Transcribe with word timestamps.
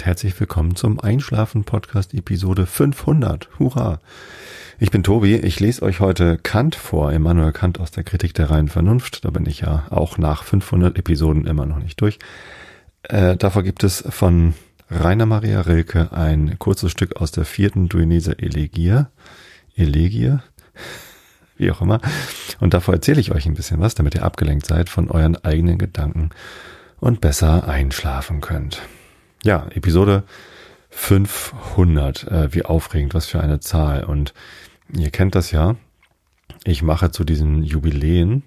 und 0.00 0.06
herzlich 0.06 0.40
willkommen 0.40 0.76
zum 0.76 0.98
Einschlafen 0.98 1.64
Podcast 1.64 2.14
Episode 2.14 2.64
500. 2.64 3.50
Hurra! 3.58 4.00
Ich 4.78 4.90
bin 4.90 5.02
Tobi, 5.02 5.36
ich 5.36 5.60
lese 5.60 5.82
euch 5.82 6.00
heute 6.00 6.38
Kant 6.38 6.74
vor, 6.74 7.12
Immanuel 7.12 7.52
Kant 7.52 7.78
aus 7.78 7.90
der 7.90 8.02
Kritik 8.02 8.32
der 8.32 8.48
reinen 8.48 8.68
Vernunft. 8.68 9.26
Da 9.26 9.30
bin 9.30 9.44
ich 9.44 9.60
ja 9.60 9.88
auch 9.90 10.16
nach 10.16 10.44
500 10.44 10.96
Episoden 10.96 11.46
immer 11.46 11.66
noch 11.66 11.80
nicht 11.80 12.00
durch. 12.00 12.18
Äh, 13.02 13.36
davor 13.36 13.62
gibt 13.62 13.84
es 13.84 14.02
von 14.08 14.54
Rainer 14.88 15.26
Maria 15.26 15.60
Rilke 15.60 16.10
ein 16.12 16.58
kurzes 16.58 16.92
Stück 16.92 17.16
aus 17.16 17.30
der 17.30 17.44
vierten 17.44 17.90
Duineser 17.90 18.38
Elegie. 18.38 19.02
Elegie? 19.76 20.38
Wie 21.58 21.70
auch 21.70 21.82
immer. 21.82 22.00
Und 22.58 22.72
davor 22.72 22.94
erzähle 22.94 23.20
ich 23.20 23.32
euch 23.32 23.44
ein 23.44 23.54
bisschen 23.54 23.80
was, 23.80 23.96
damit 23.96 24.14
ihr 24.14 24.24
abgelenkt 24.24 24.64
seid 24.64 24.88
von 24.88 25.10
euren 25.10 25.36
eigenen 25.44 25.76
Gedanken 25.76 26.30
und 27.00 27.20
besser 27.20 27.68
einschlafen 27.68 28.40
könnt. 28.40 28.80
Ja, 29.42 29.66
Episode 29.70 30.24
500. 30.90 32.24
Äh, 32.24 32.54
wie 32.54 32.64
aufregend, 32.64 33.14
was 33.14 33.26
für 33.26 33.40
eine 33.40 33.60
Zahl. 33.60 34.04
Und 34.04 34.34
ihr 34.92 35.10
kennt 35.10 35.34
das 35.34 35.50
ja. 35.50 35.76
Ich 36.64 36.82
mache 36.82 37.10
zu 37.10 37.24
diesen 37.24 37.62
Jubiläen 37.62 38.42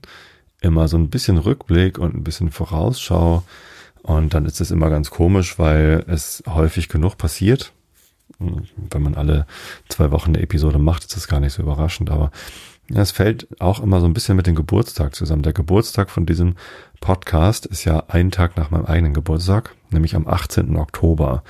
immer 0.62 0.88
so 0.88 0.98
ein 0.98 1.10
bisschen 1.10 1.38
Rückblick 1.40 1.98
und 1.98 2.16
ein 2.16 2.24
bisschen 2.24 2.52
Vorausschau. 2.52 3.44
Und 4.04 4.34
dann 4.34 4.46
ist 4.46 4.62
es 4.62 4.70
immer 4.70 4.90
ganz 4.90 5.10
komisch, 5.10 5.58
weil 5.58 6.04
es 6.08 6.44
häufig 6.48 6.90
genug 6.90 7.18
passiert. 7.18 7.74
Wenn 8.40 9.02
man 9.02 9.16
alle 9.16 9.48
zwei 9.90 10.12
Wochen 10.12 10.30
eine 10.30 10.42
Episode 10.42 10.78
macht, 10.78 11.04
ist 11.04 11.16
das 11.16 11.28
gar 11.28 11.40
nicht 11.40 11.54
so 11.54 11.64
überraschend. 11.64 12.12
Aber 12.12 12.32
es 13.02 13.12
fällt 13.12 13.48
auch 13.60 13.82
immer 13.82 14.00
so 14.00 14.06
ein 14.06 14.14
bisschen 14.14 14.36
mit 14.36 14.48
dem 14.48 14.56
Geburtstag 14.56 15.16
zusammen. 15.16 15.44
Der 15.44 15.54
Geburtstag 15.54 16.10
von 16.10 16.26
diesem 16.26 16.56
Podcast 17.00 17.66
ist 17.66 17.86
ja 17.86 18.04
ein 18.08 18.32
Tag 18.32 18.58
nach 18.58 18.72
meinem 18.72 18.86
eigenen 18.86 19.14
Geburtstag, 19.14 19.76
nämlich 19.90 20.16
am 20.16 20.28
18. 20.28 20.76
Oktober. 20.78 21.44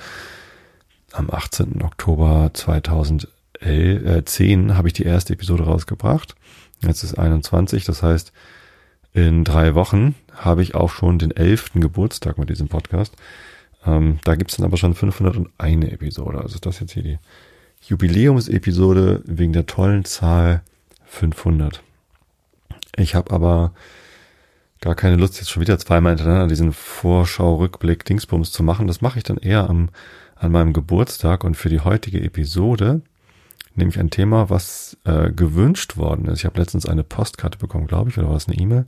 Am 1.12 1.30
18. 1.30 1.82
Oktober 1.82 2.50
2010 2.52 3.28
äh, 3.60 4.72
habe 4.72 4.88
ich 4.88 4.94
die 4.94 5.04
erste 5.04 5.32
Episode 5.34 5.64
rausgebracht. 5.64 6.34
Jetzt 6.82 7.02
ist 7.02 7.18
21, 7.18 7.84
das 7.84 8.02
heißt, 8.02 8.32
in 9.12 9.44
drei 9.44 9.74
Wochen 9.74 10.14
habe 10.34 10.62
ich 10.62 10.74
auch 10.74 10.90
schon 10.90 11.18
den 11.18 11.30
elften 11.30 11.80
Geburtstag 11.80 12.36
mit 12.36 12.50
diesem 12.50 12.68
Podcast. 12.68 13.14
Ähm, 13.86 14.18
da 14.24 14.34
gibt's 14.34 14.56
dann 14.56 14.66
aber 14.66 14.76
schon 14.76 14.94
501 14.94 15.84
Episode. 15.92 16.38
Also 16.38 16.56
ist 16.56 16.66
das 16.66 16.80
jetzt 16.80 16.92
hier 16.92 17.02
die 17.02 17.18
Jubiläumsepisode 17.82 19.22
wegen 19.26 19.52
der 19.52 19.66
tollen 19.66 20.04
Zahl 20.04 20.62
500. 21.14 21.82
Ich 22.96 23.14
habe 23.14 23.32
aber 23.32 23.72
gar 24.80 24.94
keine 24.94 25.16
Lust, 25.16 25.38
jetzt 25.38 25.50
schon 25.50 25.62
wieder 25.62 25.78
zweimal 25.78 26.12
hintereinander 26.12 26.48
diesen 26.48 26.72
Vorschau-Rückblick 26.72 28.04
Dingsbums 28.04 28.52
zu 28.52 28.62
machen. 28.62 28.86
Das 28.86 29.00
mache 29.00 29.18
ich 29.18 29.24
dann 29.24 29.38
eher 29.38 29.68
am, 29.70 29.88
an 30.36 30.52
meinem 30.52 30.72
Geburtstag 30.72 31.44
und 31.44 31.56
für 31.56 31.70
die 31.70 31.80
heutige 31.80 32.20
Episode 32.20 33.02
nehme 33.74 33.90
ich 33.90 33.98
ein 33.98 34.10
Thema, 34.10 34.50
was 34.50 34.96
äh, 35.04 35.32
gewünscht 35.32 35.96
worden 35.96 36.26
ist. 36.26 36.40
Ich 36.40 36.44
habe 36.44 36.60
letztens 36.60 36.86
eine 36.86 37.02
Postkarte 37.02 37.58
bekommen, 37.58 37.86
glaube 37.86 38.10
ich, 38.10 38.18
oder 38.18 38.28
war 38.28 38.36
es 38.36 38.46
eine 38.46 38.56
E-Mail? 38.56 38.86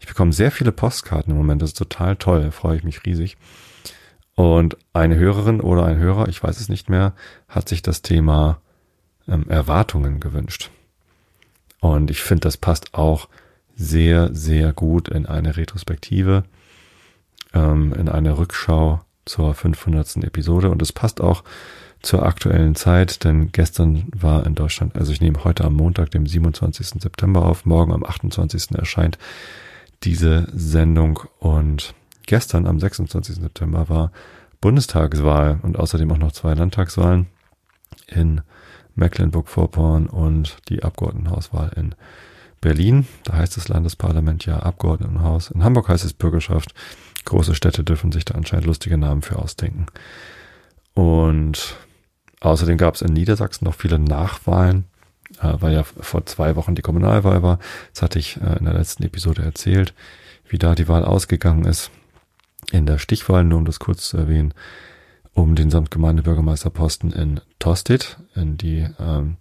Ich 0.00 0.06
bekomme 0.06 0.32
sehr 0.32 0.50
viele 0.50 0.72
Postkarten 0.72 1.32
im 1.32 1.38
Moment, 1.38 1.62
das 1.62 1.70
ist 1.70 1.78
total 1.78 2.16
toll, 2.16 2.42
da 2.42 2.50
freue 2.50 2.76
ich 2.76 2.84
mich 2.84 3.04
riesig. 3.04 3.36
Und 4.34 4.76
eine 4.92 5.16
Hörerin 5.16 5.60
oder 5.60 5.84
ein 5.86 5.98
Hörer, 5.98 6.28
ich 6.28 6.42
weiß 6.42 6.60
es 6.60 6.68
nicht 6.68 6.90
mehr, 6.90 7.14
hat 7.48 7.68
sich 7.68 7.82
das 7.82 8.02
Thema 8.02 8.60
ähm, 9.28 9.48
Erwartungen 9.48 10.20
gewünscht. 10.20 10.70
Und 11.94 12.10
ich 12.10 12.22
finde, 12.22 12.42
das 12.42 12.56
passt 12.56 12.94
auch 12.94 13.28
sehr, 13.76 14.34
sehr 14.34 14.72
gut 14.72 15.08
in 15.08 15.26
eine 15.26 15.56
Retrospektive, 15.56 16.44
ähm, 17.54 17.92
in 17.92 18.08
eine 18.08 18.38
Rückschau 18.38 19.00
zur 19.24 19.54
500. 19.54 20.24
Episode. 20.24 20.70
Und 20.70 20.82
es 20.82 20.92
passt 20.92 21.20
auch 21.20 21.44
zur 22.02 22.24
aktuellen 22.24 22.74
Zeit, 22.74 23.24
denn 23.24 23.50
gestern 23.52 24.04
war 24.14 24.46
in 24.46 24.54
Deutschland, 24.54 24.96
also 24.96 25.12
ich 25.12 25.20
nehme 25.20 25.44
heute 25.44 25.64
am 25.64 25.74
Montag, 25.74 26.10
dem 26.10 26.26
27. 26.26 27.00
September 27.00 27.44
auf, 27.44 27.64
morgen 27.64 27.92
am 27.92 28.04
28. 28.04 28.72
erscheint 28.72 29.18
diese 30.02 30.46
Sendung 30.54 31.20
und 31.38 31.94
gestern 32.26 32.66
am 32.66 32.78
26. 32.78 33.36
September 33.36 33.88
war 33.88 34.12
Bundestagswahl 34.60 35.58
und 35.62 35.78
außerdem 35.78 36.10
auch 36.12 36.18
noch 36.18 36.32
zwei 36.32 36.54
Landtagswahlen 36.54 37.26
in 38.06 38.42
Mecklenburg-Vorpommern 38.96 40.06
und 40.06 40.56
die 40.68 40.82
Abgeordnetenhauswahl 40.82 41.72
in 41.76 41.94
Berlin. 42.60 43.06
Da 43.24 43.34
heißt 43.34 43.56
das 43.56 43.68
Landesparlament 43.68 44.46
ja 44.46 44.58
Abgeordnetenhaus. 44.58 45.50
In 45.50 45.62
Hamburg 45.62 45.88
heißt 45.88 46.04
es 46.04 46.12
Bürgerschaft. 46.12 46.74
Große 47.24 47.54
Städte 47.54 47.84
dürfen 47.84 48.12
sich 48.12 48.24
da 48.24 48.34
anscheinend 48.34 48.66
lustige 48.66 48.98
Namen 48.98 49.22
für 49.22 49.38
ausdenken. 49.38 49.86
Und 50.94 51.76
außerdem 52.40 52.78
gab 52.78 52.94
es 52.94 53.02
in 53.02 53.12
Niedersachsen 53.12 53.64
noch 53.64 53.74
viele 53.74 53.98
Nachwahlen, 53.98 54.84
äh, 55.40 55.54
weil 55.60 55.74
ja 55.74 55.82
vor 55.82 56.24
zwei 56.26 56.56
Wochen 56.56 56.74
die 56.74 56.82
Kommunalwahl 56.82 57.42
war. 57.42 57.58
Das 57.92 58.02
hatte 58.02 58.18
ich 58.18 58.40
äh, 58.40 58.58
in 58.58 58.64
der 58.64 58.74
letzten 58.74 59.02
Episode 59.02 59.42
erzählt, 59.42 59.92
wie 60.48 60.58
da 60.58 60.74
die 60.74 60.88
Wahl 60.88 61.04
ausgegangen 61.04 61.64
ist. 61.64 61.90
In 62.72 62.86
der 62.86 62.98
Stichwahl, 62.98 63.44
nur 63.44 63.58
um 63.58 63.64
das 63.64 63.78
kurz 63.78 64.08
zu 64.08 64.16
erwähnen, 64.16 64.54
um 65.36 65.54
den 65.54 65.70
Samtgemeindebürgermeisterposten 65.70 67.12
in 67.12 67.40
Tosted, 67.58 68.16
in 68.34 68.56
die 68.56 68.88
ähm, 68.98 69.36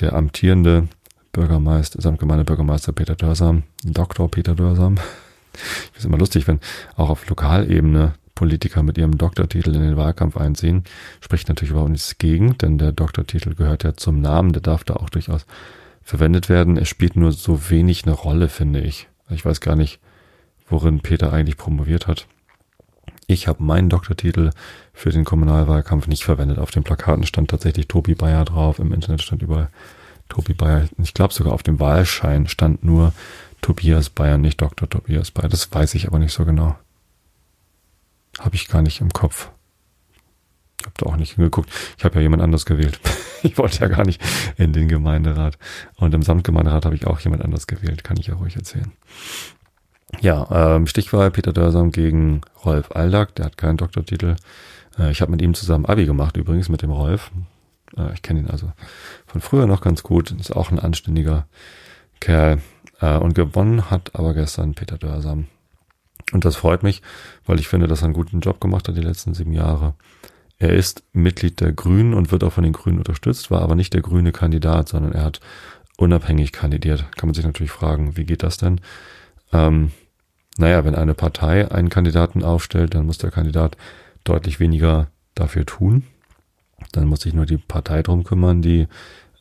der 0.00 0.14
amtierende 0.14 0.88
Bürgermeister, 1.32 2.00
Samtgemeindebürgermeister 2.00 2.92
Peter 2.92 3.16
Dörsam, 3.16 3.64
Dr. 3.84 4.30
Peter 4.30 4.54
Dörsam. 4.54 4.94
Ich 5.54 5.90
finde 5.92 6.08
immer 6.08 6.18
lustig, 6.18 6.46
wenn 6.46 6.60
auch 6.96 7.10
auf 7.10 7.28
Lokalebene 7.28 8.14
Politiker 8.34 8.82
mit 8.82 8.98
ihrem 8.98 9.18
Doktortitel 9.18 9.74
in 9.74 9.82
den 9.82 9.96
Wahlkampf 9.96 10.36
einziehen. 10.36 10.84
Spricht 11.20 11.48
natürlich 11.48 11.72
überhaupt 11.72 11.90
nichts 11.90 12.18
gegen, 12.18 12.56
denn 12.58 12.78
der 12.78 12.92
Doktortitel 12.92 13.54
gehört 13.54 13.82
ja 13.82 13.94
zum 13.94 14.20
Namen, 14.20 14.52
der 14.52 14.62
darf 14.62 14.84
da 14.84 14.94
auch 14.94 15.10
durchaus 15.10 15.46
verwendet 16.02 16.48
werden. 16.48 16.76
Er 16.76 16.84
spielt 16.84 17.16
nur 17.16 17.32
so 17.32 17.70
wenig 17.70 18.04
eine 18.04 18.14
Rolle, 18.14 18.48
finde 18.48 18.80
ich. 18.80 19.08
Ich 19.30 19.44
weiß 19.44 19.60
gar 19.60 19.74
nicht, 19.74 19.98
worin 20.68 21.00
Peter 21.00 21.32
eigentlich 21.32 21.56
promoviert 21.56 22.06
hat. 22.06 22.28
Ich 23.26 23.48
habe 23.48 23.62
meinen 23.62 23.88
Doktortitel 23.88 24.50
für 24.92 25.10
den 25.10 25.24
Kommunalwahlkampf 25.24 26.06
nicht 26.06 26.24
verwendet. 26.24 26.58
Auf 26.58 26.70
den 26.70 26.84
Plakaten 26.84 27.26
stand 27.26 27.50
tatsächlich 27.50 27.88
Tobi 27.88 28.14
Bayer 28.14 28.44
drauf. 28.44 28.78
Im 28.78 28.92
Internet 28.92 29.22
stand 29.22 29.42
überall 29.42 29.68
Tobi 30.28 30.54
Bayer. 30.54 30.88
Ich 30.98 31.14
glaube 31.14 31.34
sogar 31.34 31.52
auf 31.52 31.62
dem 31.62 31.80
Wahlschein 31.80 32.46
stand 32.46 32.84
nur 32.84 33.12
Tobias 33.62 34.10
Bayer, 34.10 34.38
nicht 34.38 34.60
Dr. 34.60 34.88
Tobias 34.88 35.32
Bayer. 35.32 35.48
Das 35.48 35.72
weiß 35.72 35.94
ich 35.94 36.06
aber 36.06 36.20
nicht 36.20 36.32
so 36.32 36.44
genau. 36.44 36.78
Habe 38.38 38.54
ich 38.54 38.68
gar 38.68 38.82
nicht 38.82 39.00
im 39.00 39.12
Kopf. 39.12 39.50
Ich 40.78 40.86
habe 40.86 40.94
da 40.98 41.06
auch 41.06 41.16
nicht 41.16 41.34
hingeguckt. 41.34 41.70
Ich 41.98 42.04
habe 42.04 42.16
ja 42.16 42.20
jemand 42.20 42.42
anders 42.42 42.64
gewählt. 42.64 43.00
ich 43.42 43.58
wollte 43.58 43.80
ja 43.80 43.88
gar 43.88 44.04
nicht 44.04 44.22
in 44.56 44.72
den 44.72 44.88
Gemeinderat. 44.88 45.58
Und 45.96 46.14
im 46.14 46.22
Samtgemeinderat 46.22 46.84
habe 46.84 46.94
ich 46.94 47.06
auch 47.06 47.18
jemand 47.20 47.42
anders 47.42 47.66
gewählt. 47.66 48.04
Kann 48.04 48.18
ich 48.18 48.28
ja 48.28 48.34
ruhig 48.34 48.54
erzählen. 48.54 48.92
Ja, 50.20 50.76
ähm, 50.76 50.86
Stichwahl 50.86 51.30
Peter 51.30 51.52
Dörsam 51.52 51.90
gegen 51.90 52.42
Rolf 52.64 52.90
Aldag, 52.92 53.34
der 53.34 53.46
hat 53.46 53.56
keinen 53.56 53.76
Doktortitel. 53.76 54.36
Äh, 54.98 55.10
ich 55.10 55.20
habe 55.20 55.30
mit 55.30 55.42
ihm 55.42 55.54
zusammen 55.54 55.86
Abi 55.86 56.06
gemacht 56.06 56.36
übrigens, 56.36 56.68
mit 56.68 56.82
dem 56.82 56.90
Rolf. 56.90 57.30
Äh, 57.96 58.12
ich 58.14 58.22
kenne 58.22 58.40
ihn 58.40 58.50
also 58.50 58.72
von 59.26 59.40
früher 59.40 59.66
noch 59.66 59.80
ganz 59.80 60.02
gut. 60.02 60.30
Ist 60.30 60.54
auch 60.54 60.70
ein 60.70 60.78
anständiger 60.78 61.46
Kerl. 62.20 62.60
Äh, 63.00 63.16
und 63.18 63.34
gewonnen 63.34 63.90
hat 63.90 64.14
aber 64.14 64.34
gestern 64.34 64.74
Peter 64.74 64.96
Dörsam. 64.96 65.46
Und 66.32 66.44
das 66.44 66.56
freut 66.56 66.82
mich, 66.82 67.02
weil 67.44 67.60
ich 67.60 67.68
finde, 67.68 67.86
dass 67.86 68.02
er 68.02 68.06
einen 68.06 68.14
guten 68.14 68.40
Job 68.40 68.60
gemacht 68.60 68.88
hat 68.88 68.96
die 68.96 69.02
letzten 69.02 69.34
sieben 69.34 69.52
Jahre. 69.52 69.94
Er 70.58 70.72
ist 70.72 71.04
Mitglied 71.12 71.60
der 71.60 71.72
Grünen 71.72 72.14
und 72.14 72.32
wird 72.32 72.42
auch 72.42 72.52
von 72.52 72.64
den 72.64 72.72
Grünen 72.72 72.98
unterstützt, 72.98 73.50
war 73.50 73.62
aber 73.62 73.74
nicht 73.74 73.92
der 73.92 74.00
grüne 74.00 74.32
Kandidat, 74.32 74.88
sondern 74.88 75.12
er 75.12 75.24
hat 75.24 75.40
unabhängig 75.98 76.52
kandidiert. 76.52 77.04
Kann 77.16 77.28
man 77.28 77.34
sich 77.34 77.44
natürlich 77.44 77.70
fragen, 77.70 78.16
wie 78.16 78.24
geht 78.24 78.42
das 78.42 78.56
denn? 78.56 78.80
Ähm, 79.52 79.92
naja, 80.58 80.84
wenn 80.84 80.94
eine 80.94 81.14
Partei 81.14 81.70
einen 81.70 81.90
Kandidaten 81.90 82.42
aufstellt, 82.42 82.94
dann 82.94 83.06
muss 83.06 83.18
der 83.18 83.30
Kandidat 83.30 83.76
deutlich 84.24 84.58
weniger 84.60 85.08
dafür 85.34 85.66
tun. 85.66 86.04
Dann 86.92 87.06
muss 87.06 87.20
sich 87.20 87.34
nur 87.34 87.46
die 87.46 87.58
Partei 87.58 88.02
drum 88.02 88.24
kümmern, 88.24 88.62
die 88.62 88.86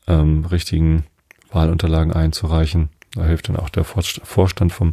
ähm, 0.08 0.46
richtigen 0.46 1.06
Wahlunterlagen 1.52 2.14
einzureichen. 2.14 2.90
Da 3.14 3.24
hilft 3.26 3.48
dann 3.48 3.56
auch 3.56 3.70
der 3.70 3.86
Vorstand 3.86 4.74
vom, 4.74 4.92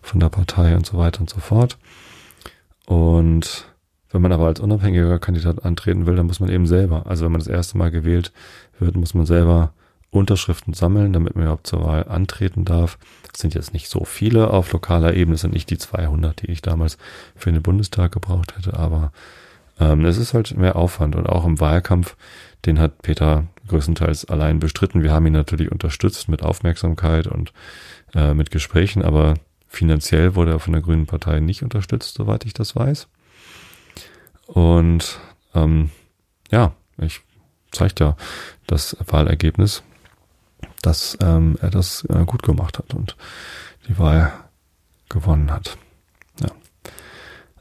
von 0.00 0.20
der 0.20 0.28
Partei 0.28 0.76
und 0.76 0.86
so 0.86 0.96
weiter 0.96 1.20
und 1.20 1.30
so 1.30 1.40
fort. 1.40 1.76
Und 2.86 3.66
wenn 4.10 4.22
man 4.22 4.32
aber 4.32 4.46
als 4.46 4.60
unabhängiger 4.60 5.18
Kandidat 5.18 5.64
antreten 5.64 6.06
will, 6.06 6.14
dann 6.14 6.26
muss 6.26 6.38
man 6.38 6.50
eben 6.50 6.66
selber, 6.68 7.06
also 7.06 7.24
wenn 7.24 7.32
man 7.32 7.40
das 7.40 7.48
erste 7.48 7.76
Mal 7.76 7.90
gewählt 7.90 8.32
wird, 8.78 8.96
muss 8.96 9.14
man 9.14 9.26
selber 9.26 9.72
Unterschriften 10.14 10.74
sammeln, 10.74 11.12
damit 11.12 11.34
man 11.34 11.44
überhaupt 11.44 11.66
zur 11.66 11.84
Wahl 11.84 12.04
antreten 12.08 12.64
darf. 12.64 12.98
Das 13.32 13.40
sind 13.40 13.54
jetzt 13.54 13.72
nicht 13.72 13.88
so 13.88 14.04
viele 14.04 14.50
auf 14.50 14.72
lokaler 14.72 15.14
Ebene, 15.14 15.34
das 15.34 15.40
sind 15.42 15.54
nicht 15.54 15.70
die 15.70 15.78
200, 15.78 16.42
die 16.42 16.50
ich 16.50 16.62
damals 16.62 16.98
für 17.34 17.50
den 17.50 17.62
Bundestag 17.62 18.12
gebraucht 18.12 18.56
hätte, 18.56 18.78
aber 18.78 19.12
ähm, 19.80 20.04
es 20.04 20.16
ist 20.16 20.32
halt 20.32 20.56
mehr 20.56 20.76
Aufwand 20.76 21.16
und 21.16 21.28
auch 21.28 21.44
im 21.44 21.58
Wahlkampf, 21.58 22.16
den 22.64 22.78
hat 22.78 23.02
Peter 23.02 23.46
größtenteils 23.66 24.26
allein 24.26 24.60
bestritten. 24.60 25.02
Wir 25.02 25.12
haben 25.12 25.26
ihn 25.26 25.32
natürlich 25.32 25.72
unterstützt 25.72 26.28
mit 26.28 26.42
Aufmerksamkeit 26.42 27.26
und 27.26 27.52
äh, 28.14 28.34
mit 28.34 28.52
Gesprächen, 28.52 29.02
aber 29.02 29.34
finanziell 29.66 30.36
wurde 30.36 30.52
er 30.52 30.60
von 30.60 30.72
der 30.72 30.82
Grünen 30.82 31.06
Partei 31.06 31.40
nicht 31.40 31.64
unterstützt, 31.64 32.14
soweit 32.14 32.44
ich 32.46 32.54
das 32.54 32.76
weiß. 32.76 33.08
Und 34.46 35.18
ähm, 35.54 35.90
ja, 36.52 36.72
ich 36.98 37.20
zeigt 37.72 37.98
ja 37.98 38.16
das 38.68 38.96
Wahlergebnis, 39.04 39.82
dass 40.86 41.16
ähm, 41.20 41.56
er 41.60 41.70
das 41.70 42.04
äh, 42.08 42.24
gut 42.24 42.42
gemacht 42.42 42.78
hat 42.78 42.94
und 42.94 43.16
die 43.88 43.98
Wahl 43.98 44.32
gewonnen 45.08 45.50
hat. 45.50 45.78
Ja. 46.40 46.50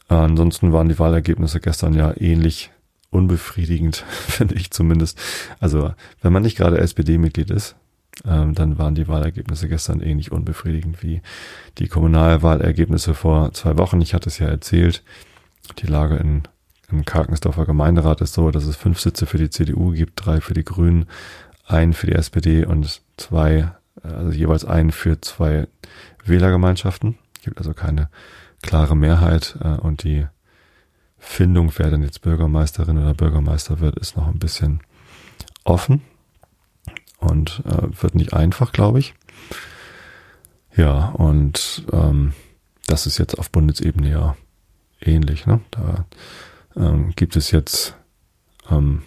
Ansonsten 0.07 0.73
waren 0.73 0.89
die 0.89 0.99
Wahlergebnisse 0.99 1.59
gestern 1.59 1.93
ja 1.93 2.13
ähnlich 2.17 2.71
unbefriedigend, 3.09 3.95
finde 4.27 4.55
ich 4.55 4.71
zumindest. 4.71 5.19
Also 5.59 5.93
wenn 6.21 6.33
man 6.33 6.43
nicht 6.43 6.57
gerade 6.57 6.79
SPD-Mitglied 6.79 7.51
ist, 7.51 7.75
ähm, 8.25 8.53
dann 8.53 8.77
waren 8.77 8.95
die 8.95 9.07
Wahlergebnisse 9.07 9.67
gestern 9.67 10.01
ähnlich 10.01 10.31
unbefriedigend 10.31 11.01
wie 11.01 11.21
die 11.77 11.87
Kommunalwahlergebnisse 11.87 13.13
vor 13.13 13.53
zwei 13.53 13.77
Wochen. 13.77 14.01
Ich 14.01 14.13
hatte 14.13 14.29
es 14.29 14.37
ja 14.37 14.47
erzählt, 14.47 15.03
die 15.79 15.87
Lage 15.87 16.17
in, 16.17 16.43
im 16.91 17.05
Karkensdorfer 17.05 17.65
Gemeinderat 17.65 18.21
ist 18.21 18.33
so, 18.33 18.51
dass 18.51 18.65
es 18.65 18.75
fünf 18.75 18.99
Sitze 18.99 19.25
für 19.25 19.37
die 19.37 19.49
CDU 19.49 19.91
gibt, 19.91 20.25
drei 20.25 20.41
für 20.41 20.53
die 20.53 20.65
Grünen, 20.65 21.07
einen 21.65 21.93
für 21.93 22.07
die 22.07 22.13
SPD 22.13 22.65
und 22.65 23.01
zwei, 23.17 23.71
also 24.01 24.31
jeweils 24.31 24.65
einen 24.65 24.91
für 24.91 25.19
zwei 25.21 25.67
Wählergemeinschaften. 26.25 27.17
Gibt 27.43 27.57
also 27.57 27.73
keine 27.73 28.09
klare 28.61 28.95
Mehrheit 28.95 29.57
äh, 29.61 29.75
und 29.75 30.03
die 30.03 30.27
Findung, 31.17 31.71
wer 31.77 31.89
denn 31.89 32.03
jetzt 32.03 32.21
Bürgermeisterin 32.21 32.97
oder 32.97 33.13
Bürgermeister 33.13 33.79
wird, 33.79 33.97
ist 33.97 34.17
noch 34.17 34.27
ein 34.27 34.39
bisschen 34.39 34.81
offen 35.63 36.01
und 37.19 37.63
äh, 37.65 38.01
wird 38.01 38.15
nicht 38.15 38.33
einfach, 38.33 38.73
glaube 38.73 38.99
ich. 38.99 39.13
Ja, 40.75 41.09
und 41.09 41.85
ähm, 41.93 42.33
das 42.87 43.05
ist 43.05 43.17
jetzt 43.17 43.37
auf 43.39 43.51
Bundesebene 43.51 44.09
ja 44.09 44.35
ähnlich. 45.01 45.45
Ne? 45.45 45.61
Da 45.71 46.05
ähm, 46.75 47.13
gibt 47.15 47.35
es 47.35 47.51
jetzt 47.51 47.95
ähm, 48.69 49.03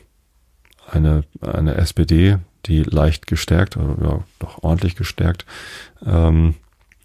eine, 0.91 1.25
eine 1.41 1.75
SPD, 1.77 2.39
die 2.67 2.83
leicht 2.83 3.27
gestärkt, 3.27 3.77
oder 3.77 3.97
ja, 4.03 4.25
doch 4.39 4.63
ordentlich 4.63 4.97
gestärkt, 4.97 5.47
ähm, 6.05 6.55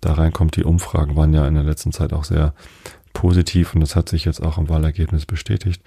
da 0.02 0.14
reinkommt. 0.14 0.56
Die 0.56 0.64
Umfragen 0.64 1.16
waren 1.16 1.34
ja 1.34 1.48
in 1.48 1.56
der 1.56 1.64
letzten 1.64 1.92
Zeit 1.92 2.14
auch 2.14 2.24
sehr 2.24 2.54
positiv 3.14 3.74
und 3.76 3.82
das 3.82 3.96
hat 3.96 4.10
sich 4.10 4.26
jetzt 4.26 4.42
auch 4.42 4.58
im 4.58 4.70
Wahlergebnis 4.70 5.26
bestätigt. 5.26 5.82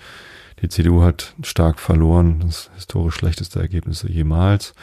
Die 0.61 0.69
CDU 0.69 1.03
hat 1.03 1.35
stark 1.43 1.81
verloren, 1.81 2.41
das 2.41 2.71
historisch 2.75 3.17
schlechteste 3.17 3.61
Ergebnisse 3.61 4.11
jemals 4.11 4.75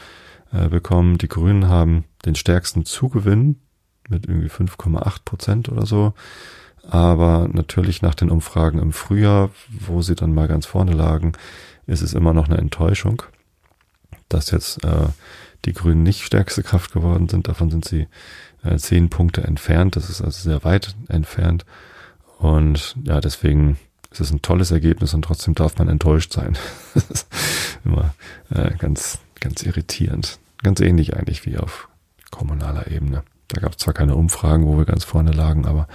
äh, 0.52 0.68
bekommen. 0.68 1.18
Die 1.18 1.28
Grünen 1.28 1.68
haben 1.68 2.04
den 2.26 2.34
stärksten 2.34 2.84
Zugewinn 2.84 3.60
mit 4.08 4.26
irgendwie 4.26 4.48
5,8 4.48 5.24
Prozent 5.24 5.68
oder 5.70 5.86
so. 5.86 6.12
Aber 6.88 7.48
natürlich 7.50 8.02
nach 8.02 8.14
den 8.14 8.30
Umfragen 8.30 8.80
im 8.80 8.92
Frühjahr, 8.92 9.50
wo 9.70 10.02
sie 10.02 10.16
dann 10.16 10.34
mal 10.34 10.48
ganz 10.48 10.66
vorne 10.66 10.92
lagen, 10.92 11.32
ist 11.92 12.02
es 12.02 12.14
immer 12.14 12.32
noch 12.32 12.48
eine 12.48 12.58
Enttäuschung, 12.58 13.22
dass 14.28 14.50
jetzt 14.50 14.82
äh, 14.84 15.08
die 15.64 15.72
Grünen 15.72 16.02
nicht 16.02 16.22
stärkste 16.22 16.62
Kraft 16.62 16.92
geworden 16.92 17.28
sind. 17.28 17.48
Davon 17.48 17.70
sind 17.70 17.84
sie 17.84 18.08
äh, 18.64 18.76
zehn 18.76 19.10
Punkte 19.10 19.42
entfernt. 19.42 19.96
Das 19.96 20.10
ist 20.10 20.20
also 20.20 20.42
sehr 20.42 20.64
weit 20.64 20.96
entfernt. 21.08 21.64
Und 22.38 22.96
ja, 23.04 23.20
deswegen 23.20 23.78
ist 24.10 24.20
es 24.20 24.32
ein 24.32 24.42
tolles 24.42 24.70
Ergebnis 24.70 25.14
und 25.14 25.22
trotzdem 25.22 25.54
darf 25.54 25.78
man 25.78 25.88
enttäuscht 25.88 26.32
sein. 26.32 26.58
das 26.94 27.04
ist 27.10 27.28
immer 27.84 28.14
äh, 28.50 28.74
ganz, 28.78 29.18
ganz 29.40 29.62
irritierend. 29.62 30.38
Ganz 30.62 30.80
ähnlich 30.80 31.16
eigentlich 31.16 31.46
wie 31.46 31.58
auf 31.58 31.88
kommunaler 32.30 32.90
Ebene. 32.90 33.22
Da 33.48 33.60
gab 33.60 33.72
es 33.72 33.78
zwar 33.78 33.94
keine 33.94 34.16
Umfragen, 34.16 34.66
wo 34.66 34.78
wir 34.78 34.84
ganz 34.84 35.04
vorne 35.04 35.32
lagen, 35.32 35.66
aber 35.66 35.86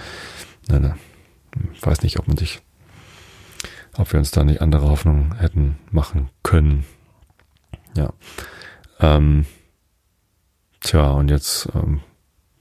ne, 0.68 0.80
ne, 0.80 0.94
weiß 1.80 2.02
nicht, 2.02 2.18
ob 2.18 2.28
man 2.28 2.36
sich, 2.36 2.60
ob 3.98 4.12
wir 4.12 4.18
uns 4.18 4.30
da 4.30 4.44
nicht 4.44 4.62
andere 4.62 4.88
Hoffnungen 4.88 5.34
hätten 5.36 5.78
machen 5.90 6.30
können. 6.42 6.86
Ja. 7.94 8.12
Ähm, 9.00 9.44
tja, 10.80 11.10
und 11.10 11.30
jetzt 11.30 11.68
ähm, 11.74 12.00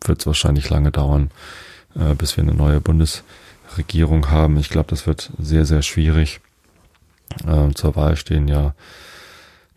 wird 0.02 0.20
es 0.20 0.28
wahrscheinlich 0.28 0.70
lange 0.70 0.92
dauern, 0.92 1.32
äh, 1.96 2.16
bis 2.16 2.36
wir 2.38 2.44
eine 2.44 2.56
neue 2.56 2.82
Bundes 2.82 3.24
Regierung 3.78 4.30
haben. 4.30 4.58
Ich 4.58 4.70
glaube, 4.70 4.90
das 4.90 5.08
wird 5.08 5.32
sehr, 5.38 5.66
sehr 5.66 5.84
schwierig. 5.84 6.42
Äh, 7.46 7.72
zur 7.74 7.96
Wahl 7.96 8.16
stehen 8.16 8.48
ja 8.48 8.74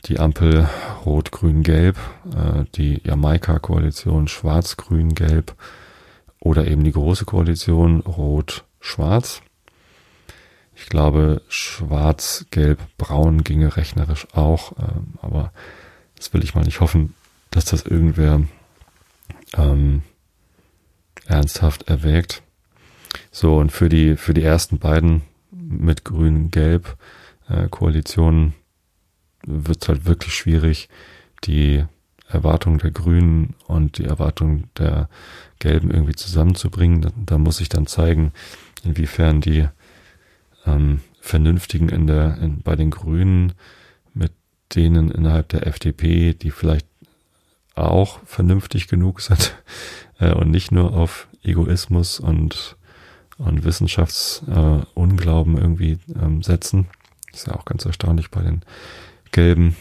die 0.06 0.18
Ampel 0.18 0.68
Rot, 1.04 1.30
Grün, 1.30 1.62
Gelb, 1.62 1.96
äh, 2.34 2.64
die 2.74 3.02
Jamaika-Koalition 3.04 4.28
Schwarz, 4.28 4.76
Grün, 4.76 5.14
Gelb 5.14 5.54
oder 6.38 6.66
eben 6.66 6.84
die 6.84 6.92
große 6.92 7.26
Koalition 7.26 8.00
Rot, 8.00 8.64
Schwarz. 8.80 9.42
Ich 10.80 10.88
glaube, 10.88 11.42
Schwarz, 11.48 12.46
Gelb, 12.50 12.80
Braun 12.96 13.44
ginge 13.44 13.76
rechnerisch 13.76 14.26
auch, 14.32 14.72
äh, 14.78 15.00
aber 15.20 15.52
das 16.16 16.32
will 16.32 16.42
ich 16.42 16.54
mal 16.54 16.64
nicht 16.64 16.80
hoffen, 16.80 17.14
dass 17.50 17.66
das 17.66 17.82
irgendwer 17.82 18.42
ähm, 19.56 20.02
ernsthaft 21.26 21.88
erwägt. 21.88 22.42
So, 23.30 23.58
und 23.58 23.70
für 23.70 23.90
die, 23.90 24.16
für 24.16 24.32
die 24.32 24.42
ersten 24.42 24.78
beiden 24.78 25.22
mit 25.50 26.04
Grün-Gelb 26.04 26.96
äh, 27.50 27.68
Koalitionen 27.68 28.54
wird 29.46 29.82
es 29.82 29.88
halt 29.88 30.06
wirklich 30.06 30.34
schwierig, 30.34 30.88
die 31.44 31.84
Erwartungen 32.26 32.78
der 32.78 32.90
Grünen 32.90 33.54
und 33.66 33.98
die 33.98 34.04
Erwartungen 34.04 34.70
der 34.78 35.10
Gelben 35.58 35.90
irgendwie 35.90 36.14
zusammenzubringen. 36.14 37.02
Da, 37.02 37.10
da 37.14 37.38
muss 37.38 37.60
ich 37.60 37.68
dann 37.68 37.86
zeigen, 37.86 38.32
inwiefern 38.82 39.42
die 39.42 39.68
ähm, 40.74 41.00
Vernünftigen 41.20 41.88
in 41.88 42.06
der, 42.06 42.38
in, 42.38 42.62
bei 42.62 42.76
den 42.76 42.90
Grünen 42.90 43.52
mit 44.14 44.32
denen 44.74 45.10
innerhalb 45.10 45.48
der 45.48 45.66
FDP, 45.66 46.34
die 46.34 46.50
vielleicht 46.50 46.86
auch 47.74 48.20
vernünftig 48.24 48.88
genug 48.88 49.20
sind 49.20 49.54
äh, 50.18 50.32
und 50.32 50.50
nicht 50.50 50.72
nur 50.72 50.94
auf 50.94 51.28
Egoismus 51.42 52.20
und 52.20 52.76
und 53.40 53.64
Wissenschaftsunglauben 53.64 55.56
äh, 55.56 55.60
irgendwie 55.60 55.98
ähm, 56.20 56.42
setzen. 56.42 56.88
ist 57.32 57.46
ja 57.46 57.54
auch 57.54 57.64
ganz 57.64 57.86
erstaunlich 57.86 58.30
bei 58.30 58.42
den 58.42 58.60
Gelben, 59.32 59.76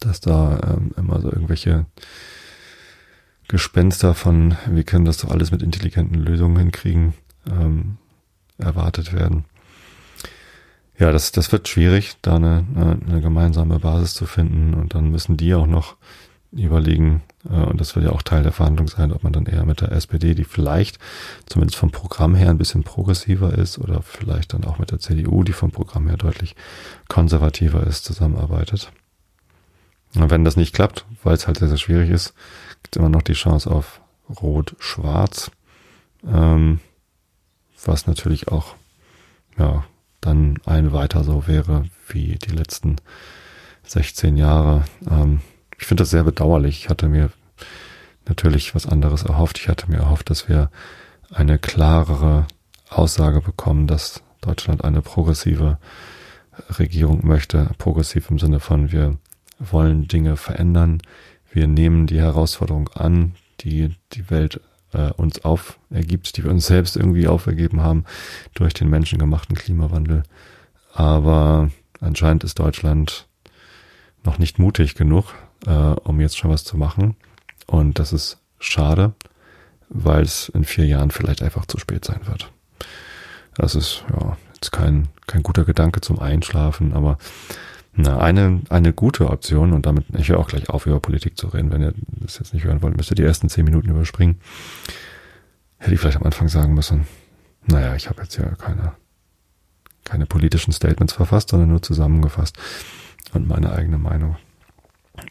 dass 0.00 0.20
da 0.20 0.60
ähm, 0.62 0.92
immer 0.96 1.20
so 1.20 1.30
irgendwelche 1.32 1.86
Gespenster 3.48 4.14
von, 4.14 4.56
wir 4.68 4.84
können 4.84 5.04
das 5.04 5.18
doch 5.18 5.30
alles 5.30 5.50
mit 5.50 5.62
intelligenten 5.62 6.14
Lösungen 6.20 6.56
hinkriegen, 6.56 7.14
ähm, 7.50 7.98
erwartet 8.58 9.12
werden. 9.12 9.44
Ja, 10.98 11.12
das, 11.12 11.30
das 11.32 11.52
wird 11.52 11.68
schwierig, 11.68 12.16
da 12.22 12.36
eine, 12.36 12.64
eine 13.06 13.20
gemeinsame 13.20 13.78
Basis 13.78 14.14
zu 14.14 14.26
finden 14.26 14.74
und 14.74 14.94
dann 14.94 15.10
müssen 15.10 15.36
die 15.36 15.54
auch 15.54 15.66
noch 15.66 15.96
überlegen, 16.52 17.22
äh, 17.44 17.64
und 17.64 17.80
das 17.80 17.94
wird 17.96 18.06
ja 18.06 18.12
auch 18.12 18.22
Teil 18.22 18.42
der 18.42 18.52
Verhandlung 18.52 18.88
sein, 18.88 19.12
ob 19.12 19.22
man 19.22 19.32
dann 19.32 19.46
eher 19.46 19.64
mit 19.64 19.80
der 19.80 19.92
SPD, 19.92 20.34
die 20.34 20.44
vielleicht 20.44 20.98
zumindest 21.46 21.78
vom 21.78 21.90
Programm 21.90 22.34
her 22.34 22.50
ein 22.50 22.58
bisschen 22.58 22.82
progressiver 22.82 23.52
ist, 23.52 23.78
oder 23.78 24.02
vielleicht 24.02 24.54
dann 24.54 24.64
auch 24.64 24.78
mit 24.78 24.90
der 24.90 24.98
CDU, 24.98 25.42
die 25.44 25.52
vom 25.52 25.70
Programm 25.70 26.08
her 26.08 26.16
deutlich 26.16 26.56
konservativer 27.08 27.86
ist, 27.86 28.04
zusammenarbeitet. 28.04 28.90
Und 30.14 30.30
wenn 30.30 30.44
das 30.44 30.56
nicht 30.56 30.74
klappt, 30.74 31.04
weil 31.22 31.34
es 31.34 31.46
halt 31.46 31.58
sehr, 31.58 31.68
sehr 31.68 31.76
schwierig 31.76 32.10
ist, 32.10 32.32
gibt 32.82 32.96
es 32.96 33.00
immer 33.00 33.10
noch 33.10 33.22
die 33.22 33.34
Chance 33.34 33.70
auf 33.70 34.00
Rot-Schwarz, 34.40 35.50
ähm, 36.26 36.80
was 37.84 38.06
natürlich 38.06 38.48
auch 38.48 38.74
ja 39.58 39.84
dann 40.26 40.58
ein 40.66 40.92
weiter 40.92 41.24
so 41.24 41.46
wäre 41.46 41.84
wie 42.08 42.36
die 42.36 42.52
letzten 42.54 42.96
16 43.84 44.36
Jahre. 44.36 44.84
Ähm, 45.10 45.40
ich 45.78 45.86
finde 45.86 46.02
das 46.02 46.10
sehr 46.10 46.24
bedauerlich. 46.24 46.80
Ich 46.80 46.88
hatte 46.88 47.08
mir 47.08 47.30
natürlich 48.26 48.74
was 48.74 48.86
anderes 48.86 49.22
erhofft. 49.22 49.58
Ich 49.58 49.68
hatte 49.68 49.90
mir 49.90 49.98
erhofft, 49.98 50.30
dass 50.30 50.48
wir 50.48 50.70
eine 51.32 51.58
klarere 51.58 52.46
Aussage 52.88 53.40
bekommen, 53.40 53.86
dass 53.86 54.22
Deutschland 54.40 54.84
eine 54.84 55.02
progressive 55.02 55.78
Regierung 56.78 57.26
möchte. 57.26 57.70
Progressiv 57.78 58.30
im 58.30 58.38
Sinne 58.38 58.60
von, 58.60 58.92
wir 58.92 59.18
wollen 59.58 60.08
Dinge 60.08 60.36
verändern. 60.36 61.02
Wir 61.50 61.66
nehmen 61.66 62.06
die 62.06 62.20
Herausforderung 62.20 62.88
an, 62.94 63.34
die 63.60 63.94
die 64.12 64.30
Welt 64.30 64.60
äh, 64.96 65.12
uns 65.16 65.44
aufergibt, 65.44 66.36
die 66.36 66.44
wir 66.44 66.50
uns 66.50 66.66
selbst 66.66 66.96
irgendwie 66.96 67.28
aufergeben 67.28 67.82
haben 67.82 68.04
durch 68.54 68.74
den 68.74 68.88
menschengemachten 68.88 69.56
Klimawandel. 69.56 70.22
Aber 70.92 71.70
anscheinend 72.00 72.44
ist 72.44 72.58
Deutschland 72.58 73.28
noch 74.24 74.38
nicht 74.38 74.58
mutig 74.58 74.94
genug, 74.94 75.34
äh, 75.66 75.70
um 75.70 76.20
jetzt 76.20 76.38
schon 76.38 76.50
was 76.50 76.64
zu 76.64 76.76
machen. 76.76 77.16
Und 77.66 77.98
das 77.98 78.12
ist 78.12 78.38
schade, 78.58 79.14
weil 79.88 80.22
es 80.22 80.48
in 80.48 80.64
vier 80.64 80.86
Jahren 80.86 81.10
vielleicht 81.10 81.42
einfach 81.42 81.66
zu 81.66 81.78
spät 81.78 82.04
sein 82.04 82.26
wird. 82.26 82.50
Das 83.54 83.74
ist 83.74 84.04
ja 84.10 84.36
jetzt 84.54 84.72
kein, 84.72 85.08
kein 85.26 85.42
guter 85.42 85.64
Gedanke 85.64 86.00
zum 86.00 86.18
Einschlafen, 86.18 86.92
aber 86.94 87.18
na, 87.96 88.18
eine, 88.18 88.60
eine 88.68 88.92
gute 88.92 89.28
Option, 89.30 89.72
und 89.72 89.86
damit, 89.86 90.04
ich 90.16 90.28
höre 90.28 90.38
auch 90.38 90.48
gleich 90.48 90.68
auf, 90.68 90.86
über 90.86 91.00
Politik 91.00 91.38
zu 91.38 91.48
reden. 91.48 91.72
Wenn 91.72 91.82
ihr 91.82 91.94
das 92.06 92.38
jetzt 92.38 92.52
nicht 92.52 92.64
hören 92.64 92.82
wollt, 92.82 92.96
müsst 92.96 93.10
ihr 93.10 93.16
die 93.16 93.22
ersten 93.22 93.48
zehn 93.48 93.64
Minuten 93.64 93.88
überspringen. 93.88 94.38
Hätte 95.78 95.94
ich 95.94 96.00
vielleicht 96.00 96.18
am 96.18 96.24
Anfang 96.24 96.48
sagen 96.48 96.74
müssen, 96.74 97.06
naja, 97.66 97.94
ich 97.96 98.08
habe 98.08 98.22
jetzt 98.22 98.36
ja 98.36 98.54
keine, 98.56 98.92
keine 100.04 100.26
politischen 100.26 100.72
Statements 100.72 101.14
verfasst, 101.14 101.50
sondern 101.50 101.70
nur 101.70 101.82
zusammengefasst 101.82 102.58
und 103.32 103.48
meine 103.48 103.72
eigene 103.72 103.98
Meinung. 103.98 104.36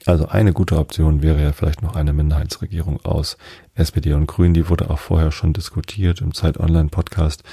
Also 0.05 0.27
eine 0.27 0.51
gute 0.51 0.77
Option 0.77 1.21
wäre 1.21 1.41
ja 1.41 1.51
vielleicht 1.51 1.83
noch 1.83 1.95
eine 1.95 2.13
Minderheitsregierung 2.13 3.05
aus 3.05 3.37
SPD 3.75 4.13
und 4.13 4.25
Grünen. 4.25 4.55
Die 4.55 4.69
wurde 4.69 4.89
auch 4.89 4.97
vorher 4.97 5.31
schon 5.31 5.53
diskutiert 5.53 6.21
im 6.21 6.33
Zeit 6.33 6.59
Online 6.59 6.89
Podcast. 6.89 7.43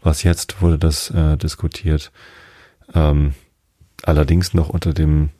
Was 0.00 0.22
jetzt 0.22 0.62
wurde 0.62 0.78
das 0.78 1.10
äh, 1.10 1.36
diskutiert. 1.36 2.10
Ähm, 2.94 3.34
allerdings 4.02 4.54
noch 4.54 4.68
unter 4.68 4.92
dem 4.92 5.30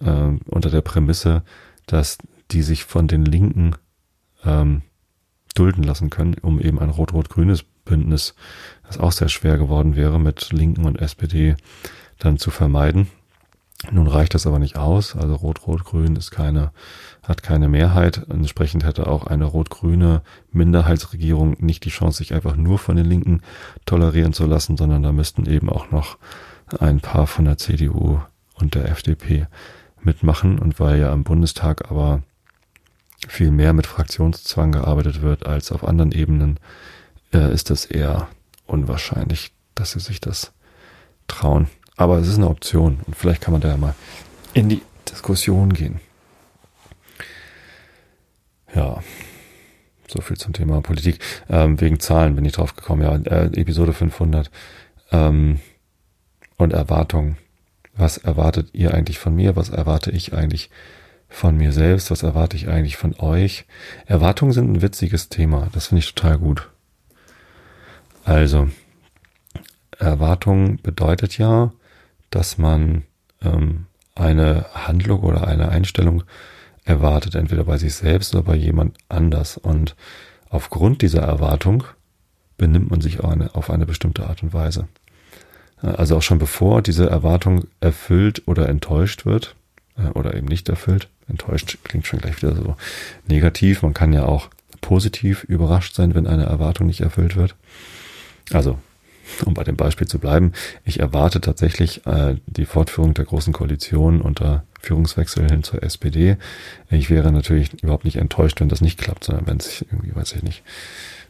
äh, 0.00 0.32
unter 0.46 0.70
der 0.70 0.82
Prämisse, 0.82 1.42
dass 1.86 2.18
die 2.50 2.62
sich 2.62 2.84
von 2.84 3.08
den 3.08 3.24
Linken 3.24 3.74
ähm, 4.44 4.82
dulden 5.54 5.82
lassen 5.82 6.10
können, 6.10 6.36
um 6.42 6.60
eben 6.60 6.78
ein 6.78 6.90
rot-rot-grünes 6.90 7.64
Bündnis, 7.84 8.34
das 8.86 8.98
auch 8.98 9.12
sehr 9.12 9.28
schwer 9.28 9.58
geworden 9.58 9.96
wäre, 9.96 10.20
mit 10.20 10.52
Linken 10.52 10.84
und 10.84 11.00
SPD 11.00 11.56
dann 12.18 12.36
zu 12.38 12.50
vermeiden. 12.50 13.08
Nun 13.90 14.06
reicht 14.06 14.34
das 14.34 14.46
aber 14.46 14.58
nicht 14.58 14.76
aus. 14.76 15.14
Also 15.14 15.34
Rot-Rot-Grün 15.34 16.16
ist 16.16 16.30
keine, 16.30 16.72
hat 17.22 17.42
keine 17.42 17.68
Mehrheit. 17.68 18.26
Entsprechend 18.30 18.84
hätte 18.84 19.06
auch 19.06 19.26
eine 19.26 19.44
rot-grüne 19.44 20.22
Minderheitsregierung 20.50 21.56
nicht 21.60 21.84
die 21.84 21.90
Chance, 21.90 22.18
sich 22.18 22.32
einfach 22.32 22.56
nur 22.56 22.78
von 22.78 22.96
den 22.96 23.04
Linken 23.04 23.42
tolerieren 23.84 24.32
zu 24.32 24.46
lassen, 24.46 24.76
sondern 24.76 25.02
da 25.02 25.12
müssten 25.12 25.46
eben 25.46 25.68
auch 25.68 25.90
noch 25.90 26.16
ein 26.78 27.00
paar 27.00 27.26
von 27.26 27.44
der 27.44 27.58
CDU 27.58 28.20
und 28.54 28.74
der 28.74 28.88
FDP 28.88 29.46
mitmachen. 30.00 30.58
Und 30.58 30.80
weil 30.80 30.98
ja 30.98 31.12
am 31.12 31.24
Bundestag 31.24 31.90
aber 31.90 32.22
viel 33.28 33.50
mehr 33.50 33.72
mit 33.72 33.86
Fraktionszwang 33.86 34.72
gearbeitet 34.72 35.22
wird 35.22 35.46
als 35.46 35.72
auf 35.72 35.84
anderen 35.84 36.12
Ebenen, 36.12 36.58
äh, 37.32 37.52
ist 37.52 37.70
es 37.70 37.84
eher 37.84 38.28
unwahrscheinlich, 38.66 39.52
dass 39.74 39.92
sie 39.92 40.00
sich 40.00 40.20
das 40.20 40.52
trauen. 41.26 41.68
Aber 41.96 42.18
es 42.18 42.28
ist 42.28 42.36
eine 42.36 42.48
Option 42.48 43.00
und 43.06 43.16
vielleicht 43.16 43.40
kann 43.40 43.52
man 43.52 43.60
da 43.60 43.68
ja 43.68 43.76
mal 43.76 43.94
in 44.54 44.68
die 44.68 44.82
Diskussion 45.10 45.72
gehen. 45.72 46.00
Ja, 48.74 49.02
so 50.06 50.20
viel 50.20 50.36
zum 50.36 50.52
Thema 50.52 50.82
Politik. 50.82 51.18
Ähm, 51.48 51.80
wegen 51.80 52.00
Zahlen 52.00 52.36
bin 52.36 52.44
ich 52.44 52.52
drauf 52.52 52.76
gekommen. 52.76 53.02
Ja, 53.02 53.16
äh, 53.16 53.46
Episode 53.58 53.92
500 53.92 54.50
ähm, 55.10 55.60
und 56.56 56.72
Erwartungen. 56.72 57.36
Was 57.96 58.18
erwartet 58.18 58.70
ihr 58.72 58.94
eigentlich 58.94 59.18
von 59.18 59.34
mir? 59.34 59.56
Was 59.56 59.70
erwarte 59.70 60.10
ich 60.10 60.34
eigentlich 60.34 60.70
von 61.28 61.56
mir 61.56 61.72
selbst? 61.72 62.10
Was 62.10 62.22
erwarte 62.22 62.56
ich 62.56 62.68
eigentlich 62.68 62.96
von 62.96 63.14
euch? 63.18 63.64
Erwartungen 64.06 64.52
sind 64.52 64.70
ein 64.70 64.82
witziges 64.82 65.28
Thema. 65.28 65.68
Das 65.72 65.88
finde 65.88 66.00
ich 66.00 66.14
total 66.14 66.38
gut. 66.38 66.68
Also, 68.24 68.68
Erwartung 69.98 70.78
bedeutet 70.82 71.38
ja, 71.38 71.72
dass 72.30 72.58
man 72.58 73.04
ähm, 73.42 73.86
eine 74.14 74.66
Handlung 74.74 75.20
oder 75.20 75.46
eine 75.46 75.68
Einstellung 75.68 76.24
erwartet, 76.84 77.34
entweder 77.34 77.64
bei 77.64 77.78
sich 77.78 77.94
selbst 77.94 78.34
oder 78.34 78.44
bei 78.44 78.56
jemand 78.56 78.96
anders. 79.08 79.56
Und 79.56 79.96
aufgrund 80.48 81.02
dieser 81.02 81.22
Erwartung 81.22 81.84
benimmt 82.56 82.90
man 82.90 83.00
sich 83.00 83.22
eine, 83.22 83.54
auf 83.54 83.70
eine 83.70 83.86
bestimmte 83.86 84.26
Art 84.26 84.42
und 84.42 84.52
Weise. 84.52 84.88
Also 85.82 86.16
auch 86.16 86.22
schon 86.22 86.38
bevor 86.38 86.82
diese 86.82 87.08
Erwartung 87.08 87.64
erfüllt 87.80 88.42
oder 88.46 88.68
enttäuscht 88.68 89.26
wird, 89.26 89.54
äh, 89.96 90.08
oder 90.10 90.34
eben 90.34 90.46
nicht 90.46 90.68
erfüllt, 90.68 91.08
enttäuscht 91.28 91.78
klingt 91.84 92.06
schon 92.06 92.20
gleich 92.20 92.42
wieder 92.42 92.54
so 92.54 92.76
negativ. 93.26 93.82
Man 93.82 93.94
kann 93.94 94.12
ja 94.12 94.24
auch 94.24 94.48
positiv 94.80 95.44
überrascht 95.44 95.94
sein, 95.94 96.14
wenn 96.14 96.26
eine 96.26 96.44
Erwartung 96.44 96.86
nicht 96.86 97.00
erfüllt 97.00 97.36
wird. 97.36 97.54
Also 98.52 98.78
um 99.44 99.54
bei 99.54 99.64
dem 99.64 99.76
Beispiel 99.76 100.06
zu 100.06 100.18
bleiben, 100.18 100.52
ich 100.84 101.00
erwarte 101.00 101.40
tatsächlich 101.40 102.06
äh, 102.06 102.36
die 102.46 102.64
Fortführung 102.64 103.12
der 103.14 103.24
großen 103.24 103.52
Koalition 103.52 104.20
unter 104.20 104.64
Führungswechsel 104.80 105.50
hin 105.50 105.64
zur 105.64 105.82
SPD. 105.82 106.36
Ich 106.90 107.10
wäre 107.10 107.32
natürlich 107.32 107.82
überhaupt 107.82 108.04
nicht 108.04 108.16
enttäuscht, 108.16 108.60
wenn 108.60 108.68
das 108.68 108.80
nicht 108.80 108.98
klappt, 108.98 109.24
sondern 109.24 109.48
wenn 109.48 109.60
sich 109.60 109.84
irgendwie, 109.90 110.14
weiß 110.14 110.32
ich 110.34 110.42
nicht, 110.44 110.62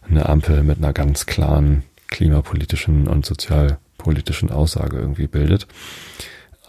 eine 0.08 0.28
Ampel 0.28 0.62
mit 0.62 0.78
einer 0.78 0.92
ganz 0.92 1.24
klaren 1.24 1.84
klimapolitischen 2.08 3.08
und 3.08 3.24
sozialpolitischen 4.06 4.50
Aussage 4.50 4.98
irgendwie 4.98 5.26
bildet. 5.26 5.66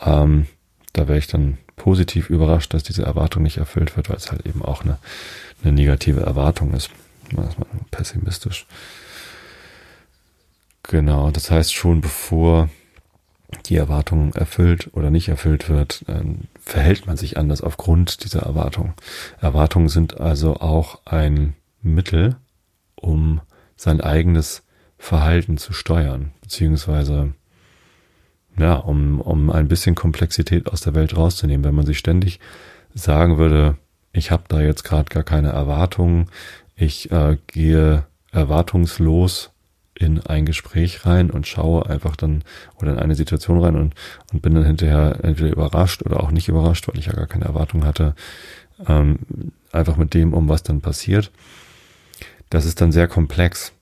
Ähm, 0.01 0.48
da 0.94 1.08
wäre 1.08 1.20
ich 1.20 1.27
dann 1.27 1.58
positiv 1.75 2.29
überrascht, 2.29 2.74
dass 2.74 2.84
diese 2.84 3.03
Erwartung 3.03 3.44
nicht 3.44 3.58
erfüllt 3.58 3.96
wird, 3.96 4.10
weil 4.10 4.17
es 4.17 4.32
halt 4.32 4.46
eben 4.46 4.63
auch 4.63 4.84
eine, 4.84 4.98
eine 5.63 5.74
negative 5.74 6.22
Erwartung 6.22 6.74
ist. 6.74 6.89
pessimistisch. 7.91 8.65
Genau, 10.84 11.32
das 11.32 11.51
heißt 11.51 11.74
schon 11.74 12.01
bevor 12.01 12.70
die 13.65 13.75
Erwartung 13.75 14.34
erfüllt 14.34 14.89
oder 14.94 15.10
nicht 15.10 15.29
erfüllt 15.29 15.70
wird, 15.70 16.06
verhält 16.62 17.08
man 17.08 17.17
sich 17.17 17.38
anders 17.38 17.62
aufgrund 17.62 18.24
dieser 18.24 18.41
Erwartung. 18.41 18.94
Erwartungen 19.39 19.89
sind 19.89 20.20
also 20.20 20.56
auch 20.56 21.00
ein 21.06 21.53
Mittel, 21.82 22.38
um 22.96 23.41
sein 23.75 24.01
eigenes 24.01 24.63
Verhalten 24.98 25.58
zu 25.58 25.74
steuern, 25.74 26.32
beziehungsweise 26.48 27.34
ja, 28.58 28.75
um, 28.75 29.20
um 29.20 29.51
ein 29.51 29.68
bisschen 29.68 29.96
Komplexität 29.96 30.68
aus 30.68 30.80
der 30.80 30.96
Welt 30.96 31.16
rauszunehmen. 31.16 31.66
Wenn 31.66 31.75
man 31.75 31.86
sich 31.86 32.00
ständig 32.00 32.39
sagen 32.94 33.38
würde, 33.38 33.77
ich 34.13 34.32
habe 34.32 34.44
da 34.48 34.62
jetzt 34.62 34.84
gerade 34.84 35.13
gar 35.13 35.24
keine 35.24 35.50
Erwartungen, 35.50 36.27
ich 36.77 37.12
äh, 37.12 37.38
gehe 37.48 38.06
erwartungslos 38.32 39.51
in 39.94 40.25
ein 40.25 40.46
Gespräch 40.46 41.06
rein 41.06 41.32
und 41.32 41.48
schaue 41.48 41.86
einfach 41.88 42.16
dann 42.16 42.44
oder 42.80 42.94
in 42.94 43.00
eine 43.00 43.16
Situation 43.16 43.60
rein 43.60 43.75
und, 43.75 43.94
und 44.32 44.42
bin 44.42 44.56
dann 44.56 44.63
hinterher 44.63 45.20
entweder 45.24 45.51
überrascht 45.51 46.04
oder 46.04 46.24
auch 46.24 46.32
nicht 46.32 46.48
überrascht, 46.48 46.88
weil 46.88 46.98
ich 46.98 47.08
ja 47.08 47.13
gar 47.13 47.27
keine 47.27 47.46
Erwartung 47.46 47.86
hatte, 47.86 48.16
ähm, 48.88 49.20
einfach 49.74 49.98
mit 49.98 50.13
dem 50.13 50.34
um, 50.34 50.48
was 50.48 50.63
dann 50.63 50.80
passiert. 50.80 51.32
Das 52.50 52.66
ist 52.66 52.80
dann 52.80 52.94
sehr 52.94 53.10
komplex. 53.10 53.74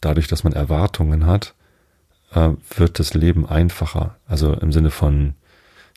Dadurch, 0.00 0.26
dass 0.26 0.42
man 0.42 0.54
Erwartungen 0.54 1.26
hat, 1.26 1.54
äh, 2.32 2.50
wird 2.76 2.98
das 2.98 3.14
Leben 3.14 3.46
einfacher. 3.46 4.16
Also 4.26 4.52
im 4.54 4.72
Sinne 4.72 4.90
von 4.90 5.34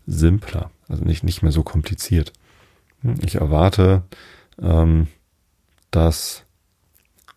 simpler, 0.05 0.71
also 0.89 1.03
nicht, 1.03 1.23
nicht 1.23 1.43
mehr 1.43 1.51
so 1.51 1.63
kompliziert. 1.63 2.33
Ich 3.21 3.35
erwarte, 3.35 4.03
ähm, 4.61 5.07
dass 5.91 6.43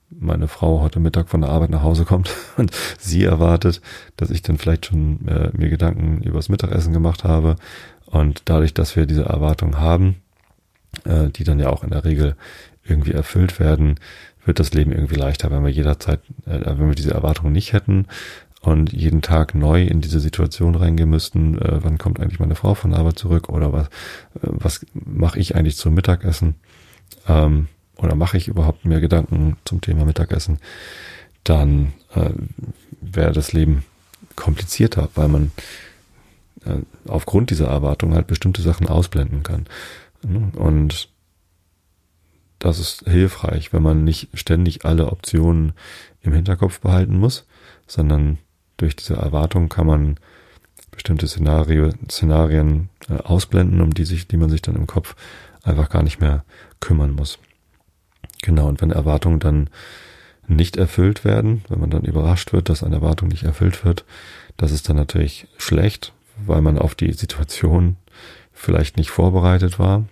meine 0.09 0.49
Frau 0.49 0.81
heute 0.81 1.01
Mittag 1.01 1.29
von 1.29 1.41
der 1.41 1.51
Arbeit 1.51 1.71
nach 1.71 1.83
Hause 1.83 2.05
kommt 2.05 2.31
und 2.57 2.71
sie 2.99 3.25
erwartet, 3.25 3.81
dass 4.17 4.31
ich 4.31 4.43
dann 4.43 4.59
vielleicht 4.59 4.87
schon 4.87 5.27
äh, 5.29 5.51
mir 5.53 5.69
Gedanken 5.69 6.23
übers 6.23 6.49
Mittagessen 6.49 6.93
gemacht 6.93 7.25
habe. 7.25 7.57
Und 8.07 8.43
dadurch, 8.45 8.73
dass 8.73 8.95
wir 8.95 9.07
diese 9.07 9.25
Erwartung 9.25 9.79
haben, 9.79 10.17
äh, 11.05 11.29
die 11.31 11.45
dann 11.45 11.59
ja 11.59 11.71
auch 11.71 11.83
in 11.83 11.91
der 11.91 12.05
Regel 12.05 12.37
irgendwie 12.85 13.13
erfüllt 13.13 13.59
werden, 13.59 13.99
wird 14.45 14.61
das 14.61 14.73
Leben 14.73 14.93
irgendwie 14.93 15.17
leichter, 15.17 15.51
wenn 15.51 15.65
wir 15.65 15.73
jederzeit, 15.73 16.21
wenn 16.45 16.87
wir 16.87 16.95
diese 16.95 17.13
Erwartungen 17.13 17.53
nicht 17.53 17.73
hätten 17.73 18.07
und 18.67 18.93
jeden 18.93 19.23
Tag 19.23 19.55
neu 19.55 19.85
in 19.85 20.01
diese 20.01 20.19
Situation 20.19 20.75
reingehen 20.75 21.09
müssten, 21.09 21.57
äh, 21.59 21.85
wann 21.85 21.99
kommt 21.99 22.19
eigentlich 22.19 22.41
meine 22.41 22.57
Frau 22.57 22.75
von 22.75 22.95
Arbeit 22.95 23.17
zurück 23.17 23.49
oder 23.49 23.73
was, 23.73 23.87
äh, 23.87 23.91
was 24.43 24.85
mache 24.93 25.39
ich 25.39 25.55
eigentlich 25.55 25.77
zum 25.77 25.95
Mittagessen? 25.95 26.57
Ähm, 27.29 27.69
oder 27.97 28.17
mache 28.17 28.37
ich 28.37 28.49
überhaupt 28.49 28.85
mehr 28.85 29.01
Gedanken 29.01 29.57
zum 29.65 29.81
Thema 29.81 30.05
Mittagessen, 30.05 30.59
dann 31.45 31.93
äh, 32.15 32.31
wäre 33.01 33.33
das 33.33 33.53
Leben 33.53 33.85
komplizierter, 34.35 35.11
weil 35.15 35.29
man 35.29 35.53
äh, 36.65 36.79
aufgrund 37.07 37.51
dieser 37.51 37.69
Erwartung 37.69 38.15
halt 38.15 38.27
bestimmte 38.27 38.63
Sachen 38.63 38.89
ausblenden 38.89 39.45
kann. 39.45 39.67
Und 40.57 41.09
das 42.59 42.81
ist 42.81 43.05
hilfreich, 43.07 43.73
wenn 43.73 43.83
man 43.83 44.03
nicht 44.03 44.29
ständig 44.35 44.85
alle 44.85 45.07
Optionen 45.13 45.73
im 46.21 46.33
Hinterkopf 46.33 46.81
behalten 46.81 47.17
muss, 47.17 47.47
sondern 47.87 48.39
durch 48.77 48.97
diese 48.97 49.15
Erwartung 49.15 49.69
kann 49.69 49.87
man 49.87 50.17
bestimmte 50.91 51.29
Szenario, 51.29 51.91
Szenarien 52.11 52.89
äh, 53.09 53.15
ausblenden, 53.23 53.81
um 53.81 53.95
die 53.95 54.05
sich, 54.05 54.27
die 54.27 54.37
man 54.37 54.51
sich 54.51 54.63
dann 54.63 54.77
im 54.77 54.87
Kopf 54.87 55.15
einfach 55.63 55.89
gar 55.89 56.03
nicht 56.03 56.21
mehr 56.21 56.45
kümmern 56.81 57.13
muss. 57.13 57.39
Genau, 58.43 58.69
und 58.69 58.81
wenn 58.81 58.91
Erwartungen 58.91 59.41
dann 59.41 59.71
nicht 60.49 60.77
erfüllt 60.77 61.25
werden, 61.25 61.65
wenn 61.69 61.81
man 61.81 61.91
dann 61.91 62.05
überrascht 62.05 62.53
wird, 62.53 62.69
dass 62.69 62.83
eine 62.83 62.97
Erwartung 62.97 63.29
nicht 63.29 63.43
erfüllt 63.43 63.85
wird, 63.85 64.05
das 64.57 64.73
ist 64.73 64.89
dann 64.89 64.97
natürlich 64.97 65.49
schlecht, 65.59 66.13
weil 66.45 66.63
man 66.63 66.79
auf 66.79 66.95
die 66.95 67.13
Situation 67.13 67.97
vielleicht 68.53 68.97
nicht 68.97 69.11
vorbereitet 69.11 69.79
war. 69.79 70.05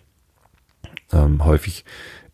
Ähm, 1.12 1.44
häufig 1.44 1.84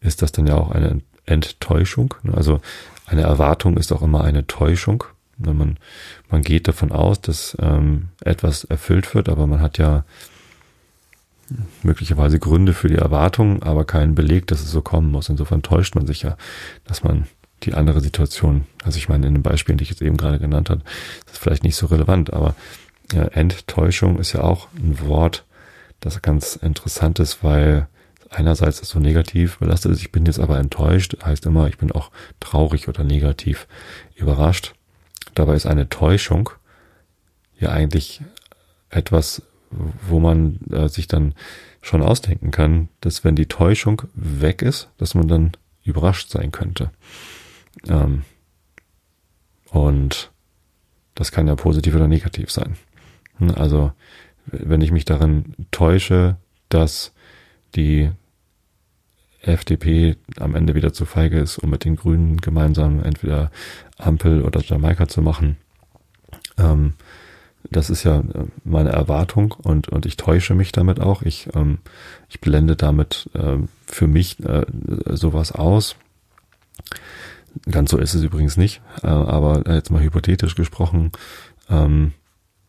ist 0.00 0.22
das 0.22 0.32
dann 0.32 0.46
ja 0.46 0.56
auch 0.56 0.70
eine 0.70 1.02
Enttäuschung. 1.26 2.14
Also 2.32 2.60
eine 3.06 3.22
Erwartung 3.22 3.76
ist 3.76 3.92
auch 3.92 4.02
immer 4.02 4.24
eine 4.24 4.46
Täuschung. 4.46 5.04
Man, 5.40 5.78
man 6.30 6.42
geht 6.42 6.68
davon 6.68 6.92
aus, 6.92 7.20
dass 7.20 7.56
ähm, 7.60 8.08
etwas 8.20 8.64
erfüllt 8.64 9.14
wird, 9.14 9.28
aber 9.28 9.46
man 9.46 9.60
hat 9.60 9.78
ja 9.78 10.04
möglicherweise 11.82 12.38
Gründe 12.38 12.74
für 12.74 12.88
die 12.88 12.96
Erwartung, 12.96 13.62
aber 13.62 13.84
keinen 13.84 14.14
Beleg, 14.14 14.46
dass 14.46 14.60
es 14.60 14.70
so 14.70 14.82
kommen 14.82 15.10
muss. 15.10 15.28
Insofern 15.28 15.62
täuscht 15.62 15.94
man 15.94 16.06
sich 16.06 16.22
ja, 16.22 16.36
dass 16.84 17.02
man 17.02 17.26
die 17.62 17.74
andere 17.74 18.00
Situation. 18.00 18.66
Also 18.84 18.98
ich 18.98 19.08
meine, 19.08 19.26
in 19.26 19.34
den 19.34 19.42
Beispielen, 19.42 19.78
die 19.78 19.84
ich 19.84 19.90
jetzt 19.90 20.02
eben 20.02 20.16
gerade 20.16 20.38
genannt 20.38 20.70
habe, 20.70 20.82
ist 21.26 21.38
vielleicht 21.38 21.64
nicht 21.64 21.76
so 21.76 21.86
relevant, 21.86 22.32
aber 22.32 22.54
ja, 23.12 23.24
Enttäuschung 23.24 24.18
ist 24.18 24.32
ja 24.32 24.42
auch 24.42 24.68
ein 24.76 25.00
Wort, 25.00 25.44
das 26.00 26.22
ganz 26.22 26.56
interessant 26.56 27.18
ist, 27.18 27.44
weil 27.44 27.88
einerseits 28.30 28.80
ist 28.80 28.90
so 28.90 29.00
negativ 29.00 29.58
belastet 29.58 29.92
ist, 29.92 30.00
ich 30.00 30.12
bin 30.12 30.24
jetzt 30.24 30.38
aber 30.38 30.58
enttäuscht, 30.58 31.16
heißt 31.22 31.44
immer, 31.46 31.68
ich 31.68 31.78
bin 31.78 31.92
auch 31.92 32.10
traurig 32.38 32.88
oder 32.88 33.04
negativ 33.04 33.66
überrascht. 34.14 34.74
Dabei 35.34 35.54
ist 35.54 35.66
eine 35.66 35.88
Täuschung 35.88 36.50
ja 37.58 37.70
eigentlich 37.70 38.22
etwas, 38.88 39.42
wo 39.70 40.18
man 40.18 40.58
äh, 40.70 40.88
sich 40.88 41.06
dann 41.06 41.34
schon 41.82 42.02
ausdenken 42.02 42.50
kann, 42.50 42.88
dass 43.00 43.24
wenn 43.24 43.36
die 43.36 43.46
Täuschung 43.46 44.02
weg 44.14 44.62
ist, 44.62 44.88
dass 44.98 45.14
man 45.14 45.28
dann 45.28 45.52
überrascht 45.84 46.30
sein 46.30 46.50
könnte. 46.52 46.90
Ähm, 47.88 48.22
und 49.70 50.30
das 51.14 51.30
kann 51.30 51.46
ja 51.46 51.54
positiv 51.54 51.94
oder 51.94 52.08
negativ 52.08 52.50
sein. 52.50 52.76
Hm, 53.38 53.54
also 53.54 53.92
wenn 54.46 54.80
ich 54.80 54.90
mich 54.90 55.04
darin 55.04 55.54
täusche, 55.70 56.36
dass 56.68 57.12
die 57.76 58.10
FDP 59.42 60.16
am 60.38 60.54
Ende 60.54 60.74
wieder 60.74 60.92
zu 60.92 61.06
feige 61.06 61.38
ist, 61.38 61.58
um 61.58 61.70
mit 61.70 61.84
den 61.84 61.96
Grünen 61.96 62.38
gemeinsam 62.38 63.02
entweder 63.02 63.50
Ampel 63.98 64.42
oder 64.42 64.60
Jamaika 64.60 65.08
zu 65.08 65.22
machen. 65.22 65.56
Ähm, 66.58 66.94
das 67.70 67.90
ist 67.90 68.04
ja 68.04 68.20
äh, 68.20 68.46
meine 68.64 68.90
Erwartung 68.90 69.52
und, 69.52 69.88
und 69.88 70.06
ich 70.06 70.16
täusche 70.16 70.54
mich 70.54 70.72
damit 70.72 71.00
auch. 71.00 71.22
Ich, 71.22 71.48
ähm, 71.54 71.78
ich 72.28 72.40
blende 72.40 72.76
damit 72.76 73.28
äh, 73.34 73.58
für 73.86 74.06
mich 74.06 74.40
äh, 74.40 74.66
sowas 75.06 75.52
aus. 75.52 75.96
Ganz 77.70 77.90
so 77.90 77.98
ist 77.98 78.14
es 78.14 78.22
übrigens 78.22 78.56
nicht, 78.56 78.80
äh, 79.02 79.08
aber 79.08 79.70
jetzt 79.72 79.90
mal 79.90 80.02
hypothetisch 80.02 80.54
gesprochen, 80.54 81.12
ähm, 81.68 82.12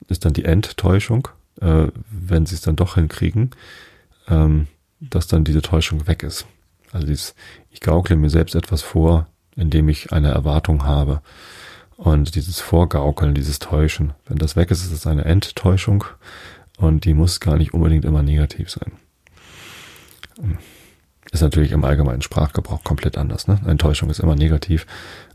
ist 0.07 0.25
dann 0.25 0.33
die 0.33 0.45
Enttäuschung, 0.45 1.27
äh, 1.61 1.87
wenn 2.09 2.45
sie 2.45 2.55
es 2.55 2.61
dann 2.61 2.75
doch 2.75 2.95
hinkriegen, 2.95 3.51
ähm, 4.27 4.67
dass 4.99 5.27
dann 5.27 5.43
diese 5.43 5.61
Täuschung 5.61 6.07
weg 6.07 6.23
ist. 6.23 6.45
Also 6.91 7.07
dieses, 7.07 7.35
ich 7.69 7.81
gaukle 7.81 8.15
mir 8.15 8.29
selbst 8.29 8.55
etwas 8.55 8.81
vor, 8.81 9.27
indem 9.55 9.89
ich 9.89 10.11
eine 10.11 10.29
Erwartung 10.29 10.85
habe. 10.85 11.21
Und 11.97 12.35
dieses 12.35 12.59
Vorgaukeln, 12.59 13.35
dieses 13.35 13.59
Täuschen, 13.59 14.13
wenn 14.25 14.37
das 14.37 14.55
weg 14.55 14.71
ist, 14.71 14.83
ist 14.83 14.91
es 14.91 15.05
eine 15.05 15.25
Enttäuschung 15.25 16.03
und 16.77 17.05
die 17.05 17.13
muss 17.13 17.39
gar 17.39 17.57
nicht 17.57 17.73
unbedingt 17.73 18.05
immer 18.05 18.23
negativ 18.23 18.71
sein. 18.71 18.93
Ist 21.31 21.41
natürlich 21.41 21.71
im 21.71 21.85
allgemeinen 21.85 22.23
Sprachgebrauch 22.23 22.83
komplett 22.83 23.17
anders. 23.17 23.47
Ne? 23.47 23.61
Enttäuschung 23.67 24.09
ist 24.09 24.19
immer 24.19 24.35
negativ, 24.35 24.87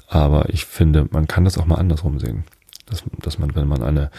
aber 0.09 0.49
ich 0.51 0.67
finde, 0.67 1.07
man 1.11 1.29
kann 1.29 1.45
das 1.45 1.57
auch 1.57 1.67
mal 1.67 1.77
andersrum 1.77 2.19
sehen. 2.19 2.45
Dass, 2.87 3.03
dass 3.21 3.39
man, 3.39 3.55
wenn 3.57 3.67
man 3.67 3.83
eine 3.83 4.11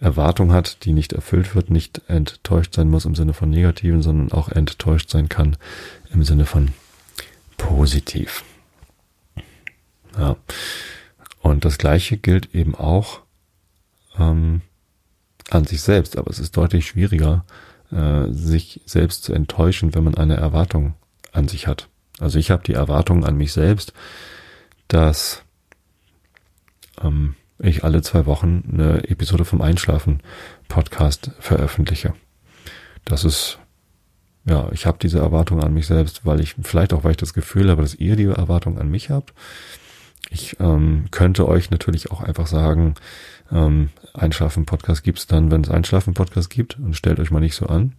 Erwartung 0.00 0.52
hat, 0.52 0.84
die 0.84 0.94
nicht 0.94 1.12
erfüllt 1.12 1.54
wird, 1.54 1.70
nicht 1.70 2.00
enttäuscht 2.08 2.74
sein 2.74 2.88
muss 2.88 3.04
im 3.04 3.14
Sinne 3.14 3.34
von 3.34 3.50
negativen, 3.50 4.00
sondern 4.00 4.32
auch 4.32 4.48
enttäuscht 4.48 5.10
sein 5.10 5.28
kann 5.28 5.56
im 6.10 6.22
Sinne 6.22 6.46
von 6.46 6.70
positiv. 7.56 8.44
Ja. 10.18 10.36
Und 11.40 11.64
das 11.64 11.78
Gleiche 11.78 12.16
gilt 12.16 12.54
eben 12.54 12.74
auch 12.74 13.20
ähm, 14.18 14.62
an 15.50 15.64
sich 15.64 15.82
selbst, 15.82 16.16
aber 16.16 16.30
es 16.30 16.38
ist 16.38 16.56
deutlich 16.56 16.86
schwieriger, 16.86 17.44
äh, 17.90 18.30
sich 18.30 18.80
selbst 18.86 19.24
zu 19.24 19.32
enttäuschen, 19.32 19.94
wenn 19.94 20.04
man 20.04 20.14
eine 20.14 20.36
Erwartung 20.36 20.94
an 21.32 21.48
sich 21.48 21.66
hat. 21.66 21.88
Also 22.18 22.38
ich 22.38 22.50
habe 22.50 22.62
die 22.62 22.74
Erwartung 22.74 23.24
an 23.24 23.36
mich 23.36 23.52
selbst, 23.52 23.92
dass 24.88 25.42
ähm, 27.02 27.34
ich 27.58 27.84
alle 27.84 28.02
zwei 28.02 28.26
Wochen 28.26 28.64
eine 28.72 29.08
Episode 29.08 29.44
vom 29.44 29.60
Einschlafen 29.60 30.20
Podcast 30.68 31.32
veröffentliche. 31.40 32.14
Das 33.04 33.24
ist 33.24 33.58
ja, 34.46 34.68
ich 34.72 34.86
habe 34.86 34.98
diese 35.00 35.18
Erwartung 35.18 35.62
an 35.62 35.72
mich 35.72 35.86
selbst, 35.86 36.26
weil 36.26 36.40
ich 36.40 36.54
vielleicht 36.62 36.92
auch, 36.92 37.04
weil 37.04 37.12
ich 37.12 37.16
das 37.16 37.34
Gefühl 37.34 37.70
habe, 37.70 37.82
dass 37.82 37.94
ihr 37.94 38.16
die 38.16 38.24
Erwartung 38.24 38.78
an 38.78 38.90
mich 38.90 39.10
habt. 39.10 39.32
Ich 40.30 40.58
ähm, 40.60 41.06
könnte 41.10 41.48
euch 41.48 41.70
natürlich 41.70 42.10
auch 42.10 42.20
einfach 42.20 42.46
sagen, 42.46 42.94
ähm, 43.52 43.90
Einschlafen-Podcast 44.14 45.02
gibt's 45.02 45.26
dann, 45.26 45.50
wenn 45.50 45.62
es 45.62 45.70
Einschlafen-Podcast 45.70 46.50
gibt 46.50 46.78
und 46.78 46.94
stellt 46.96 47.20
euch 47.20 47.30
mal 47.30 47.40
nicht 47.40 47.54
so 47.54 47.66
an. 47.66 47.94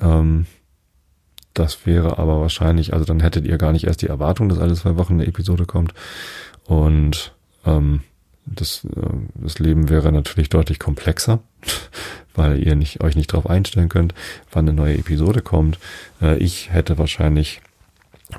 Ähm, 0.00 0.46
das 1.54 1.86
wäre 1.86 2.18
aber 2.18 2.40
wahrscheinlich, 2.40 2.92
also 2.92 3.04
dann 3.04 3.20
hättet 3.20 3.44
ihr 3.44 3.58
gar 3.58 3.72
nicht 3.72 3.86
erst 3.86 4.02
die 4.02 4.06
Erwartung, 4.06 4.48
dass 4.48 4.58
alle 4.58 4.74
zwei 4.74 4.96
Wochen 4.96 5.14
eine 5.14 5.26
Episode 5.26 5.66
kommt. 5.66 5.94
Und 6.64 7.34
ähm, 7.64 8.02
das, 8.46 8.84
äh, 8.84 9.00
das 9.34 9.58
Leben 9.58 9.88
wäre 9.88 10.12
natürlich 10.12 10.48
deutlich 10.48 10.78
komplexer, 10.78 11.40
weil 12.34 12.62
ihr 12.62 12.74
nicht, 12.74 13.02
euch 13.02 13.16
nicht 13.16 13.32
darauf 13.32 13.48
einstellen 13.48 13.88
könnt, 13.88 14.14
wann 14.52 14.68
eine 14.68 14.76
neue 14.76 14.98
Episode 14.98 15.42
kommt. 15.42 15.78
Äh, 16.20 16.38
ich 16.38 16.72
hätte 16.72 16.98
wahrscheinlich 16.98 17.60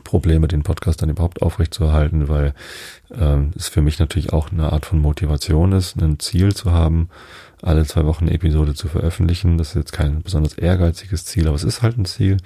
Probleme, 0.04 0.48
den 0.48 0.64
Podcast 0.64 1.02
dann 1.02 1.10
überhaupt 1.10 1.42
aufrechtzuerhalten, 1.42 2.30
weil 2.30 2.54
äh, 3.10 3.38
es 3.56 3.68
für 3.68 3.82
mich 3.82 4.00
natürlich 4.00 4.32
auch 4.32 4.52
eine 4.52 4.72
Art 4.72 4.86
von 4.86 5.00
Motivation 5.00 5.74
ist, 5.74 6.02
ein 6.02 6.20
Ziel 6.20 6.56
zu 6.56 6.72
haben, 6.72 7.10
alle 7.62 7.86
zwei 7.86 8.06
Wochen 8.06 8.26
eine 8.26 8.34
Episode 8.34 8.74
zu 8.74 8.88
veröffentlichen. 8.88 9.58
Das 9.58 9.70
ist 9.70 9.76
jetzt 9.76 9.94
kein 9.94 10.22
besonders 10.24 10.54
ehrgeiziges 10.54 11.26
Ziel, 11.26 11.48
aber 11.48 11.56
es 11.56 11.64
ist 11.64 11.82
halt 11.82 11.98
ein 11.98 12.06
Ziel. 12.06 12.38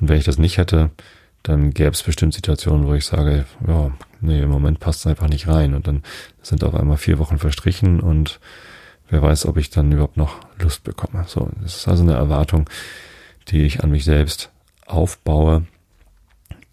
Und 0.00 0.08
wenn 0.08 0.18
ich 0.18 0.24
das 0.24 0.38
nicht 0.38 0.58
hätte, 0.58 0.90
dann 1.42 1.72
gäbe 1.72 1.90
es 1.90 2.02
bestimmt 2.02 2.34
Situationen, 2.34 2.86
wo 2.86 2.94
ich 2.94 3.04
sage, 3.04 3.46
ja, 3.66 3.90
nee, 4.20 4.40
im 4.40 4.50
Moment 4.50 4.80
passt 4.80 5.00
es 5.00 5.06
einfach 5.06 5.28
nicht 5.28 5.48
rein. 5.48 5.74
Und 5.74 5.86
dann 5.86 6.02
sind 6.42 6.64
auf 6.64 6.74
einmal 6.74 6.96
vier 6.96 7.18
Wochen 7.18 7.38
verstrichen 7.38 8.00
und 8.00 8.40
wer 9.08 9.22
weiß, 9.22 9.46
ob 9.46 9.56
ich 9.56 9.70
dann 9.70 9.92
überhaupt 9.92 10.16
noch 10.16 10.40
Lust 10.58 10.84
bekomme. 10.84 11.24
So, 11.26 11.50
das 11.62 11.76
ist 11.76 11.88
also 11.88 12.02
eine 12.02 12.14
Erwartung, 12.14 12.68
die 13.48 13.62
ich 13.62 13.82
an 13.82 13.90
mich 13.90 14.04
selbst 14.04 14.50
aufbaue, 14.86 15.66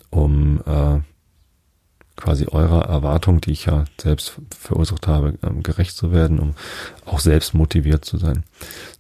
um 0.10 0.62
äh, 0.66 1.00
quasi 2.20 2.48
eurer 2.48 2.86
Erwartung, 2.86 3.42
die 3.42 3.52
ich 3.52 3.66
ja 3.66 3.86
selbst 4.00 4.34
verursacht 4.58 5.08
habe, 5.08 5.36
ähm, 5.42 5.64
gerecht 5.64 5.96
zu 5.96 6.12
werden, 6.12 6.40
um 6.40 6.54
auch 7.06 7.20
selbst 7.20 7.54
motiviert 7.54 8.06
zu 8.06 8.18
sein. 8.18 8.44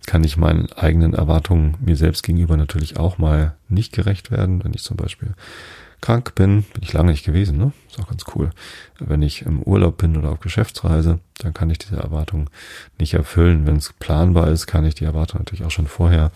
Kann 0.05 0.23
ich 0.23 0.37
meinen 0.37 0.71
eigenen 0.73 1.13
Erwartungen 1.13 1.75
mir 1.79 1.95
selbst 1.95 2.23
gegenüber 2.23 2.57
natürlich 2.57 2.97
auch 2.97 3.17
mal 3.17 3.55
nicht 3.67 3.93
gerecht 3.93 4.31
werden, 4.31 4.63
wenn 4.63 4.73
ich 4.73 4.83
zum 4.83 4.97
Beispiel 4.97 5.33
krank 6.01 6.33
bin, 6.35 6.63
bin 6.63 6.81
ich 6.81 6.93
lange 6.93 7.11
nicht 7.11 7.25
gewesen, 7.25 7.57
ne? 7.57 7.73
Ist 7.89 7.99
auch 7.99 8.07
ganz 8.07 8.23
cool. 8.33 8.51
Wenn 8.99 9.21
ich 9.21 9.41
im 9.41 9.61
Urlaub 9.61 9.97
bin 9.97 10.15
oder 10.15 10.31
auf 10.31 10.39
Geschäftsreise, 10.39 11.19
dann 11.39 11.53
kann 11.53 11.69
ich 11.69 11.77
diese 11.77 11.97
Erwartung 11.97 12.49
nicht 12.97 13.13
erfüllen. 13.13 13.65
Wenn 13.65 13.75
es 13.75 13.93
planbar 13.99 14.47
ist, 14.47 14.65
kann 14.65 14.85
ich 14.85 14.95
die 14.95 15.03
Erwartung 15.03 15.41
natürlich 15.41 15.65
auch 15.65 15.71
schon 15.71 15.87
vorher 15.87 16.31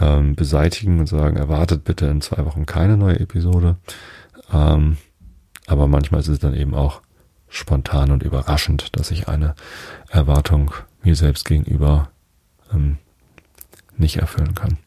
ähm, 0.00 0.34
beseitigen 0.34 0.98
und 0.98 1.08
sagen, 1.08 1.36
erwartet 1.36 1.84
bitte 1.84 2.06
in 2.06 2.20
zwei 2.20 2.44
Wochen 2.46 2.66
keine 2.66 2.96
neue 2.96 3.20
Episode. 3.20 3.76
Ähm, 4.52 4.96
aber 5.66 5.86
manchmal 5.86 6.20
ist 6.20 6.28
es 6.28 6.38
dann 6.38 6.54
eben 6.54 6.74
auch 6.74 7.00
spontan 7.48 8.10
und 8.10 8.22
überraschend, 8.22 8.96
dass 8.96 9.10
ich 9.10 9.28
eine 9.28 9.54
Erwartung 10.08 10.72
mir 11.02 11.16
selbst 11.16 11.44
gegenüber 11.44 12.10
ähm, 12.72 12.98
nicht 13.96 14.16
erfüllen 14.16 14.54
kann. 14.54 14.78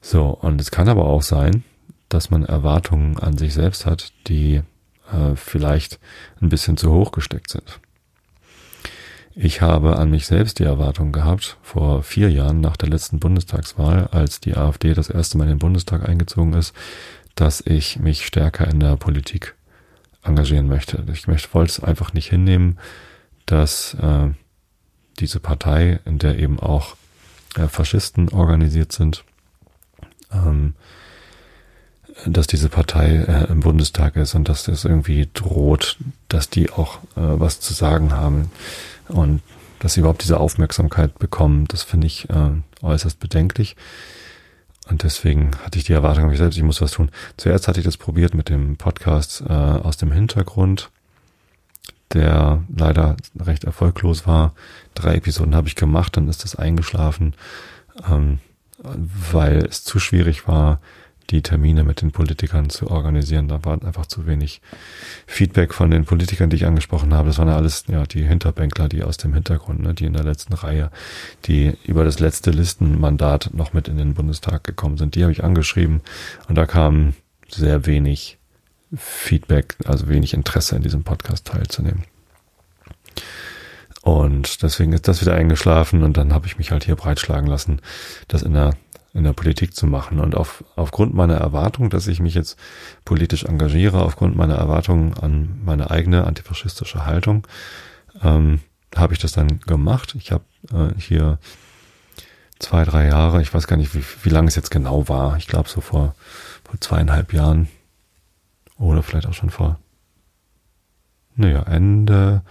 So, 0.00 0.28
und 0.28 0.60
es 0.60 0.70
kann 0.70 0.88
aber 0.88 1.04
auch 1.04 1.22
sein, 1.22 1.64
dass 2.08 2.30
man 2.30 2.44
Erwartungen 2.44 3.18
an 3.18 3.36
sich 3.36 3.52
selbst 3.52 3.84
hat, 3.84 4.12
die 4.26 4.62
äh, 5.12 5.34
vielleicht 5.34 5.98
ein 6.40 6.48
bisschen 6.48 6.76
zu 6.76 6.90
hoch 6.92 7.12
gesteckt 7.12 7.50
sind. 7.50 7.80
Ich 9.34 9.60
habe 9.62 9.96
an 9.98 10.10
mich 10.10 10.26
selbst 10.26 10.58
die 10.58 10.64
Erwartung 10.64 11.12
gehabt, 11.12 11.58
vor 11.62 12.02
vier 12.02 12.28
Jahren 12.28 12.60
nach 12.60 12.76
der 12.76 12.88
letzten 12.88 13.20
Bundestagswahl, 13.20 14.08
als 14.08 14.40
die 14.40 14.56
AfD 14.56 14.94
das 14.94 15.10
erste 15.10 15.38
Mal 15.38 15.44
in 15.44 15.50
den 15.50 15.58
Bundestag 15.60 16.08
eingezogen 16.08 16.54
ist, 16.54 16.74
dass 17.40 17.60
ich 17.60 18.00
mich 18.00 18.26
stärker 18.26 18.66
in 18.66 18.80
der 18.80 18.96
Politik 18.96 19.54
engagieren 20.24 20.66
möchte. 20.66 21.04
Ich 21.12 21.28
möchte, 21.28 21.54
wollte 21.54 21.70
es 21.70 21.80
einfach 21.80 22.12
nicht 22.12 22.28
hinnehmen, 22.28 22.78
dass 23.46 23.94
äh, 23.94 24.28
diese 25.20 25.38
Partei, 25.38 26.00
in 26.04 26.18
der 26.18 26.36
eben 26.38 26.58
auch 26.58 26.96
äh, 27.56 27.68
Faschisten 27.68 28.28
organisiert 28.30 28.90
sind, 28.90 29.24
ähm, 30.32 30.74
dass 32.26 32.48
diese 32.48 32.68
Partei 32.68 33.06
äh, 33.06 33.44
im 33.52 33.60
Bundestag 33.60 34.16
ist 34.16 34.34
und 34.34 34.48
dass 34.48 34.66
es 34.66 34.84
irgendwie 34.84 35.28
droht, 35.32 35.96
dass 36.28 36.50
die 36.50 36.70
auch 36.70 36.96
äh, 37.16 37.20
was 37.20 37.60
zu 37.60 37.72
sagen 37.72 38.12
haben 38.12 38.50
und 39.06 39.42
dass 39.78 39.94
sie 39.94 40.00
überhaupt 40.00 40.24
diese 40.24 40.40
Aufmerksamkeit 40.40 41.20
bekommen. 41.20 41.66
Das 41.68 41.84
finde 41.84 42.08
ich 42.08 42.28
äh, 42.30 42.50
äußerst 42.82 43.20
bedenklich. 43.20 43.76
Und 44.88 45.02
deswegen 45.02 45.50
hatte 45.62 45.78
ich 45.78 45.84
die 45.84 45.92
Erwartung 45.92 46.30
ich 46.30 46.38
selbst, 46.38 46.56
ich 46.56 46.62
muss 46.62 46.80
was 46.80 46.92
tun. 46.92 47.10
Zuerst 47.36 47.68
hatte 47.68 47.80
ich 47.80 47.84
das 47.84 47.96
probiert 47.96 48.34
mit 48.34 48.48
dem 48.48 48.76
Podcast 48.76 49.42
äh, 49.46 49.52
aus 49.52 49.96
dem 49.98 50.12
Hintergrund, 50.12 50.90
der 52.12 52.62
leider 52.74 53.16
recht 53.38 53.64
erfolglos 53.64 54.26
war. 54.26 54.54
Drei 54.94 55.16
Episoden 55.16 55.54
habe 55.54 55.68
ich 55.68 55.76
gemacht, 55.76 56.16
dann 56.16 56.28
ist 56.28 56.44
das 56.44 56.56
eingeschlafen, 56.56 57.34
ähm, 58.10 58.38
weil 58.78 59.66
es 59.66 59.84
zu 59.84 59.98
schwierig 59.98 60.48
war, 60.48 60.80
die 61.30 61.42
Termine 61.42 61.84
mit 61.84 62.00
den 62.00 62.10
Politikern 62.10 62.70
zu 62.70 62.90
organisieren. 62.90 63.48
Da 63.48 63.64
war 63.64 63.82
einfach 63.82 64.06
zu 64.06 64.26
wenig 64.26 64.60
Feedback 65.26 65.74
von 65.74 65.90
den 65.90 66.04
Politikern, 66.04 66.50
die 66.50 66.56
ich 66.56 66.66
angesprochen 66.66 67.12
habe. 67.14 67.28
Das 67.28 67.38
waren 67.38 67.48
ja 67.48 67.56
alles 67.56 67.84
ja 67.88 68.04
die 68.04 68.24
Hinterbänkler, 68.24 68.88
die 68.88 69.02
aus 69.02 69.16
dem 69.18 69.34
Hintergrund, 69.34 69.80
ne, 69.80 69.94
die 69.94 70.06
in 70.06 70.14
der 70.14 70.24
letzten 70.24 70.54
Reihe, 70.54 70.90
die 71.44 71.76
über 71.84 72.04
das 72.04 72.18
letzte 72.18 72.50
Listenmandat 72.50 73.50
noch 73.52 73.72
mit 73.72 73.88
in 73.88 73.98
den 73.98 74.14
Bundestag 74.14 74.64
gekommen 74.64 74.96
sind. 74.96 75.14
Die 75.14 75.22
habe 75.22 75.32
ich 75.32 75.44
angeschrieben 75.44 76.00
und 76.48 76.56
da 76.56 76.66
kam 76.66 77.14
sehr 77.48 77.86
wenig 77.86 78.38
Feedback, 78.96 79.76
also 79.84 80.08
wenig 80.08 80.34
Interesse 80.34 80.76
in 80.76 80.82
diesem 80.82 81.04
Podcast 81.04 81.46
teilzunehmen. 81.46 82.04
Und 84.02 84.62
deswegen 84.62 84.92
ist 84.92 85.08
das 85.08 85.20
wieder 85.20 85.34
eingeschlafen 85.34 86.02
und 86.02 86.16
dann 86.16 86.32
habe 86.32 86.46
ich 86.46 86.56
mich 86.56 86.70
halt 86.70 86.84
hier 86.84 86.96
breitschlagen 86.96 87.46
lassen, 87.46 87.82
das 88.28 88.42
in 88.42 88.54
der, 88.54 88.74
in 89.18 89.24
der 89.24 89.32
Politik 89.32 89.74
zu 89.74 89.86
machen. 89.86 90.20
Und 90.20 90.36
auf, 90.36 90.64
aufgrund 90.76 91.12
meiner 91.12 91.36
Erwartung, 91.36 91.90
dass 91.90 92.06
ich 92.06 92.20
mich 92.20 92.34
jetzt 92.34 92.56
politisch 93.04 93.44
engagiere, 93.44 94.02
aufgrund 94.02 94.36
meiner 94.36 94.54
Erwartung 94.54 95.14
an 95.14 95.60
meine 95.64 95.90
eigene 95.90 96.24
antifaschistische 96.24 97.04
Haltung, 97.04 97.46
ähm, 98.22 98.60
habe 98.94 99.12
ich 99.12 99.18
das 99.18 99.32
dann 99.32 99.58
gemacht. 99.60 100.14
Ich 100.16 100.30
habe 100.30 100.44
äh, 100.72 100.98
hier 100.98 101.38
zwei, 102.60 102.84
drei 102.84 103.08
Jahre, 103.08 103.42
ich 103.42 103.52
weiß 103.52 103.66
gar 103.66 103.76
nicht, 103.76 103.94
wie, 103.94 104.04
wie 104.22 104.30
lange 104.30 104.48
es 104.48 104.54
jetzt 104.54 104.70
genau 104.70 105.08
war. 105.08 105.36
Ich 105.36 105.48
glaube 105.48 105.68
so 105.68 105.80
vor, 105.80 106.14
vor 106.64 106.80
zweieinhalb 106.80 107.32
Jahren 107.32 107.68
oder 108.78 109.02
vielleicht 109.02 109.26
auch 109.26 109.34
schon 109.34 109.50
vor, 109.50 109.80
naja, 111.34 111.62
Ende 111.62 112.42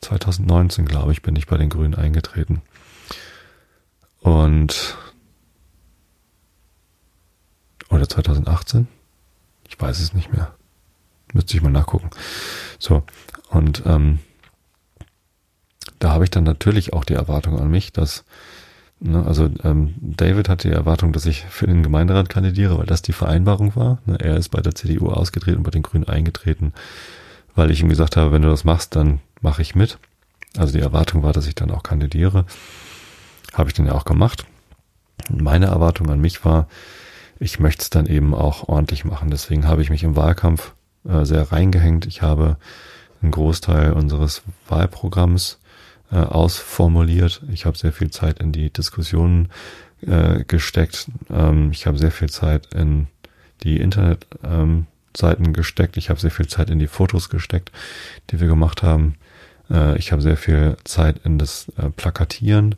2019, 0.00 0.86
glaube 0.86 1.12
ich, 1.12 1.20
bin 1.20 1.36
ich 1.36 1.46
bei 1.46 1.58
den 1.58 1.68
Grünen 1.68 1.94
eingetreten. 1.94 2.62
Und 4.20 4.96
oder 7.90 8.08
2018? 8.08 8.88
Ich 9.68 9.80
weiß 9.80 10.00
es 10.00 10.14
nicht 10.14 10.32
mehr. 10.32 10.54
Müsste 11.32 11.56
ich 11.56 11.62
mal 11.62 11.70
nachgucken. 11.70 12.10
So, 12.78 13.02
und 13.50 13.82
ähm, 13.86 14.18
da 15.98 16.10
habe 16.10 16.24
ich 16.24 16.30
dann 16.30 16.44
natürlich 16.44 16.92
auch 16.92 17.04
die 17.04 17.14
Erwartung 17.14 17.58
an 17.60 17.70
mich, 17.70 17.92
dass, 17.92 18.24
ne, 19.00 19.24
also 19.24 19.50
ähm, 19.62 19.94
David 20.00 20.48
hat 20.48 20.64
die 20.64 20.70
Erwartung, 20.70 21.12
dass 21.12 21.26
ich 21.26 21.44
für 21.44 21.66
den 21.66 21.82
Gemeinderat 21.82 22.28
kandidiere, 22.28 22.78
weil 22.78 22.86
das 22.86 23.02
die 23.02 23.12
Vereinbarung 23.12 23.76
war. 23.76 23.98
Ne, 24.06 24.18
er 24.18 24.36
ist 24.36 24.48
bei 24.48 24.60
der 24.60 24.74
CDU 24.74 25.10
ausgetreten 25.10 25.58
und 25.58 25.64
bei 25.64 25.70
den 25.70 25.82
Grünen 25.82 26.08
eingetreten, 26.08 26.72
weil 27.54 27.70
ich 27.70 27.80
ihm 27.80 27.88
gesagt 27.88 28.16
habe, 28.16 28.32
wenn 28.32 28.42
du 28.42 28.48
das 28.48 28.64
machst, 28.64 28.96
dann 28.96 29.20
mache 29.40 29.62
ich 29.62 29.74
mit. 29.74 29.98
Also 30.56 30.72
die 30.72 30.80
Erwartung 30.80 31.22
war, 31.22 31.32
dass 31.32 31.46
ich 31.46 31.54
dann 31.54 31.70
auch 31.70 31.82
kandidiere. 31.82 32.44
Habe 33.52 33.68
ich 33.68 33.74
dann 33.74 33.86
ja 33.86 33.92
auch 33.92 34.04
gemacht. 34.04 34.46
Meine 35.28 35.66
Erwartung 35.66 36.10
an 36.10 36.20
mich 36.20 36.44
war, 36.44 36.66
ich 37.40 37.58
möchte 37.58 37.82
es 37.82 37.90
dann 37.90 38.06
eben 38.06 38.34
auch 38.34 38.68
ordentlich 38.68 39.04
machen. 39.04 39.30
Deswegen 39.30 39.66
habe 39.66 39.82
ich 39.82 39.90
mich 39.90 40.04
im 40.04 40.14
Wahlkampf 40.14 40.74
äh, 41.08 41.24
sehr 41.24 41.50
reingehängt. 41.50 42.06
Ich 42.06 42.22
habe 42.22 42.58
einen 43.22 43.32
Großteil 43.32 43.94
unseres 43.94 44.42
Wahlprogramms 44.68 45.58
äh, 46.12 46.16
ausformuliert. 46.16 47.42
Ich 47.50 47.66
habe 47.66 47.78
sehr 47.78 47.92
viel 47.92 48.10
Zeit 48.10 48.40
in 48.40 48.52
die 48.52 48.70
Diskussionen 48.70 49.48
äh, 50.06 50.44
gesteckt. 50.44 51.08
Ähm, 51.30 51.70
ich 51.72 51.86
habe 51.86 51.98
sehr 51.98 52.10
viel 52.10 52.28
Zeit 52.28 52.74
in 52.74 53.08
die 53.62 53.78
Internetseiten 53.78 54.86
ähm, 55.46 55.52
gesteckt. 55.52 55.96
Ich 55.96 56.10
habe 56.10 56.20
sehr 56.20 56.30
viel 56.30 56.46
Zeit 56.46 56.70
in 56.70 56.78
die 56.78 56.88
Fotos 56.88 57.30
gesteckt, 57.30 57.72
die 58.30 58.40
wir 58.40 58.48
gemacht 58.48 58.82
haben. 58.82 59.14
Äh, 59.70 59.98
ich 59.98 60.12
habe 60.12 60.20
sehr 60.20 60.36
viel 60.36 60.76
Zeit 60.84 61.20
in 61.24 61.38
das 61.38 61.68
äh, 61.78 61.88
Plakatieren 61.90 62.74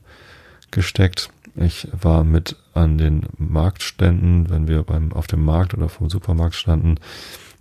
gesteckt. 0.70 1.30
Ich 1.54 1.88
war 1.92 2.24
mit 2.24 2.56
an 2.72 2.96
den 2.96 3.26
Marktständen, 3.36 4.48
wenn 4.48 4.68
wir 4.68 4.82
beim 4.82 5.12
auf 5.12 5.26
dem 5.26 5.44
Markt 5.44 5.74
oder 5.74 5.88
vom 5.88 6.08
Supermarkt 6.08 6.54
standen. 6.54 6.96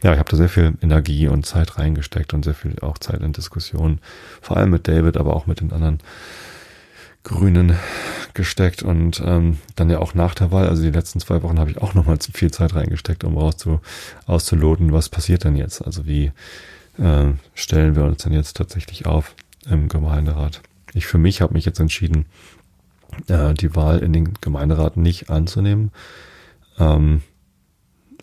Ja, 0.01 0.13
ich 0.13 0.19
habe 0.19 0.31
da 0.31 0.37
sehr 0.37 0.49
viel 0.49 0.73
Energie 0.81 1.27
und 1.27 1.45
Zeit 1.45 1.77
reingesteckt 1.77 2.33
und 2.33 2.43
sehr 2.43 2.53
viel 2.53 2.75
auch 2.81 2.97
Zeit 2.97 3.21
in 3.21 3.33
Diskussionen, 3.33 3.99
vor 4.41 4.57
allem 4.57 4.71
mit 4.71 4.87
David, 4.87 5.17
aber 5.17 5.35
auch 5.35 5.45
mit 5.45 5.59
den 5.59 5.71
anderen 5.73 5.99
Grünen 7.23 7.77
gesteckt 8.33 8.81
und 8.81 9.21
ähm, 9.23 9.59
dann 9.75 9.89
ja 9.89 9.99
auch 9.99 10.15
nach 10.15 10.33
der 10.33 10.51
Wahl, 10.51 10.67
also 10.67 10.81
die 10.81 10.89
letzten 10.89 11.19
zwei 11.19 11.43
Wochen 11.43 11.59
habe 11.59 11.69
ich 11.69 11.79
auch 11.79 11.93
nochmal 11.93 12.17
zu 12.17 12.31
viel 12.31 12.49
Zeit 12.49 12.73
reingesteckt, 12.73 13.23
um 13.23 13.37
rauszu, 13.37 13.79
auszuloten, 14.25 14.91
was 14.91 15.09
passiert 15.09 15.43
denn 15.43 15.55
jetzt? 15.55 15.85
Also 15.85 16.07
wie 16.07 16.31
äh, 16.97 17.27
stellen 17.53 17.95
wir 17.95 18.05
uns 18.05 18.23
denn 18.23 18.33
jetzt 18.33 18.57
tatsächlich 18.57 19.05
auf 19.05 19.35
im 19.69 19.87
Gemeinderat. 19.87 20.61
Ich 20.93 21.05
für 21.05 21.19
mich 21.19 21.41
habe 21.41 21.53
mich 21.53 21.65
jetzt 21.65 21.79
entschieden, 21.79 22.25
äh, 23.27 23.53
die 23.53 23.75
Wahl 23.75 23.99
in 23.99 24.13
den 24.13 24.33
Gemeinderat 24.41 24.97
nicht 24.97 25.29
anzunehmen. 25.29 25.91
Ähm, 26.79 27.21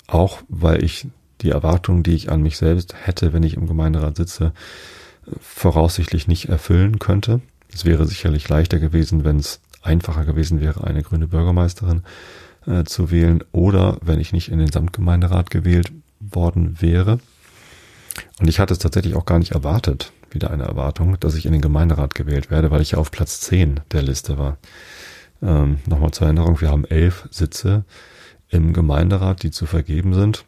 auch 0.07 0.39
weil 0.49 0.83
ich 0.83 1.07
die 1.43 1.51
Erwartungen, 1.51 2.03
die 2.03 2.15
ich 2.15 2.31
an 2.31 2.43
mich 2.43 2.57
selbst 2.57 2.95
hätte, 3.07 3.33
wenn 3.33 3.43
ich 3.43 3.55
im 3.55 3.67
Gemeinderat 3.67 4.17
sitze, 4.17 4.53
voraussichtlich 5.41 6.27
nicht 6.27 6.49
erfüllen 6.49 6.99
könnte. 6.99 7.41
Es 7.73 7.85
wäre 7.85 8.07
sicherlich 8.07 8.49
leichter 8.49 8.79
gewesen, 8.79 9.25
wenn 9.25 9.39
es 9.39 9.61
einfacher 9.83 10.25
gewesen 10.25 10.61
wäre, 10.61 10.85
eine 10.85 11.03
grüne 11.03 11.29
Bürgermeisterin 11.29 12.03
äh, 12.67 12.85
zu 12.85 13.11
wählen 13.11 13.45
oder 13.53 13.99
wenn 14.03 14.19
ich 14.19 14.33
nicht 14.33 14.51
in 14.51 14.59
den 14.59 14.73
Samtgemeinderat 14.73 15.51
gewählt 15.51 15.93
worden 16.21 16.81
wäre. 16.81 17.21
Und 18.41 18.49
ich 18.49 18.59
hatte 18.59 18.73
es 18.73 18.79
tatsächlich 18.79 19.15
auch 19.15 19.27
gar 19.27 19.39
nicht 19.39 19.53
erwartet, 19.53 20.13
wieder 20.35 20.51
eine 20.51 20.65
Erwartung, 20.65 21.19
dass 21.21 21.35
ich 21.35 21.47
in 21.47 21.53
den 21.53 21.61
Gemeinderat 21.61 22.15
gewählt 22.15 22.51
werde, 22.51 22.71
weil 22.71 22.81
ich 22.81 22.93
ja 22.93 22.99
auf 22.99 23.11
Platz 23.11 23.41
10 23.41 23.81
der 23.93 24.03
Liste 24.03 24.39
war. 24.39 24.59
Ähm, 25.43 25.79
Nochmal 25.87 26.11
zur 26.11 26.27
Erinnerung, 26.27 26.61
wir 26.61 26.71
haben 26.71 26.85
elf 26.85 27.29
Sitze 27.31 27.85
im 28.49 28.73
Gemeinderat, 28.73 29.43
die 29.43 29.51
zu 29.51 29.67
vergeben 29.67 30.15
sind. 30.15 30.45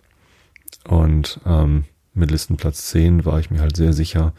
Und 0.89 1.41
ähm, 1.47 1.85
mit 2.15 2.31
Listenplatz 2.31 2.87
10 2.87 3.25
war 3.25 3.39
ich 3.39 3.51
mir 3.51 3.61
halt 3.61 3.77
sehr 3.77 3.93
sicher, 3.93 4.33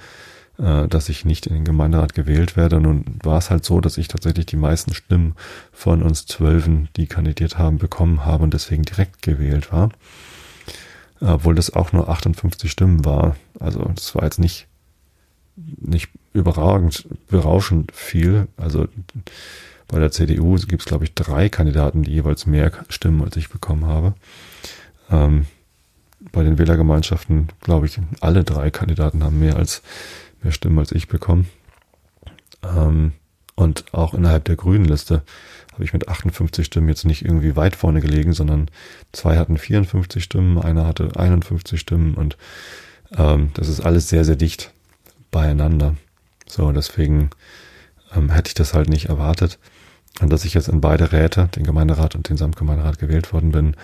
äh, 0.58 0.88
dass 0.88 1.10
ich 1.10 1.26
nicht 1.26 1.48
in 1.48 1.54
den 1.54 1.66
Gemeinderat 1.66 2.14
gewählt 2.14 2.58
werde. 2.58 2.80
Nun 2.80 3.06
war 3.24 3.38
es 3.38 3.50
halt 3.50 3.64
so, 3.64 3.80
dass 3.80 3.98
ich 3.98 4.08
tatsächlich 4.08 4.48
die 4.48 4.58
meisten 4.58 4.94
Stimmen 4.94 5.36
von 5.72 6.02
uns 6.02 6.26
Zwölfen, 6.26 6.90
die 6.96 7.08
kandidiert 7.08 7.58
haben, 7.58 7.78
bekommen 7.78 8.26
habe 8.26 8.44
und 8.44 8.54
deswegen 8.54 8.84
direkt 8.84 9.22
gewählt 9.22 9.72
war 9.72 9.90
obwohl 11.22 11.56
das 11.56 11.74
auch 11.74 11.94
nur 11.94 12.10
58 12.10 12.72
Stimmen 12.72 13.06
war. 13.06 13.36
Also 13.60 13.84
das 13.96 14.16
war 14.16 14.24
jetzt 14.24 14.40
nicht, 14.40 14.68
nicht 15.56 16.10
überragend, 16.34 17.08
berauschend 17.28 17.92
viel. 17.94 18.48
Also 18.58 18.88
bei 19.88 20.00
der 20.00 20.12
CDU 20.12 20.56
gibt 20.56 20.82
es, 20.82 20.86
glaube 20.86 21.04
ich, 21.04 21.14
drei 21.14 21.50
Kandidaten, 21.50 22.04
die 22.04 22.12
jeweils 22.12 22.46
mehr 22.46 22.72
Stimmen 22.90 23.22
als 23.22 23.36
ich 23.36 23.50
bekommen 23.50 23.86
habe. 23.86 24.14
Ähm, 25.10 25.46
bei 26.32 26.44
den 26.44 26.58
Wählergemeinschaften, 26.58 27.50
glaube 27.62 27.88
ich, 27.88 28.00
alle 28.22 28.44
drei 28.44 28.70
Kandidaten 28.70 29.24
haben 29.24 29.40
mehr 29.40 29.58
als 29.58 29.82
mehr 30.42 30.54
Stimmen 30.54 30.80
als 30.80 30.92
ich 30.92 31.08
bekommen. 31.08 31.50
Ähm, 32.64 33.14
und 33.56 33.94
auch 33.94 34.14
innerhalb 34.14 34.46
der 34.46 34.56
grünen 34.56 34.86
Liste 34.86 35.24
habe 35.74 35.84
ich 35.84 35.94
mit 35.94 36.08
58 36.08 36.66
Stimmen 36.66 36.90
jetzt 36.90 37.06
nicht 37.06 37.24
irgendwie 37.24 37.56
weit 37.56 37.76
vorne 37.76 38.02
gelegen, 38.02 38.34
sondern 38.34 38.70
zwei 39.12 39.38
hatten 39.38 39.58
54 39.58 40.24
Stimmen, 40.24 40.58
einer 40.58 40.86
hatte 40.86 41.12
51 41.16 41.80
Stimmen 41.80 42.16
und 42.16 42.38
ähm, 43.18 43.52
das 43.54 43.68
ist 43.68 43.82
alles 43.82 44.10
sehr, 44.10 44.26
sehr 44.26 44.36
dicht 44.36 44.72
beieinander. 45.32 45.96
So, 46.48 46.72
deswegen 46.72 47.30
ähm, 48.16 48.30
hätte 48.30 48.50
ich 48.50 48.54
das 48.54 48.74
halt 48.74 48.90
nicht 48.90 49.06
erwartet. 49.06 49.60
Und 50.20 50.32
dass 50.32 50.46
ich 50.46 50.54
jetzt 50.54 50.68
in 50.68 50.82
beide 50.82 51.12
Räte, 51.12 51.48
den 51.56 51.64
Gemeinderat 51.64 52.16
und 52.16 52.30
den 52.30 52.38
Samtgemeinderat 52.38 53.00
gewählt 53.00 53.32
worden 53.34 53.52
bin, 53.52 53.76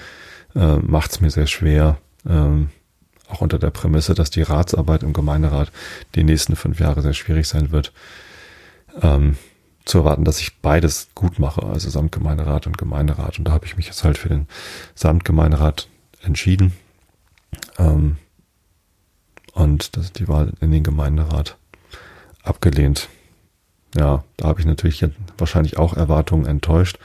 äh, 0.55 0.77
macht 0.77 1.11
es 1.11 1.21
mir 1.21 1.31
sehr 1.31 1.47
schwer, 1.47 1.97
ähm, 2.27 2.69
auch 3.29 3.41
unter 3.41 3.59
der 3.59 3.71
Prämisse, 3.71 4.13
dass 4.13 4.29
die 4.29 4.41
Ratsarbeit 4.41 5.03
im 5.03 5.13
Gemeinderat 5.13 5.71
die 6.15 6.23
nächsten 6.23 6.55
fünf 6.55 6.79
Jahre 6.79 7.01
sehr 7.01 7.13
schwierig 7.13 7.47
sein 7.47 7.71
wird. 7.71 7.91
Ähm, 9.01 9.37
zu 9.85 9.99
erwarten, 9.99 10.25
dass 10.25 10.41
ich 10.41 10.59
beides 10.61 11.09
gut 11.15 11.39
mache, 11.39 11.63
also 11.63 11.89
Samtgemeinderat 11.89 12.67
und 12.67 12.77
Gemeinderat. 12.77 13.39
Und 13.39 13.45
da 13.45 13.53
habe 13.53 13.65
ich 13.65 13.77
mich 13.77 13.87
jetzt 13.87 14.03
halt 14.03 14.17
für 14.17 14.29
den 14.29 14.47
Samtgemeinderat 14.95 15.87
entschieden. 16.21 16.73
Ähm, 17.77 18.17
und 19.57 19.97
das, 19.97 20.13
die 20.13 20.27
Wahl 20.27 20.53
in 20.61 20.71
den 20.71 20.83
Gemeinderat 20.83 21.57
abgelehnt. 22.43 23.09
Ja, 23.95 24.23
da 24.37 24.47
habe 24.47 24.59
ich 24.59 24.67
natürlich 24.67 25.03
wahrscheinlich 25.37 25.77
auch 25.77 25.95
Erwartungen 25.95 26.45
enttäuscht. 26.45 26.99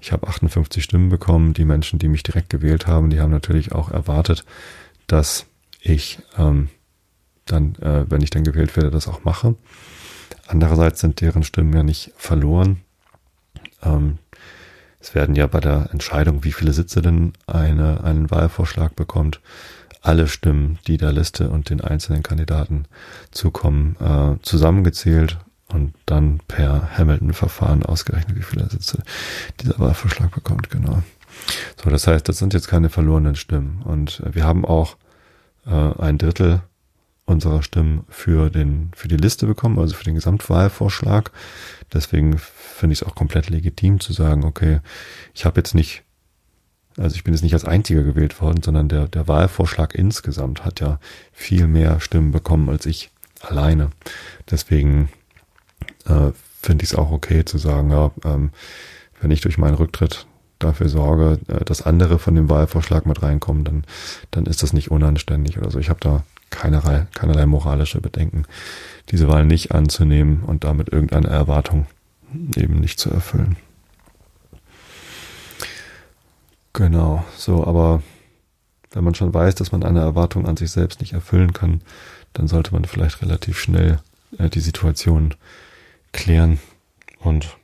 Ich 0.00 0.12
habe 0.12 0.26
58 0.26 0.82
Stimmen 0.82 1.08
bekommen. 1.08 1.54
Die 1.54 1.64
Menschen, 1.64 1.98
die 1.98 2.08
mich 2.08 2.24
direkt 2.24 2.50
gewählt 2.50 2.86
haben, 2.86 3.10
die 3.10 3.20
haben 3.20 3.30
natürlich 3.30 3.72
auch 3.72 3.90
erwartet, 3.90 4.44
dass 5.06 5.46
ich 5.80 6.18
ähm, 6.36 6.68
dann, 7.46 7.76
äh, 7.76 8.10
wenn 8.10 8.22
ich 8.22 8.30
dann 8.30 8.44
gewählt 8.44 8.76
werde, 8.76 8.90
das 8.90 9.06
auch 9.06 9.22
mache. 9.22 9.54
Andererseits 10.48 11.00
sind 11.00 11.20
deren 11.20 11.44
Stimmen 11.44 11.72
ja 11.74 11.84
nicht 11.84 12.12
verloren. 12.16 12.80
Ähm, 13.82 14.18
es 14.98 15.14
werden 15.14 15.36
ja 15.36 15.46
bei 15.46 15.60
der 15.60 15.90
Entscheidung, 15.92 16.42
wie 16.42 16.52
viele 16.52 16.72
Sitze 16.72 17.02
denn 17.02 17.34
eine, 17.46 18.02
einen 18.02 18.30
Wahlvorschlag 18.30 18.96
bekommt, 18.96 19.40
alle 20.04 20.28
Stimmen, 20.28 20.78
die 20.86 20.98
der 20.98 21.12
Liste 21.12 21.48
und 21.48 21.70
den 21.70 21.80
einzelnen 21.80 22.22
Kandidaten 22.22 22.86
zukommen, 23.30 23.96
äh, 24.00 24.40
zusammengezählt 24.42 25.38
und 25.68 25.94
dann 26.06 26.40
per 26.46 26.96
Hamilton-Verfahren 26.96 27.84
ausgerechnet, 27.84 28.36
wie 28.36 28.42
viele 28.42 28.68
Sitze 28.68 29.02
dieser 29.60 29.78
Wahlvorschlag 29.78 30.30
bekommt, 30.30 30.70
genau. 30.70 31.02
So, 31.82 31.90
das 31.90 32.06
heißt, 32.06 32.28
das 32.28 32.38
sind 32.38 32.54
jetzt 32.54 32.68
keine 32.68 32.90
verlorenen 32.90 33.34
Stimmen. 33.34 33.82
Und 33.82 34.22
wir 34.30 34.44
haben 34.44 34.64
auch 34.64 34.96
äh, 35.66 35.70
ein 35.70 36.18
Drittel 36.18 36.62
unserer 37.26 37.62
Stimmen 37.62 38.04
für 38.08 38.50
den 38.50 38.90
für 38.94 39.08
die 39.08 39.16
Liste 39.16 39.46
bekommen, 39.46 39.78
also 39.78 39.94
für 39.94 40.04
den 40.04 40.14
Gesamtwahlvorschlag. 40.14 41.30
Deswegen 41.92 42.38
finde 42.38 42.92
ich 42.92 43.02
es 43.02 43.06
auch 43.06 43.14
komplett 43.14 43.48
legitim 43.48 44.00
zu 44.00 44.12
sagen, 44.12 44.44
okay, 44.44 44.80
ich 45.32 45.44
habe 45.46 45.58
jetzt 45.58 45.74
nicht, 45.74 46.03
also 46.96 47.16
ich 47.16 47.24
bin 47.24 47.34
jetzt 47.34 47.42
nicht 47.42 47.54
als 47.54 47.64
einziger 47.64 48.02
gewählt 48.02 48.40
worden, 48.40 48.62
sondern 48.62 48.88
der 48.88 49.08
der 49.08 49.28
Wahlvorschlag 49.28 49.94
insgesamt 49.94 50.64
hat 50.64 50.80
ja 50.80 50.98
viel 51.32 51.66
mehr 51.66 52.00
Stimmen 52.00 52.32
bekommen 52.32 52.68
als 52.68 52.86
ich 52.86 53.10
alleine. 53.40 53.90
Deswegen 54.50 55.08
äh, 56.06 56.30
finde 56.62 56.84
ich 56.84 56.92
es 56.92 56.94
auch 56.94 57.10
okay 57.10 57.44
zu 57.44 57.58
sagen, 57.58 57.90
ja, 57.90 58.10
ähm, 58.24 58.50
wenn 59.20 59.30
ich 59.30 59.40
durch 59.40 59.58
meinen 59.58 59.74
Rücktritt 59.74 60.26
dafür 60.58 60.88
sorge, 60.88 61.38
äh, 61.48 61.64
dass 61.64 61.82
andere 61.82 62.18
von 62.18 62.34
dem 62.34 62.48
Wahlvorschlag 62.48 63.06
mit 63.06 63.22
reinkommen, 63.22 63.64
dann, 63.64 63.84
dann 64.30 64.46
ist 64.46 64.62
das 64.62 64.72
nicht 64.72 64.90
unanständig 64.90 65.58
oder 65.58 65.70
so. 65.70 65.78
Ich 65.78 65.90
habe 65.90 66.00
da 66.00 66.24
keinerlei, 66.50 67.06
keinerlei 67.14 67.46
moralische 67.46 68.00
Bedenken, 68.00 68.44
diese 69.10 69.28
Wahl 69.28 69.44
nicht 69.44 69.72
anzunehmen 69.72 70.42
und 70.42 70.64
damit 70.64 70.88
irgendeine 70.88 71.28
Erwartung 71.28 71.86
eben 72.56 72.80
nicht 72.80 72.98
zu 72.98 73.10
erfüllen. 73.10 73.56
Genau, 76.74 77.24
so, 77.36 77.64
aber 77.64 78.02
wenn 78.90 79.04
man 79.04 79.14
schon 79.14 79.32
weiß, 79.32 79.54
dass 79.54 79.70
man 79.70 79.84
eine 79.84 80.00
Erwartung 80.00 80.46
an 80.46 80.56
sich 80.56 80.72
selbst 80.72 81.00
nicht 81.00 81.12
erfüllen 81.12 81.52
kann, 81.52 81.82
dann 82.32 82.48
sollte 82.48 82.72
man 82.72 82.84
vielleicht 82.84 83.22
relativ 83.22 83.58
schnell 83.58 84.00
äh, 84.38 84.50
die 84.50 84.60
Situation 84.60 85.34
klären. 86.12 86.58
Und 87.20 87.56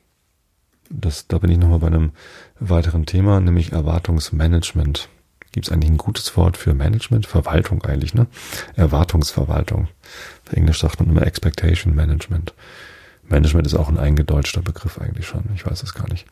das, 0.88 1.26
da 1.26 1.38
bin 1.38 1.50
ich 1.50 1.58
nochmal 1.58 1.80
bei 1.80 1.88
einem 1.88 2.12
weiteren 2.60 3.04
Thema, 3.04 3.40
nämlich 3.40 3.72
Erwartungsmanagement. 3.72 5.08
Gibt 5.50 5.66
es 5.66 5.72
eigentlich 5.72 5.90
ein 5.90 5.98
gutes 5.98 6.36
Wort 6.36 6.56
für 6.56 6.74
Management? 6.74 7.26
Verwaltung 7.26 7.82
eigentlich, 7.82 8.14
ne? 8.14 8.28
Erwartungsverwaltung. 8.76 9.88
Auf 10.46 10.52
Englisch 10.52 10.80
sagt 10.80 11.00
man 11.00 11.08
immer 11.08 11.26
Expectation 11.26 11.96
Management. 11.96 12.54
Management 13.24 13.66
ist 13.66 13.74
auch 13.74 13.88
ein 13.88 13.98
eingedeutschter 13.98 14.62
Begriff 14.62 15.00
eigentlich 15.00 15.26
schon. 15.26 15.44
Ich 15.56 15.66
weiß 15.66 15.82
es 15.82 15.94
gar 15.94 16.08
nicht. 16.08 16.26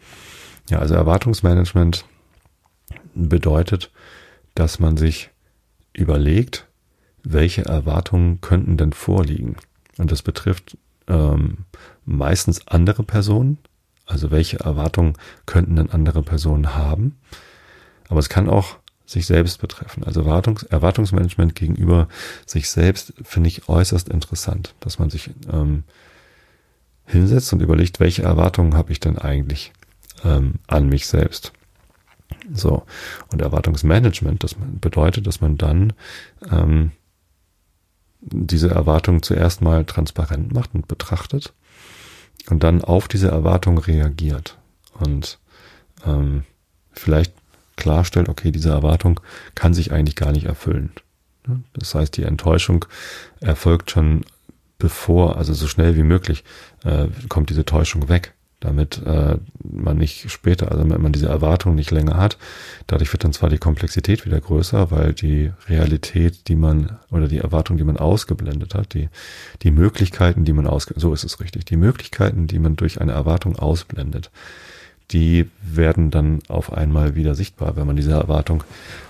Ja, 0.70 0.78
also 0.78 0.94
Erwartungsmanagement 0.94 2.04
bedeutet, 3.18 3.90
dass 4.54 4.78
man 4.78 4.96
sich 4.96 5.30
überlegt, 5.92 6.66
welche 7.24 7.64
Erwartungen 7.64 8.40
könnten 8.40 8.76
denn 8.76 8.92
vorliegen. 8.92 9.56
Und 9.98 10.12
das 10.12 10.22
betrifft 10.22 10.76
ähm, 11.08 11.64
meistens 12.04 12.66
andere 12.68 13.02
Personen. 13.02 13.58
Also 14.06 14.30
welche 14.30 14.60
Erwartungen 14.60 15.14
könnten 15.44 15.76
denn 15.76 15.90
andere 15.90 16.22
Personen 16.22 16.74
haben? 16.74 17.18
Aber 18.08 18.20
es 18.20 18.28
kann 18.28 18.48
auch 18.48 18.76
sich 19.04 19.26
selbst 19.26 19.60
betreffen. 19.60 20.04
Also 20.04 20.20
Erwartungs 20.20 20.62
Erwartungsmanagement 20.64 21.54
gegenüber 21.54 22.08
sich 22.46 22.70
selbst 22.70 23.14
finde 23.22 23.48
ich 23.48 23.68
äußerst 23.68 24.08
interessant, 24.08 24.74
dass 24.80 24.98
man 24.98 25.10
sich 25.10 25.30
ähm, 25.50 25.84
hinsetzt 27.06 27.52
und 27.52 27.62
überlegt, 27.62 28.00
welche 28.00 28.22
Erwartungen 28.22 28.74
habe 28.74 28.92
ich 28.92 29.00
denn 29.00 29.18
eigentlich 29.18 29.72
ähm, 30.24 30.56
an 30.66 30.88
mich 30.88 31.06
selbst. 31.06 31.52
So, 32.52 32.84
und 33.30 33.42
Erwartungsmanagement, 33.42 34.44
das 34.44 34.54
bedeutet, 34.54 35.26
dass 35.26 35.40
man 35.40 35.56
dann 35.58 35.92
ähm, 36.50 36.92
diese 38.20 38.70
Erwartung 38.70 39.22
zuerst 39.22 39.62
mal 39.62 39.84
transparent 39.84 40.52
macht 40.52 40.74
und 40.74 40.88
betrachtet 40.88 41.52
und 42.50 42.62
dann 42.62 42.82
auf 42.82 43.08
diese 43.08 43.28
Erwartung 43.28 43.78
reagiert 43.78 44.58
und 44.98 45.38
ähm, 46.04 46.44
vielleicht 46.92 47.32
klarstellt, 47.76 48.28
okay, 48.28 48.50
diese 48.50 48.70
Erwartung 48.70 49.20
kann 49.54 49.74
sich 49.74 49.92
eigentlich 49.92 50.16
gar 50.16 50.32
nicht 50.32 50.46
erfüllen. 50.46 50.92
Das 51.72 51.94
heißt, 51.94 52.16
die 52.16 52.24
Enttäuschung 52.24 52.84
erfolgt 53.40 53.90
schon 53.90 54.24
bevor, 54.78 55.36
also 55.36 55.54
so 55.54 55.66
schnell 55.66 55.96
wie 55.96 56.02
möglich, 56.02 56.44
äh, 56.84 57.06
kommt 57.28 57.50
diese 57.50 57.64
Täuschung 57.64 58.08
weg 58.08 58.34
damit 58.60 59.00
äh, 59.06 59.36
man 59.62 59.98
nicht 59.98 60.30
später, 60.30 60.72
also 60.72 60.88
wenn 60.88 61.00
man 61.00 61.12
diese 61.12 61.28
Erwartung 61.28 61.76
nicht 61.76 61.90
länger 61.92 62.16
hat, 62.16 62.38
dadurch 62.88 63.12
wird 63.12 63.22
dann 63.22 63.32
zwar 63.32 63.50
die 63.50 63.58
Komplexität 63.58 64.26
wieder 64.26 64.40
größer, 64.40 64.90
weil 64.90 65.12
die 65.12 65.52
Realität, 65.68 66.48
die 66.48 66.56
man 66.56 66.98
oder 67.10 67.28
die 67.28 67.38
Erwartung, 67.38 67.76
die 67.76 67.84
man 67.84 67.96
ausgeblendet 67.96 68.74
hat, 68.74 68.94
die 68.94 69.08
die 69.62 69.70
Möglichkeiten, 69.70 70.44
die 70.44 70.52
man 70.52 70.66
aus 70.66 70.86
so 70.96 71.12
ist 71.12 71.24
es 71.24 71.40
richtig, 71.40 71.66
die 71.66 71.76
Möglichkeiten, 71.76 72.48
die 72.48 72.58
man 72.58 72.74
durch 72.74 73.00
eine 73.00 73.12
Erwartung 73.12 73.56
ausblendet, 73.56 74.30
die 75.12 75.48
werden 75.62 76.10
dann 76.10 76.40
auf 76.48 76.72
einmal 76.72 77.14
wieder 77.14 77.34
sichtbar, 77.34 77.76
wenn 77.76 77.86
man 77.86 77.96
diese 77.96 78.12
Erwartung 78.12 78.64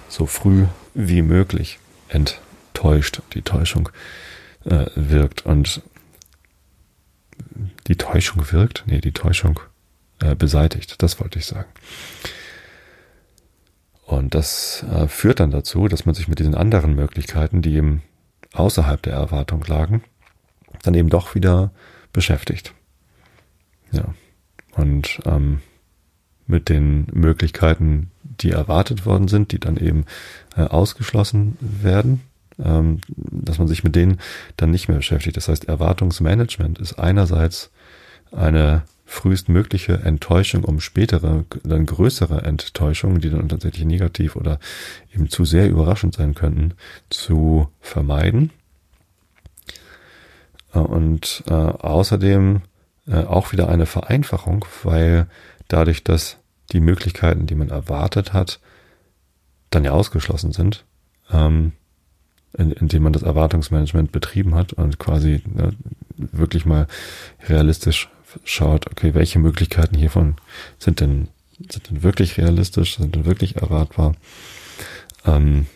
so 0.08 0.26
früh 0.26 0.66
wie 0.94 1.22
möglich 1.22 1.78
enttäuscht, 2.08 3.22
die 3.34 3.42
Täuschung 3.42 3.88
äh, 4.64 4.86
wirkt. 4.94 5.44
Und 5.44 5.82
die 7.86 7.96
Täuschung 7.96 8.50
wirkt? 8.52 8.84
Nee, 8.86 9.00
die 9.00 9.12
Täuschung 9.12 9.60
äh, 10.20 10.34
beseitigt, 10.34 11.02
das 11.02 11.20
wollte 11.20 11.38
ich 11.38 11.46
sagen. 11.46 11.68
Und 14.04 14.34
das 14.34 14.84
äh, 14.90 15.06
führt 15.06 15.40
dann 15.40 15.50
dazu, 15.50 15.86
dass 15.86 16.06
man 16.06 16.14
sich 16.14 16.28
mit 16.28 16.38
diesen 16.38 16.54
anderen 16.54 16.94
Möglichkeiten, 16.94 17.60
die 17.60 17.74
eben 17.74 18.02
außerhalb 18.54 19.02
der 19.02 19.12
Erwartung 19.12 19.62
lagen, 19.66 20.02
dann 20.82 20.94
eben 20.94 21.10
doch 21.10 21.34
wieder 21.34 21.70
beschäftigt. 22.12 22.72
Ja. 23.92 24.14
Und 24.72 25.20
ähm, 25.26 25.60
mit 26.46 26.68
den 26.68 27.06
Möglichkeiten, 27.12 28.10
die 28.22 28.50
erwartet 28.50 29.04
worden 29.04 29.28
sind, 29.28 29.52
die 29.52 29.60
dann 29.60 29.76
eben 29.76 30.06
äh, 30.56 30.62
ausgeschlossen 30.62 31.56
werden, 31.60 32.22
ähm, 32.62 33.00
dass 33.08 33.58
man 33.58 33.68
sich 33.68 33.84
mit 33.84 33.96
denen 33.96 34.18
dann 34.56 34.70
nicht 34.70 34.88
mehr 34.88 34.98
beschäftigt. 34.98 35.36
Das 35.36 35.48
heißt, 35.48 35.66
Erwartungsmanagement 35.66 36.78
ist 36.78 36.98
einerseits 36.98 37.70
eine 38.32 38.82
frühestmögliche 39.08 39.94
Enttäuschung 40.04 40.64
um 40.64 40.80
spätere, 40.80 41.46
dann 41.64 41.86
größere 41.86 42.42
Enttäuschungen, 42.42 43.20
die 43.20 43.30
dann 43.30 43.48
tatsächlich 43.48 43.86
negativ 43.86 44.36
oder 44.36 44.58
eben 45.14 45.30
zu 45.30 45.46
sehr 45.46 45.68
überraschend 45.68 46.14
sein 46.14 46.34
könnten, 46.34 46.74
zu 47.08 47.68
vermeiden. 47.80 48.50
Äh, 50.74 50.80
und 50.80 51.42
äh, 51.48 51.54
außerdem 51.54 52.60
äh, 53.06 53.24
auch 53.24 53.52
wieder 53.52 53.68
eine 53.68 53.86
Vereinfachung, 53.86 54.66
weil 54.82 55.26
dadurch, 55.68 56.04
dass 56.04 56.36
die 56.72 56.80
Möglichkeiten, 56.80 57.46
die 57.46 57.54
man 57.54 57.70
erwartet 57.70 58.34
hat, 58.34 58.60
dann 59.70 59.84
ja 59.84 59.92
ausgeschlossen 59.92 60.52
sind, 60.52 60.84
ähm, 61.32 61.72
in, 62.58 62.72
indem 62.72 63.04
man 63.04 63.12
das 63.12 63.22
Erwartungsmanagement 63.22 64.12
betrieben 64.12 64.54
hat 64.54 64.72
und 64.74 64.98
quasi 64.98 65.42
ne, 65.46 65.72
wirklich 66.16 66.66
mal 66.66 66.86
realistisch 67.48 68.10
schaut, 68.44 68.90
okay, 68.90 69.14
welche 69.14 69.38
Möglichkeiten 69.38 69.96
hiervon 69.96 70.36
sind 70.78 71.00
denn, 71.00 71.28
sind 71.70 71.88
denn 71.88 72.02
wirklich 72.02 72.36
realistisch, 72.36 72.98
sind 72.98 73.14
denn 73.14 73.24
wirklich 73.24 73.56
erwartbar, 73.56 74.14
ähm, 75.24 75.66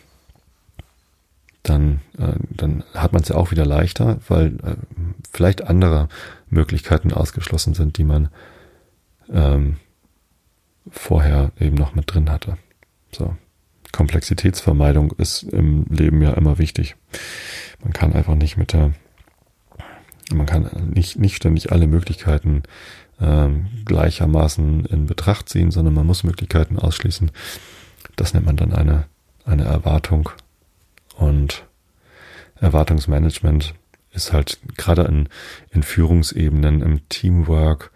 dann, 1.63 2.01
äh, 2.17 2.33
dann 2.49 2.83
hat 2.93 3.13
man 3.13 3.21
es 3.21 3.29
ja 3.29 3.35
auch 3.35 3.51
wieder 3.51 3.65
leichter, 3.65 4.19
weil 4.27 4.57
äh, 4.63 4.75
vielleicht 5.31 5.63
andere 5.63 6.09
Möglichkeiten 6.49 7.13
ausgeschlossen 7.13 7.73
sind, 7.73 7.97
die 7.97 8.03
man 8.03 8.27
ähm, 9.31 9.77
vorher 10.89 11.51
eben 11.59 11.75
noch 11.75 11.95
mit 11.95 12.13
drin 12.13 12.29
hatte. 12.29 12.57
So. 13.11 13.35
Komplexitätsvermeidung 13.93 15.13
ist 15.13 15.43
im 15.43 15.85
Leben 15.89 16.21
ja 16.21 16.33
immer 16.33 16.57
wichtig. 16.57 16.97
Man 17.81 17.93
kann 17.93 18.13
einfach 18.13 18.35
nicht 18.35 18.57
mit 18.57 18.73
der 18.73 18.93
man 20.31 20.45
kann 20.45 20.69
nicht, 20.93 21.19
nicht 21.19 21.35
ständig 21.35 21.71
alle 21.71 21.87
Möglichkeiten 21.87 22.63
ähm, 23.19 23.67
gleichermaßen 23.85 24.85
in 24.85 25.05
Betracht 25.05 25.49
ziehen, 25.49 25.71
sondern 25.71 25.93
man 25.93 26.07
muss 26.07 26.23
Möglichkeiten 26.23 26.77
ausschließen. 26.79 27.31
Das 28.15 28.33
nennt 28.33 28.45
man 28.45 28.57
dann 28.57 28.73
eine, 28.73 29.05
eine 29.45 29.65
Erwartung. 29.65 30.29
Und 31.15 31.65
Erwartungsmanagement 32.55 33.73
ist 34.11 34.33
halt 34.33 34.59
gerade 34.77 35.03
in, 35.03 35.29
in 35.71 35.83
Führungsebenen, 35.83 36.81
im 36.81 37.07
Teamwork, 37.09 37.91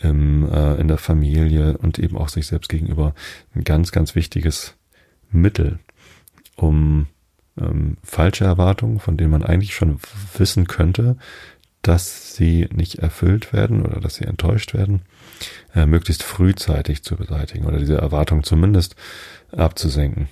im, 0.00 0.50
äh, 0.50 0.74
in 0.74 0.88
der 0.88 0.98
Familie 0.98 1.78
und 1.78 1.98
eben 1.98 2.16
auch 2.16 2.28
sich 2.28 2.46
selbst 2.46 2.68
gegenüber 2.68 3.14
ein 3.54 3.64
ganz, 3.64 3.92
ganz 3.92 4.14
wichtiges 4.14 4.74
Mittel, 5.32 5.78
um 6.56 7.06
ähm, 7.58 7.96
falsche 8.02 8.44
Erwartungen, 8.44 9.00
von 9.00 9.16
denen 9.16 9.30
man 9.30 9.42
eigentlich 9.42 9.74
schon 9.74 9.98
wissen 10.36 10.66
könnte, 10.66 11.16
dass 11.82 12.34
sie 12.34 12.68
nicht 12.72 13.00
erfüllt 13.00 13.52
werden 13.52 13.84
oder 13.84 14.00
dass 14.00 14.14
sie 14.14 14.24
enttäuscht 14.24 14.72
werden, 14.72 15.02
äh, 15.74 15.84
möglichst 15.86 16.22
frühzeitig 16.22 17.02
zu 17.02 17.16
beseitigen 17.16 17.66
oder 17.66 17.78
diese 17.78 17.98
Erwartung 17.98 18.44
zumindest 18.44 18.94
abzusenken. 19.50 20.28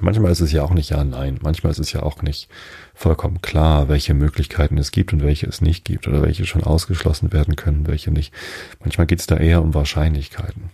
Manchmal 0.00 0.32
ist 0.32 0.40
es 0.40 0.52
ja 0.52 0.62
auch 0.62 0.72
nicht 0.72 0.88
ja, 0.88 1.04
nein. 1.04 1.38
Manchmal 1.42 1.70
ist 1.70 1.78
es 1.78 1.92
ja 1.92 2.02
auch 2.02 2.22
nicht 2.22 2.48
vollkommen 2.94 3.42
klar, 3.42 3.90
welche 3.90 4.14
Möglichkeiten 4.14 4.78
es 4.78 4.90
gibt 4.90 5.12
und 5.12 5.22
welche 5.22 5.46
es 5.46 5.60
nicht 5.60 5.84
gibt 5.84 6.08
oder 6.08 6.22
welche 6.22 6.46
schon 6.46 6.64
ausgeschlossen 6.64 7.30
werden 7.32 7.56
können, 7.56 7.86
welche 7.86 8.10
nicht. 8.10 8.32
Manchmal 8.80 9.06
geht 9.06 9.20
es 9.20 9.26
da 9.26 9.36
eher 9.36 9.60
um 9.60 9.74
Wahrscheinlichkeiten. 9.74 10.70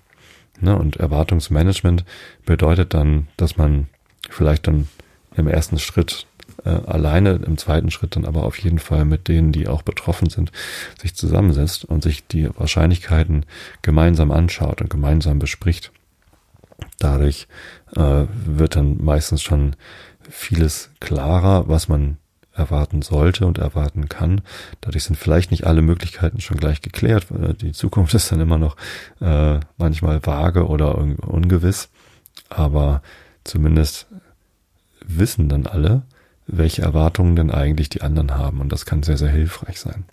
Ne? 0.61 0.77
Und 0.77 0.97
Erwartungsmanagement 0.97 2.05
bedeutet 2.45 2.95
dann, 2.95 3.29
dass 3.37 3.57
man 3.57 3.89
vielleicht 4.31 4.67
dann 4.67 4.89
im 5.37 5.49
ersten 5.49 5.79
Schritt 5.79 6.27
äh, 6.65 6.71
alleine, 6.71 7.41
im 7.45 7.59
zweiten 7.59 7.91
Schritt 7.91 8.17
dann 8.17 8.25
aber 8.25 8.45
auf 8.45 8.59
jeden 8.59 8.79
Fall 8.79 9.05
mit 9.05 9.29
denen, 9.29 9.53
die 9.53 9.69
auch 9.69 9.83
betroffen 9.83 10.29
sind, 10.29 10.53
sich 11.01 11.15
zusammensetzt 11.15 11.85
und 11.85 12.03
sich 12.03 12.27
die 12.27 12.49
Wahrscheinlichkeiten 12.57 13.47
gemeinsam 13.83 14.31
anschaut 14.31 14.81
und 14.81 14.91
gemeinsam 14.91 15.39
bespricht. 15.39 15.93
Dadurch 16.99 17.49
äh, 17.97 18.25
wird 18.45 18.77
dann 18.77 19.03
meistens 19.03 19.43
schon 19.43 19.77
vieles 20.29 20.91
klarer, 21.01 21.69
was 21.69 21.89
man 21.89 22.19
erwarten 22.59 23.03
sollte 23.03 23.47
und 23.47 23.59
erwarten 23.59 24.09
kann. 24.09 24.43
Dadurch 24.81 25.05
sind 25.05 25.17
vielleicht 25.17 25.51
nicht 25.51 25.67
alle 25.67 25.83
Möglichkeiten 25.83 26.41
schon 26.41 26.59
gleich 26.59 26.83
geklärt. 26.83 27.27
Die 27.61 27.73
Zukunft 27.73 28.15
ist 28.15 28.33
dann 28.33 28.41
immer 28.41 28.59
noch 28.59 28.77
äh, 29.21 29.61
manchmal 29.77 30.25
vage 30.25 30.67
oder 30.67 30.99
ungewiss, 30.99 31.89
aber 32.49 33.03
zumindest 33.45 34.07
wissen 35.05 35.49
dann 35.49 35.67
alle, 35.67 36.03
welche 36.47 36.83
Erwartungen 36.83 37.37
denn 37.37 37.51
eigentlich 37.51 37.89
die 37.89 38.03
anderen 38.03 38.35
haben 38.37 38.61
und 38.61 38.71
das 38.73 38.87
kann 38.87 39.03
sehr, 39.03 39.19
sehr 39.19 39.31
hilfreich 39.31 39.81
sein. 39.81 40.05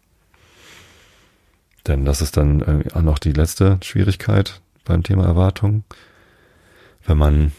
Denn 1.88 2.06
das 2.06 2.22
ist 2.22 2.36
dann 2.38 2.84
auch 2.94 3.02
noch 3.02 3.20
die 3.20 3.32
letzte 3.32 3.78
Schwierigkeit 3.84 4.62
beim 4.86 5.04
Thema 5.04 5.26
Erwartungen. 5.26 5.84
Wenn 7.06 7.18
man 7.18 7.52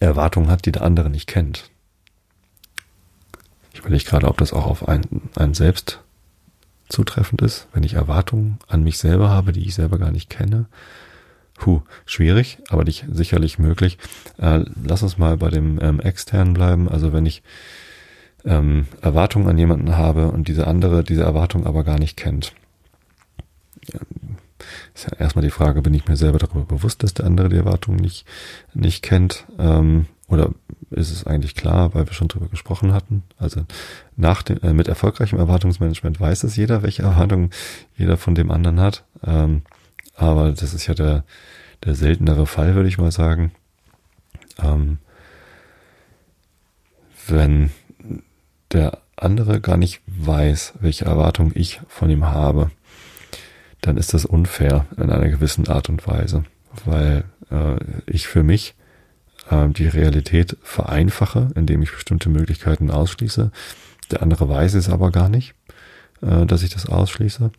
Erwartungen 0.00 0.50
hat, 0.50 0.66
die 0.66 0.72
der 0.72 0.82
andere 0.82 1.08
nicht 1.08 1.28
kennt, 1.28 1.70
ich 3.76 3.80
überlege 3.80 4.04
gerade, 4.04 4.28
ob 4.28 4.38
das 4.38 4.54
auch 4.54 4.66
auf 4.66 4.88
einen, 4.88 5.28
einen 5.36 5.52
selbst 5.52 6.00
zutreffend 6.88 7.42
ist, 7.42 7.68
wenn 7.74 7.82
ich 7.82 7.94
Erwartungen 7.94 8.58
an 8.68 8.82
mich 8.82 8.96
selber 8.96 9.28
habe, 9.28 9.52
die 9.52 9.66
ich 9.66 9.74
selber 9.74 9.98
gar 9.98 10.10
nicht 10.10 10.30
kenne. 10.30 10.64
Puh, 11.58 11.82
schwierig, 12.06 12.58
aber 12.68 12.84
nicht 12.84 13.04
sicherlich 13.10 13.58
möglich. 13.58 13.98
Äh, 14.38 14.64
lass 14.82 15.02
uns 15.02 15.18
mal 15.18 15.36
bei 15.36 15.50
dem 15.50 15.78
ähm, 15.82 16.00
externen 16.00 16.54
bleiben. 16.54 16.88
Also 16.88 17.12
wenn 17.12 17.26
ich 17.26 17.42
ähm, 18.46 18.86
Erwartungen 19.02 19.48
an 19.48 19.58
jemanden 19.58 19.96
habe 19.96 20.30
und 20.30 20.48
diese 20.48 20.66
andere 20.66 21.04
diese 21.04 21.24
Erwartung 21.24 21.66
aber 21.66 21.84
gar 21.84 21.98
nicht 21.98 22.16
kennt. 22.16 22.54
Ist 24.94 25.10
ja 25.10 25.18
erstmal 25.18 25.44
die 25.44 25.50
Frage, 25.50 25.82
bin 25.82 25.92
ich 25.92 26.08
mir 26.08 26.16
selber 26.16 26.38
darüber 26.38 26.64
bewusst, 26.64 27.02
dass 27.02 27.12
der 27.12 27.26
andere 27.26 27.50
die 27.50 27.56
Erwartungen 27.56 27.98
nicht, 27.98 28.26
nicht 28.72 29.02
kennt? 29.02 29.44
Ähm, 29.58 30.06
oder 30.28 30.50
ist 30.90 31.10
es 31.10 31.26
eigentlich 31.26 31.54
klar, 31.54 31.94
weil 31.94 32.06
wir 32.06 32.12
schon 32.12 32.28
drüber 32.28 32.48
gesprochen 32.48 32.92
hatten? 32.92 33.22
Also 33.38 33.64
nach 34.16 34.42
dem, 34.42 34.60
äh, 34.62 34.72
mit 34.72 34.88
erfolgreichem 34.88 35.38
Erwartungsmanagement 35.38 36.20
weiß 36.20 36.44
es 36.44 36.56
jeder, 36.56 36.82
welche 36.82 37.02
Erwartungen 37.02 37.50
jeder 37.96 38.16
von 38.16 38.34
dem 38.34 38.50
anderen 38.50 38.80
hat. 38.80 39.04
Ähm, 39.24 39.62
aber 40.16 40.50
das 40.50 40.74
ist 40.74 40.86
ja 40.86 40.94
der, 40.94 41.24
der 41.84 41.94
seltenere 41.94 42.46
Fall, 42.46 42.74
würde 42.74 42.88
ich 42.88 42.98
mal 42.98 43.12
sagen. 43.12 43.52
Ähm, 44.58 44.98
wenn 47.28 47.70
der 48.72 48.98
andere 49.16 49.60
gar 49.60 49.76
nicht 49.76 50.02
weiß, 50.06 50.74
welche 50.80 51.04
Erwartungen 51.04 51.52
ich 51.54 51.80
von 51.88 52.10
ihm 52.10 52.26
habe, 52.26 52.70
dann 53.80 53.96
ist 53.96 54.14
das 54.14 54.24
unfair 54.24 54.86
in 54.96 55.10
einer 55.10 55.28
gewissen 55.28 55.68
Art 55.68 55.88
und 55.88 56.06
Weise, 56.06 56.44
weil 56.84 57.24
äh, 57.50 57.76
ich 58.06 58.26
für 58.26 58.42
mich 58.42 58.74
äh, 59.50 59.68
die 59.68 59.88
Realität 59.88 60.56
vereinfache, 60.62 61.50
indem 61.54 61.82
ich 61.82 61.92
bestimmte 61.92 62.28
Möglichkeiten 62.28 62.90
ausschließe. 62.90 63.50
Der 64.10 64.22
andere 64.22 64.48
weiß 64.48 64.74
es 64.74 64.88
aber 64.88 65.10
gar 65.10 65.28
nicht, 65.28 65.54
äh, 66.22 66.46
dass 66.46 66.62
ich 66.62 66.70
das 66.70 66.86
ausschließe 66.86 67.50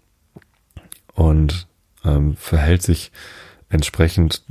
und 1.13 1.67
ähm, 2.05 2.35
verhält 2.37 2.83
sich 2.83 3.11
entsprechend, 3.69 4.43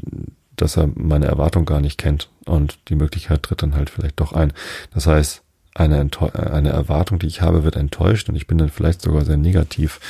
dass 0.57 0.77
er 0.77 0.89
meine 0.95 1.27
Erwartung 1.27 1.65
gar 1.65 1.81
nicht 1.81 1.99
kennt 1.99 2.29
und 2.45 2.79
die 2.89 2.97
Möglichkeit 2.97 3.43
tritt 3.43 3.63
dann 3.63 3.75
halt 3.75 3.91
vielleicht 3.91 4.21
doch 4.21 4.33
ein. 4.33 4.53
Das 4.93 5.07
heißt, 5.07 5.43
eine, 5.75 6.09
eine 6.33 6.71
Erwartung, 6.71 7.19
die 7.19 7.27
ich 7.27 7.43
habe, 7.43 7.63
wird 7.63 7.77
enttäuscht 7.77 8.29
und 8.29 8.37
ich 8.37 8.47
bin 8.47 8.57
dann 8.57 8.71
vielleicht 8.71 9.03
sogar 9.03 9.25
sehr 9.25 9.37
negativ 9.37 10.01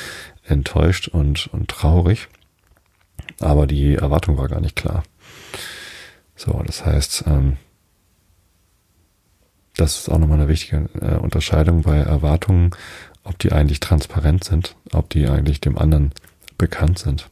enttäuscht 0.45 1.09
und, 1.09 1.47
und 1.47 1.67
traurig. 1.67 2.29
Aber 3.41 3.67
die 3.67 3.95
Erwartung 3.95 4.37
war 4.37 4.47
gar 4.47 4.61
nicht 4.61 4.77
klar. 4.77 5.03
So, 6.37 6.61
das 6.65 6.85
heißt, 6.85 7.25
ähm, 7.27 7.57
das 9.75 9.99
ist 9.99 10.09
auch 10.09 10.19
nochmal 10.19 10.39
eine 10.39 10.47
wichtige 10.47 10.87
äh, 11.01 11.15
Unterscheidung 11.15 11.81
bei 11.81 11.97
Erwartungen, 11.97 12.71
ob 13.23 13.37
die 13.39 13.51
eigentlich 13.51 13.79
transparent 13.79 14.43
sind, 14.43 14.75
ob 14.93 15.09
die 15.09 15.27
eigentlich 15.27 15.59
dem 15.59 15.77
anderen 15.77 16.11
bekannt 16.57 16.99
sind. 16.99 17.29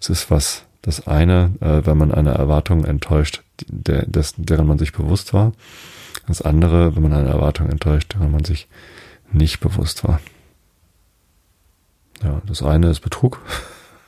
Es 0.00 0.10
ist 0.10 0.30
was, 0.30 0.64
das 0.82 1.06
eine, 1.06 1.52
äh, 1.60 1.86
wenn 1.86 1.96
man 1.96 2.12
eine 2.12 2.32
Erwartung 2.32 2.84
enttäuscht, 2.84 3.42
der, 3.66 4.06
des, 4.06 4.34
deren 4.36 4.66
man 4.66 4.78
sich 4.78 4.92
bewusst 4.92 5.32
war. 5.32 5.52
Das 6.26 6.42
andere, 6.42 6.94
wenn 6.94 7.02
man 7.02 7.12
eine 7.14 7.28
Erwartung 7.28 7.70
enttäuscht, 7.70 8.14
deren 8.14 8.30
man 8.30 8.44
sich 8.44 8.68
nicht 9.32 9.60
bewusst 9.60 10.04
war. 10.04 10.20
Ja, 12.22 12.40
das 12.46 12.62
eine 12.62 12.90
ist 12.90 13.00
Betrug 13.00 13.40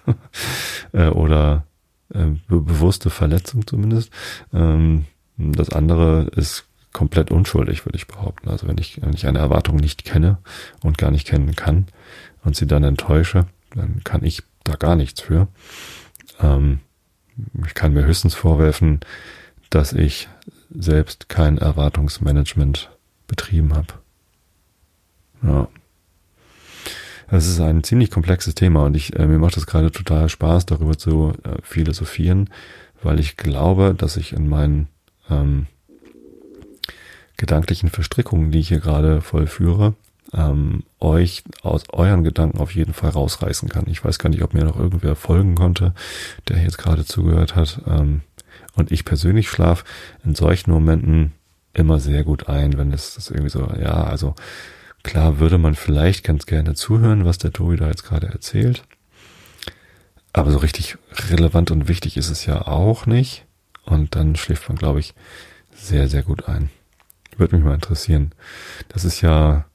äh, 0.93 1.09
oder 1.09 1.65
äh, 2.13 2.27
be 2.49 2.61
bewusste 2.61 3.11
Verletzung 3.11 3.67
zumindest. 3.67 4.11
Ähm, 4.53 5.07
das 5.37 5.71
andere 5.71 6.31
ist 6.35 6.65
komplett 6.93 7.31
unschuldig, 7.31 7.85
würde 7.85 7.97
ich 7.97 8.07
behaupten. 8.07 8.49
Also 8.49 8.67
wenn 8.69 8.79
ich, 8.79 9.03
wenn 9.03 9.13
ich 9.13 9.27
eine 9.27 9.39
Erwartung 9.39 9.77
nicht 9.77 10.05
kenne 10.05 10.39
und 10.83 10.97
gar 10.97 11.11
nicht 11.11 11.27
kennen 11.27 11.55
kann 11.55 11.87
und 12.43 12.57
sie 12.57 12.67
dann 12.67 12.85
enttäusche, 12.85 13.47
dann 13.75 14.03
kann 14.03 14.25
ich 14.25 14.43
da 14.65 14.77
gar 14.77 14.97
nichts 14.97 15.21
für. 15.21 15.49
Ähm, 16.41 16.81
ich 17.67 17.75
kann 17.75 17.93
mir 17.93 18.07
höchstens 18.07 18.35
vorwerfen, 18.35 19.01
dass 19.69 19.93
ich 19.93 20.29
selbst 20.71 21.29
kein 21.29 21.59
Erwartungsmanagement 21.59 22.91
betrieben 23.27 23.75
habe. 23.75 23.95
Ja. 25.43 25.69
Es 27.29 27.49
ist 27.49 27.61
ein 27.61 27.83
ziemlich 27.83 28.11
komplexes 28.11 28.55
Thema 28.55 28.85
und 28.85 28.97
ich, 28.97 29.17
äh, 29.17 29.27
mir 29.27 29.39
macht 29.39 29.57
es 29.57 29.67
gerade 29.67 29.91
total 29.91 30.29
Spaß, 30.29 30.67
darüber 30.67 30.97
zu 30.97 31.33
äh, 31.43 31.61
philosophieren, 31.63 32.51
weil 33.03 33.19
ich 33.19 33.37
glaube, 33.37 33.95
dass 33.97 34.17
ich 34.17 34.33
in 34.33 34.49
meinen 34.49 34.89
ähm, 35.29 35.67
gedanklichen 37.37 37.91
Verstrickungen, 37.91 38.53
die 38.53 38.61
ich 38.61 38.69
hier 38.69 38.81
gerade 38.81 39.21
vollführe, 39.21 39.95
ähm, 40.33 40.85
euch 41.01 41.43
aus 41.63 41.85
euren 41.93 42.23
Gedanken 42.23 42.59
auf 42.59 42.75
jeden 42.75 42.95
Fall 42.95 43.11
rausreißen 43.11 43.69
kann. 43.69 43.87
Ich 43.89 44.05
weiß 44.05 44.19
gar 44.19 44.31
nicht, 44.31 44.43
ob 44.43 44.55
mir 44.55 44.65
noch 44.65 44.79
irgendwer 44.79 45.17
folgen 45.17 45.57
konnte, 45.57 45.95
der 46.49 46.63
jetzt 46.63 46.79
gerade 46.79 47.05
zugehört 47.05 47.57
hat. 47.57 47.81
Ähm, 47.89 48.23
und 48.75 48.93
ich 48.93 49.05
persönlich 49.05 49.49
schlaf 49.49 49.85
in 50.25 50.35
solchen 50.35 50.71
Momenten 50.71 51.33
immer 51.73 51.99
sehr 51.99 52.25
gut 52.25 52.49
ein, 52.49 52.79
wenn 52.79 52.93
es 52.93 53.15
das 53.15 53.31
irgendwie 53.31 53.51
so, 53.51 53.69
ja, 53.81 54.05
also 54.05 54.35
Klar 55.07 55.39
würde 55.39 55.57
man 55.57 55.77
vielleicht 55.77 56.25
ganz 56.25 56.47
gerne 56.47 56.75
zuhören, 56.75 57.25
was 57.25 57.39
der 57.39 57.53
Tobi 57.53 57.77
da 57.77 57.87
jetzt 57.87 58.03
gerade 58.03 58.27
erzählt. 58.27 58.83
Aber 60.33 60.51
so 60.51 60.59
richtig 60.59 60.99
relevant 61.31 61.71
und 61.71 61.87
wichtig 61.87 62.17
ist 62.17 62.29
es 62.29 62.45
ja 62.45 62.67
auch 62.67 63.07
nicht. 63.07 63.45
Und 63.85 64.17
dann 64.17 64.35
schläft 64.35 64.69
man, 64.69 64.77
glaube 64.77 64.99
ich, 64.99 65.15
sehr, 65.73 66.09
sehr 66.09 66.25
gut 66.25 66.49
ein. 66.49 66.71
Würde 67.37 67.55
mich 67.55 67.65
mal 67.65 67.75
interessieren. 67.75 68.33
Das 68.89 69.05
ist 69.05 69.21
ja, 69.21 69.67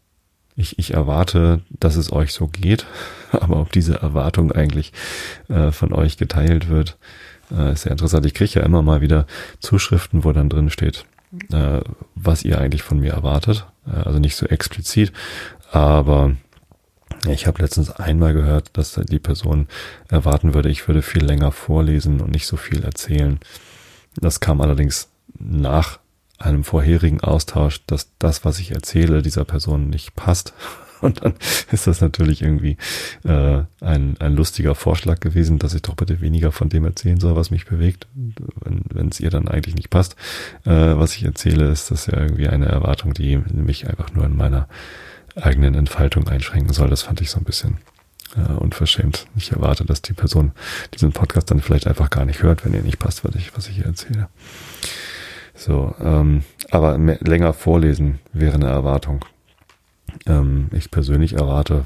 ich, 0.58 0.78
ich 0.78 0.96
erwarte, 0.96 1.62
dass 1.70 1.96
es 1.96 2.12
euch 2.12 2.34
so 2.34 2.48
geht. 2.48 2.86
Aber 3.32 3.62
ob 3.62 3.72
diese 3.72 3.96
Erwartung 4.02 4.52
eigentlich 4.52 4.92
äh, 5.48 5.72
von 5.72 5.94
euch 5.94 6.18
geteilt 6.18 6.68
wird, 6.68 6.98
äh, 7.52 7.72
ist 7.72 7.84
sehr 7.84 7.94
interessant. 7.94 8.26
Ich 8.26 8.34
kriege 8.34 8.60
ja 8.60 8.66
immer 8.66 8.82
mal 8.82 9.00
wieder 9.00 9.28
Zuschriften, 9.62 10.26
wo 10.26 10.34
dann 10.34 10.50
drin 10.50 10.70
steht, 10.70 11.06
äh, 11.54 11.80
was 12.16 12.44
ihr 12.44 12.60
eigentlich 12.60 12.84
von 12.84 13.00
mir 13.00 13.14
erwartet. 13.14 13.71
Äh, 13.88 13.92
also 13.92 14.20
nicht 14.20 14.36
so 14.36 14.46
explizit, 14.46 15.12
aber 15.72 16.36
ich 17.28 17.46
habe 17.46 17.62
letztens 17.62 17.92
einmal 17.92 18.34
gehört, 18.34 18.70
dass 18.74 18.94
die 18.94 19.20
Person 19.20 19.68
erwarten 20.10 20.54
würde, 20.54 20.70
ich 20.70 20.88
würde 20.88 21.02
viel 21.02 21.24
länger 21.24 21.52
vorlesen 21.52 22.20
und 22.20 22.32
nicht 22.32 22.48
so 22.48 22.58
viel 22.58 22.84
erzählen. 22.84 23.40
Das 24.16 24.40
kam 24.40 24.60
allerdings 24.62 25.10
nach 25.38 26.00
einem 26.40 26.64
vorherigen 26.64 27.22
Austausch, 27.22 27.86
dass 27.86 28.10
das, 28.18 28.44
was 28.44 28.60
ich 28.60 28.72
erzähle, 28.72 29.22
dieser 29.22 29.46
Person 29.46 29.90
nicht 29.90 30.16
passt. 30.16 30.54
Und 31.08 31.24
dann 31.24 31.34
ist 31.72 31.88
das 31.88 32.02
natürlich 32.02 32.42
irgendwie 32.42 32.78
äh, 33.24 33.64
ein, 33.82 34.16
ein 34.20 34.36
lustiger 34.36 34.76
Vorschlag 34.76 35.20
gewesen, 35.20 35.60
dass 35.60 35.74
ich 35.74 35.82
doch 35.82 35.96
bitte 35.96 36.22
weniger 36.22 36.52
von 36.52 36.70
dem 36.70 36.86
erzählen 36.86 37.20
soll, 37.20 37.36
was 37.36 37.52
mich 37.52 37.66
bewegt. 37.66 38.08
Wenn 38.64 39.10
es 39.10 39.20
ihr 39.20 39.30
dann 39.30 39.48
eigentlich 39.48 39.76
nicht 39.76 39.90
passt, 39.90 40.16
äh, 40.66 40.70
was 40.72 41.16
ich 41.16 41.24
erzähle, 41.24 41.70
ist 41.70 41.92
das 41.92 42.06
ja 42.06 42.20
irgendwie 42.20 42.48
eine 42.48 42.68
Erwartung, 42.68 43.14
die 43.14 43.38
mich 43.38 43.88
einfach 43.88 44.14
nur 44.14 44.26
in 44.26 44.36
meiner 44.36 44.68
eigenen 45.36 45.76
Entfaltung 45.76 46.28
einschränken 46.28 46.74
soll. 46.74 46.90
Das 46.90 47.04
fand 47.04 47.22
ich 47.22 47.32
so 47.32 47.40
ein 47.40 47.46
bisschen 47.46 47.78
äh, 48.36 48.52
unverschämt. 48.52 49.28
Ich 49.36 49.52
erwarte, 49.52 49.86
dass 49.86 50.02
die 50.02 50.14
Person 50.14 50.52
diesen 50.94 51.12
Podcast 51.12 51.52
dann 51.52 51.62
vielleicht 51.62 51.88
einfach 51.88 52.10
gar 52.10 52.26
nicht 52.26 52.44
hört, 52.44 52.66
wenn 52.66 52.74
ihr 52.74 52.84
nicht 52.84 53.00
passt, 53.00 53.24
was 53.24 53.36
ich, 53.36 53.56
was 53.56 53.68
ich 53.68 53.76
hier 53.76 53.86
erzähle. 53.86 54.30
So, 55.56 55.94
ähm, 56.00 56.44
aber 56.70 56.98
mehr, 56.98 57.18
länger 57.22 57.54
vorlesen 57.54 58.20
wäre 58.34 58.56
eine 58.56 58.68
Erwartung. 58.68 59.26
Ähm, 60.28 60.70
ich 60.72 60.92
persönlich 60.92 61.34
erwarte 61.34 61.86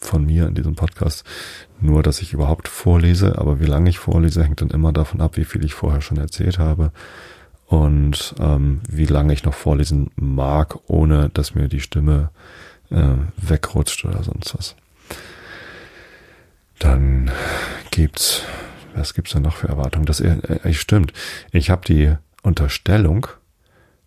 von 0.00 0.24
mir 0.24 0.46
in 0.46 0.54
diesem 0.54 0.74
Podcast 0.74 1.24
nur, 1.80 2.02
dass 2.02 2.20
ich 2.20 2.32
überhaupt 2.32 2.68
vorlese, 2.68 3.38
aber 3.38 3.60
wie 3.60 3.66
lange 3.66 3.90
ich 3.90 3.98
vorlese, 3.98 4.42
hängt 4.44 4.60
dann 4.60 4.70
immer 4.70 4.92
davon 4.92 5.20
ab, 5.20 5.36
wie 5.36 5.44
viel 5.44 5.64
ich 5.64 5.74
vorher 5.74 6.00
schon 6.00 6.18
erzählt 6.18 6.58
habe 6.58 6.92
und 7.66 8.34
ähm, 8.38 8.80
wie 8.88 9.06
lange 9.06 9.32
ich 9.32 9.44
noch 9.44 9.54
vorlesen 9.54 10.10
mag, 10.16 10.78
ohne 10.86 11.30
dass 11.30 11.54
mir 11.54 11.68
die 11.68 11.80
Stimme 11.80 12.30
äh, 12.90 13.14
wegrutscht 13.36 14.04
oder 14.04 14.22
sonst 14.22 14.56
was. 14.56 14.76
Dann 16.78 17.30
gibt's, 17.90 18.42
was 18.94 19.14
gibt's 19.14 19.32
denn 19.32 19.42
noch 19.42 19.56
für 19.56 19.68
Erwartungen? 19.68 20.06
Das 20.06 20.20
äh, 20.20 20.72
stimmt. 20.74 21.12
Ich 21.50 21.70
habe 21.70 21.84
die 21.86 22.14
Unterstellung, 22.42 23.26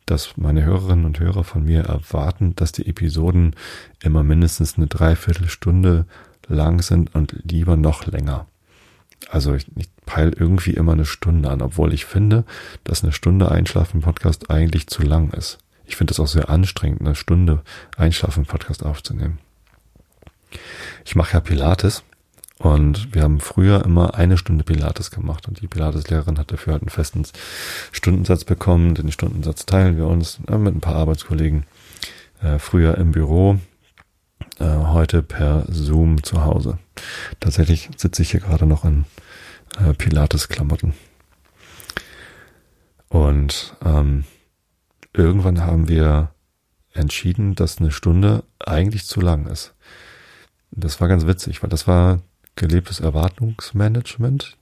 dass 0.10 0.38
meine 0.38 0.64
Hörerinnen 0.64 1.06
und 1.06 1.20
Hörer 1.20 1.44
von 1.44 1.64
mir 1.64 1.82
erwarten, 1.84 2.56
dass 2.56 2.72
die 2.72 2.88
Episoden 2.88 3.56
immer 4.02 4.24
mindestens 4.24 4.78
eine 4.78 4.88
Dreiviertelstunde 4.88 6.06
lang 6.48 6.82
sind 6.82 7.14
und 7.14 7.36
lieber 7.44 7.78
noch 7.78 8.08
länger. 8.08 8.48
Also 9.30 9.54
ich, 9.54 9.68
ich 9.76 9.90
peile 10.06 10.32
irgendwie 10.32 10.72
immer 10.72 10.94
eine 10.94 11.06
Stunde 11.06 11.50
an, 11.50 11.62
obwohl 11.62 11.94
ich 11.94 12.06
finde, 12.06 12.46
dass 12.84 13.04
eine 13.04 13.14
Stunde 13.14 13.52
Einschlafen 13.52 14.02
Podcast 14.02 14.50
eigentlich 14.50 14.88
zu 14.88 15.04
lang 15.04 15.32
ist. 15.32 15.60
Ich 15.86 15.96
finde 15.96 16.12
es 16.12 16.20
auch 16.20 16.28
sehr 16.28 16.50
anstrengend, 16.50 17.02
eine 17.02 17.16
Stunde 17.16 17.62
Einschlafen 17.98 18.46
Podcast 18.46 18.84
aufzunehmen. 18.84 19.38
Ich 21.06 21.16
mache 21.16 21.34
ja 21.34 21.40
Pilates 21.40 22.04
und 22.60 23.16
wir 23.16 23.24
haben 23.24 23.40
früher 23.40 23.86
immer 23.86 24.16
eine 24.16 24.38
Stunde 24.38 24.66
Pilates 24.66 25.12
gemacht 25.12 25.48
und 25.48 25.62
die 25.62 25.68
Pilates-Lehrerin 25.68 26.38
hat 26.38 26.52
dafür 26.52 26.74
halt 26.74 26.84
einen 26.84 26.90
festen 26.90 27.24
Stundensatz 27.94 28.44
bekommen. 28.44 28.96
Den 28.96 29.14
Stundensatz 29.14 29.66
teilen 29.66 29.96
wir 29.96 30.08
uns 30.08 30.40
äh, 30.50 30.58
mit 30.58 30.76
ein 30.76 30.82
paar 30.82 30.96
Arbeitskollegen. 30.96 31.66
Äh, 32.44 32.60
früher 32.60 32.98
im 32.98 33.12
Büro, 33.12 33.60
äh, 34.60 34.66
heute 34.66 35.24
per 35.24 35.64
Zoom 35.70 36.22
zu 36.22 36.44
Hause. 36.44 36.78
Tatsächlich 37.40 37.90
sitze 37.96 38.24
ich 38.24 38.32
hier 38.32 38.42
gerade 38.42 38.66
noch 38.66 38.84
in 38.84 39.06
äh, 39.80 39.94
Pilates-Klamotten. 39.94 40.94
Und 43.08 43.74
ähm, 43.86 44.26
irgendwann 45.14 45.62
haben 45.62 45.88
wir 45.88 46.32
entschieden, 46.92 47.56
dass 47.56 47.78
eine 47.78 47.92
Stunde 47.92 48.44
eigentlich 48.60 49.06
zu 49.06 49.22
lang 49.22 49.48
ist. 49.48 49.76
Das 50.72 51.00
war 51.00 51.08
ganz 51.08 51.26
witzig, 51.26 51.64
weil 51.64 51.70
das 51.70 51.88
war 51.88 52.20
gelebtes 52.60 53.00
Erwartungsmanagement. 53.00 54.58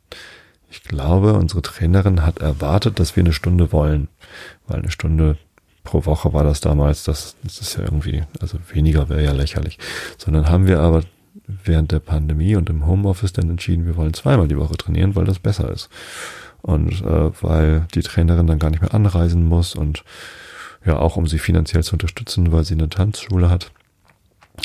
Ich 0.69 0.83
glaube, 0.83 1.33
unsere 1.33 1.61
Trainerin 1.61 2.25
hat 2.25 2.39
erwartet, 2.39 2.99
dass 2.99 3.15
wir 3.15 3.23
eine 3.23 3.33
Stunde 3.33 3.71
wollen, 3.71 4.07
weil 4.67 4.79
eine 4.79 4.91
Stunde 4.91 5.37
pro 5.83 6.05
Woche 6.05 6.33
war 6.33 6.43
das 6.43 6.61
damals, 6.61 7.03
das, 7.03 7.35
das 7.43 7.59
ist 7.59 7.77
ja 7.77 7.83
irgendwie, 7.83 8.23
also 8.41 8.57
weniger 8.71 9.09
wäre 9.09 9.23
ja 9.23 9.31
lächerlich. 9.31 9.79
Sondern 10.17 10.49
haben 10.49 10.67
wir 10.67 10.79
aber 10.79 11.03
während 11.47 11.91
der 11.91 11.99
Pandemie 11.99 12.55
und 12.55 12.69
im 12.69 12.85
Homeoffice 12.85 13.33
dann 13.33 13.49
entschieden, 13.49 13.85
wir 13.85 13.95
wollen 13.95 14.13
zweimal 14.13 14.47
die 14.47 14.57
Woche 14.57 14.75
trainieren, 14.75 15.15
weil 15.15 15.25
das 15.25 15.39
besser 15.39 15.71
ist. 15.71 15.89
Und 16.61 17.01
äh, 17.01 17.31
weil 17.41 17.87
die 17.93 18.01
Trainerin 18.01 18.47
dann 18.47 18.59
gar 18.59 18.69
nicht 18.69 18.81
mehr 18.81 18.93
anreisen 18.93 19.45
muss 19.45 19.75
und 19.75 20.03
ja 20.85 20.97
auch 20.97 21.15
um 21.15 21.27
sie 21.27 21.39
finanziell 21.39 21.83
zu 21.83 21.95
unterstützen, 21.95 22.51
weil 22.51 22.65
sie 22.65 22.73
eine 22.73 22.89
Tanzschule 22.89 23.49
hat 23.49 23.71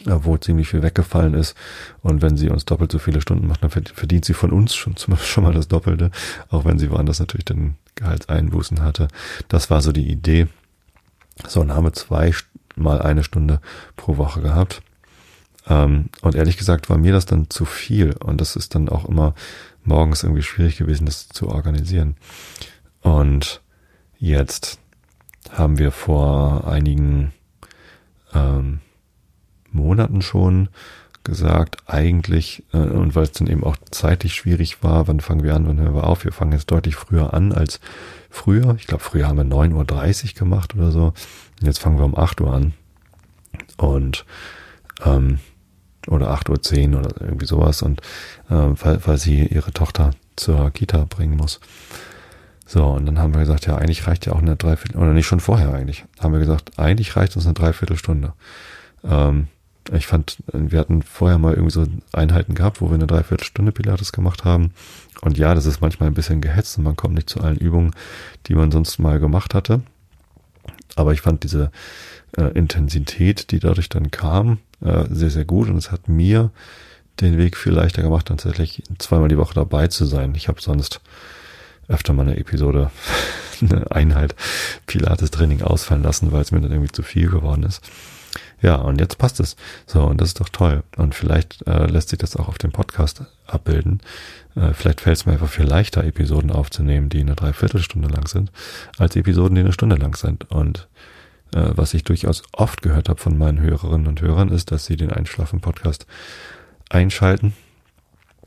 wo 0.07 0.37
ziemlich 0.37 0.69
viel 0.69 0.83
weggefallen 0.83 1.35
ist. 1.35 1.55
Und 2.03 2.23
wenn 2.23 2.37
sie 2.37 2.49
uns 2.49 2.65
doppelt 2.65 2.93
so 2.93 2.99
viele 2.99 3.21
Stunden 3.21 3.47
macht, 3.47 3.63
dann 3.63 3.71
verdient 3.71 4.25
sie 4.25 4.35
von 4.35 4.51
uns 4.51 4.75
schon, 4.75 4.95
schon 5.17 5.45
mal 5.45 5.53
das 5.53 5.69
Doppelte, 5.69 6.11
auch 6.51 6.65
wenn 6.65 6.79
sie 6.79 6.91
woanders 6.91 7.21
natürlich 7.21 7.45
den 7.45 7.77
Gehaltseinbußen 7.95 8.83
hatte. 8.83 9.09
Das 9.49 9.71
war 9.71 9.81
so 9.81 9.93
die 9.93 10.11
Idee. 10.11 10.49
So, 11.47 11.61
und 11.61 11.73
haben 11.73 11.85
wir 11.85 11.93
zwei 11.93 12.33
mal 12.77 13.03
eine 13.03 13.25
Stunde 13.25 13.61
pro 13.97 14.17
Woche 14.17 14.41
gehabt. 14.41 14.83
Ähm, 15.69 16.07
und 16.23 16.35
ehrlich 16.35 16.57
gesagt 16.57 16.91
war 16.91 16.99
mir 16.99 17.13
das 17.13 17.27
dann 17.27 17.51
zu 17.51 17.65
viel. 17.65 18.13
Und 18.13 18.41
das 18.41 18.57
ist 18.57 18.75
dann 18.75 18.89
auch 18.89 19.05
immer 19.05 19.35
morgens 19.85 20.23
irgendwie 20.23 20.43
schwierig 20.43 20.77
gewesen, 20.77 21.07
das 21.07 21.29
zu 21.29 21.49
organisieren. 21.49 22.17
Und 23.01 23.61
jetzt 24.19 24.79
haben 25.51 25.79
wir 25.79 25.91
vor 25.91 26.67
einigen 26.67 27.33
ähm, 28.33 28.81
Monaten 29.73 30.23
schon 30.23 30.69
gesagt, 31.25 31.77
eigentlich, 31.87 32.65
äh, 32.73 32.79
und 32.79 33.15
weil 33.15 33.25
es 33.25 33.33
dann 33.33 33.47
eben 33.47 33.65
auch 33.65 33.77
zeitlich 33.91 34.35
schwierig 34.35 34.83
war, 34.83 35.07
wann 35.09 35.21
fangen 35.21 35.43
wir 35.43 35.55
an, 35.55 35.67
wann 35.69 35.79
hören 35.79 35.95
wir 35.95 36.07
auf? 36.07 36.25
Wir 36.25 36.33
fangen 36.33 36.53
jetzt 36.53 36.71
deutlich 36.71 36.97
früher 36.97 37.33
an 37.33 37.53
als 37.53 37.81
früher. 38.31 38.75
Ich 38.79 38.87
glaube, 38.87 39.05
früher 39.05 39.29
haben 39.29 39.37
wir 39.37 39.45
9.30 39.45 40.35
Uhr 40.35 40.39
gemacht 40.39 40.75
oder 40.75 40.91
so. 40.91 41.07
Und 41.61 41.67
jetzt 41.67 41.79
fangen 41.79 41.99
wir 41.99 42.05
um 42.05 42.17
8 42.17 42.41
Uhr 42.41 42.53
an. 42.53 42.73
Und 43.77 44.25
ähm, 45.05 45.39
oder 46.09 46.35
8.10 46.35 46.93
Uhr 46.93 47.01
oder 47.01 47.21
irgendwie 47.21 47.47
sowas. 47.47 47.83
Und 47.83 48.01
äh, 48.51 48.55
weil, 48.55 49.07
weil 49.07 49.19
sie 49.19 49.47
ihre 49.47 49.73
Tochter 49.73 50.11
zur 50.37 50.71
Kita 50.71 51.07
bringen 51.09 51.37
muss. 51.37 51.61
So, 52.67 52.87
und 52.87 53.07
dann 53.07 53.19
haben 53.19 53.35
wir 53.35 53.41
gesagt, 53.41 53.67
ja, 53.67 53.77
eigentlich 53.77 54.07
reicht 54.07 54.27
ja 54.27 54.33
auch 54.33 54.41
eine 54.41 54.57
Dreiviertel, 54.57 54.99
oder 54.99 55.13
nicht 55.13 55.27
schon 55.27 55.41
vorher 55.41 55.75
eigentlich, 55.75 56.07
haben 56.21 56.33
wir 56.33 56.41
gesagt, 56.41 56.79
eigentlich 56.79 57.17
reicht 57.17 57.37
uns 57.37 57.45
eine 57.45 57.53
Dreiviertelstunde. 57.55 58.33
Ähm, 59.05 59.49
ich 59.91 60.07
fand, 60.07 60.39
wir 60.53 60.79
hatten 60.79 61.03
vorher 61.03 61.39
mal 61.39 61.55
irgendwie 61.55 61.73
so 61.73 61.87
Einheiten 62.13 62.55
gehabt, 62.55 62.81
wo 62.81 62.89
wir 62.89 62.95
eine 62.95 63.07
Dreiviertelstunde 63.07 63.73
Pilates 63.73 64.13
gemacht 64.13 64.45
haben. 64.45 64.73
Und 65.23 65.39
ja, 65.39 65.55
das 65.55 65.67
ist 65.67 65.81
manchmal 65.81 66.09
ein 66.09 66.15
bisschen 66.15 66.41
gehetzt 66.41 66.79
und 66.79 66.85
man 66.85 66.97
kommt 66.97 67.15
nicht 67.15 67.29
zu 67.29 67.41
allen 67.41 67.59
Übungen, 67.59 67.93
die 68.47 68.55
man 68.55 68.71
sonst 68.71 68.99
mal 68.99 69.19
gemacht 69.19 69.55
hatte. 69.55 69.83
Aber 70.95 71.13
ich 71.13 71.21
fand 71.21 71.43
diese 71.43 71.71
äh, 72.37 72.53
Intensität, 72.57 73.51
die 73.51 73.59
dadurch 73.59 73.89
dann 73.89 74.11
kam, 74.11 74.59
äh, 74.81 75.05
sehr, 75.11 75.31
sehr 75.31 75.45
gut. 75.45 75.69
Und 75.69 75.77
es 75.77 75.91
hat 75.91 76.09
mir 76.09 76.51
den 77.21 77.39
Weg 77.39 77.57
viel 77.57 77.73
leichter 77.73 78.03
gemacht, 78.03 78.27
tatsächlich 78.27 78.83
zweimal 78.99 79.29
die 79.29 79.39
Woche 79.39 79.55
dabei 79.55 79.89
zu 79.89 80.05
sein. 80.05 80.35
Ich 80.35 80.49
habe 80.49 80.61
sonst 80.61 81.01
öfter 81.89 82.13
mal 82.13 82.23
eine 82.23 82.37
Episode, 82.37 82.91
eine 83.61 83.91
Einheit 83.91 84.35
Pilates-Training 84.87 85.63
ausfallen 85.63 86.03
lassen, 86.03 86.33
weil 86.33 86.43
es 86.43 86.53
mir 86.53 86.61
dann 86.61 86.73
irgendwie 86.73 86.93
zu 86.93 87.03
viel 87.03 87.29
geworden 87.29 87.65
ist. 87.65 87.83
Ja, 88.63 88.77
und 88.77 89.01
jetzt 89.01 89.19
passt 89.19 89.41
es. 89.41 89.57
So, 89.87 90.05
und 90.05 90.21
das 90.21 90.29
ist 90.29 90.41
doch 90.41 90.49
toll. 90.49 90.85
Und 90.97 91.15
vielleicht 91.15 91.67
äh, 91.67 91.87
lässt 91.87 92.11
sich 92.11 92.19
das 92.19 92.37
auch 92.37 92.49
auf 92.49 92.59
dem 92.59 92.71
Podcast 92.71 93.25
abbilden. 93.47 94.01
Äh, 94.55 94.73
vielleicht 94.73 95.01
fällt 95.01 95.17
es 95.19 95.27
mir 95.27 95.33
einfach 95.33 95.49
viel 95.49 95.67
leichter, 95.67 96.05
Episoden 96.05 96.53
aufzunehmen, 96.53 97.09
die 97.09 97.21
eine 97.21 97.35
Dreiviertelstunde 97.35 98.09
lang 98.09 98.29
sind, 98.29 98.53
als 98.99 99.17
Episoden, 99.17 99.57
die 99.57 99.63
eine 99.63 99.73
Stunde 99.73 99.97
lang 99.97 100.17
sind. 100.17 100.49
Und 100.51 100.89
äh, 101.55 101.71
was 101.75 101.93
ich 101.93 102.05
durchaus 102.05 102.45
oft 102.53 102.83
gehört 102.83 103.09
habe 103.09 103.21
von 103.21 103.37
meinen 103.37 103.61
Hörerinnen 103.61 104.07
und 104.07 104.21
Hörern, 104.21 104.51
ist, 104.51 104.71
dass 104.71 104.87
sie 104.87 104.97
den 104.97 105.13
Einschlafen-Podcast 105.13 106.07
einschalten, 106.89 107.55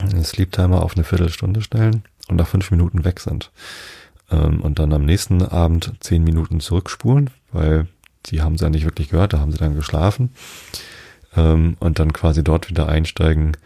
den 0.01 0.23
Sleep 0.23 0.51
Timer 0.51 0.81
auf 0.81 0.95
eine 0.95 1.03
Viertelstunde 1.03 1.61
stellen 1.61 2.03
und 2.29 2.37
nach 2.37 2.47
fünf 2.47 2.71
Minuten 2.71 3.03
weg 3.03 3.19
sind. 3.19 3.51
Ähm, 4.31 4.61
und 4.61 4.79
dann 4.79 4.93
am 4.93 5.03
nächsten 5.03 5.43
Abend 5.43 5.93
zehn 5.99 6.23
Minuten 6.23 6.61
zurückspulen, 6.61 7.31
weil 7.51 7.87
die 8.31 8.41
haben 8.41 8.57
sie 8.57 8.65
ja 8.65 8.69
nicht 8.69 8.85
wirklich 8.85 9.09
gehört, 9.09 9.33
da 9.33 9.39
haben 9.39 9.51
sie 9.51 9.57
dann 9.57 9.75
geschlafen 9.75 10.31
ähm, 11.35 11.77
und 11.79 11.99
dann 11.99 12.13
quasi 12.13 12.43
dort 12.43 12.69
wieder 12.69 12.87
einsteigen, 12.87 13.57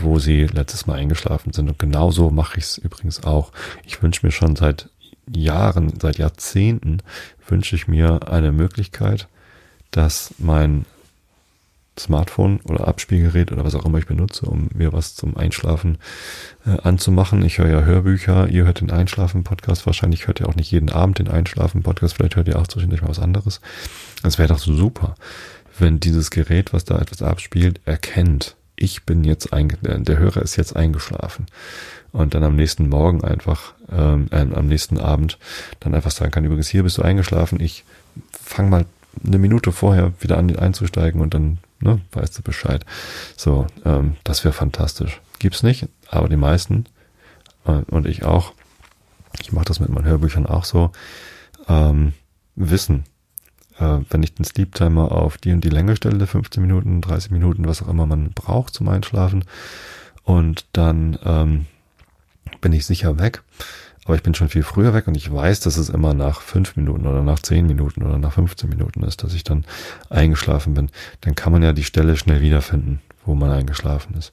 wo 0.00 0.18
sie 0.18 0.46
letztes 0.46 0.86
Mal 0.86 0.98
eingeschlafen 0.98 1.52
sind. 1.52 1.68
Und 1.68 1.78
genauso 1.78 2.30
mache 2.30 2.58
ich 2.58 2.64
es 2.64 2.78
übrigens 2.78 3.22
auch. 3.22 3.52
Ich 3.84 4.02
wünsche 4.02 4.26
mir 4.26 4.32
schon 4.32 4.56
seit 4.56 4.88
Jahren, 5.34 6.00
seit 6.00 6.18
Jahrzehnten, 6.18 6.98
wünsche 7.46 7.76
ich 7.76 7.88
mir 7.88 8.28
eine 8.30 8.52
Möglichkeit, 8.52 9.28
dass 9.90 10.34
mein 10.38 10.84
Smartphone 11.98 12.60
oder 12.64 12.88
Abspielgerät 12.88 13.52
oder 13.52 13.64
was 13.64 13.74
auch 13.74 13.84
immer 13.84 13.98
ich 13.98 14.06
benutze, 14.06 14.46
um 14.46 14.68
mir 14.74 14.92
was 14.92 15.14
zum 15.14 15.36
Einschlafen 15.36 15.98
äh, 16.66 16.80
anzumachen. 16.82 17.44
Ich 17.44 17.58
höre 17.58 17.68
ja 17.68 17.82
Hörbücher, 17.82 18.48
ihr 18.48 18.64
hört 18.64 18.80
den 18.80 18.90
Einschlafen-Podcast, 18.90 19.86
wahrscheinlich 19.86 20.26
hört 20.26 20.40
ihr 20.40 20.48
auch 20.48 20.56
nicht 20.56 20.70
jeden 20.70 20.90
Abend 20.90 21.18
den 21.18 21.28
Einschlafen-Podcast, 21.28 22.14
vielleicht 22.14 22.36
hört 22.36 22.48
ihr 22.48 22.58
auch 22.58 22.66
zwischendurch 22.66 23.02
mal 23.02 23.08
was 23.08 23.18
anderes. 23.18 23.60
Es 24.22 24.38
wäre 24.38 24.48
doch 24.48 24.58
so 24.58 24.74
super, 24.74 25.14
wenn 25.78 26.00
dieses 26.00 26.30
Gerät, 26.30 26.72
was 26.72 26.84
da 26.84 26.98
etwas 26.98 27.22
abspielt, 27.22 27.80
erkennt, 27.84 28.56
ich 28.80 29.04
bin 29.04 29.24
jetzt 29.24 29.52
eingeschlafen, 29.52 30.04
der 30.04 30.18
Hörer 30.18 30.42
ist 30.42 30.56
jetzt 30.56 30.76
eingeschlafen. 30.76 31.46
Und 32.12 32.34
dann 32.34 32.44
am 32.44 32.56
nächsten 32.56 32.88
Morgen 32.88 33.22
einfach, 33.22 33.74
ähm, 33.90 34.28
äh, 34.30 34.46
am 34.54 34.66
nächsten 34.66 34.98
Abend 34.98 35.38
dann 35.80 35.94
einfach 35.94 36.10
sagen 36.10 36.30
kann, 36.30 36.44
übrigens 36.44 36.68
hier 36.68 36.84
bist 36.84 36.96
du 36.98 37.02
eingeschlafen, 37.02 37.60
ich 37.60 37.84
fang 38.32 38.70
mal 38.70 38.86
eine 39.24 39.38
Minute 39.38 39.72
vorher 39.72 40.12
wieder 40.20 40.38
an 40.38 40.54
einzusteigen 40.56 41.20
und 41.20 41.34
dann 41.34 41.58
ne, 41.80 42.00
weißt 42.12 42.38
du 42.38 42.42
Bescheid. 42.42 42.84
So, 43.36 43.66
ähm, 43.84 44.16
das 44.24 44.44
wäre 44.44 44.52
fantastisch. 44.52 45.20
Gibt's 45.38 45.62
nicht, 45.62 45.88
aber 46.10 46.28
die 46.28 46.36
meisten 46.36 46.86
äh, 47.66 47.82
und 47.90 48.06
ich 48.06 48.24
auch, 48.24 48.52
ich 49.40 49.52
mache 49.52 49.66
das 49.66 49.80
mit 49.80 49.90
meinen 49.90 50.06
Hörbüchern 50.06 50.46
auch 50.46 50.64
so, 50.64 50.90
ähm, 51.68 52.14
wissen, 52.56 53.04
äh, 53.78 53.98
wenn 54.10 54.22
ich 54.22 54.34
den 54.34 54.44
Sleep 54.44 54.74
Timer 54.74 55.12
auf 55.12 55.38
die 55.38 55.52
und 55.52 55.62
die 55.62 55.70
Länge 55.70 55.96
stelle, 55.96 56.26
15 56.26 56.60
Minuten, 56.60 57.00
30 57.00 57.30
Minuten, 57.30 57.66
was 57.66 57.82
auch 57.82 57.88
immer 57.88 58.06
man 58.06 58.32
braucht 58.32 58.74
zum 58.74 58.88
Einschlafen, 58.88 59.44
und 60.24 60.66
dann 60.72 61.18
ähm, 61.24 61.66
bin 62.60 62.72
ich 62.72 62.84
sicher 62.84 63.18
weg 63.18 63.42
aber 64.08 64.16
ich 64.16 64.22
bin 64.22 64.34
schon 64.34 64.48
viel 64.48 64.62
früher 64.62 64.94
weg 64.94 65.06
und 65.06 65.18
ich 65.18 65.30
weiß, 65.30 65.60
dass 65.60 65.76
es 65.76 65.90
immer 65.90 66.14
nach 66.14 66.40
fünf 66.40 66.76
Minuten 66.76 67.06
oder 67.06 67.20
nach 67.20 67.40
zehn 67.40 67.66
Minuten 67.66 68.02
oder 68.02 68.16
nach 68.16 68.32
15 68.32 68.70
Minuten 68.70 69.02
ist, 69.02 69.22
dass 69.22 69.34
ich 69.34 69.44
dann 69.44 69.66
eingeschlafen 70.08 70.72
bin. 70.72 70.88
Dann 71.20 71.34
kann 71.34 71.52
man 71.52 71.62
ja 71.62 71.74
die 71.74 71.84
Stelle 71.84 72.16
schnell 72.16 72.40
wiederfinden, 72.40 73.02
wo 73.26 73.34
man 73.34 73.50
eingeschlafen 73.50 74.16
ist. 74.16 74.32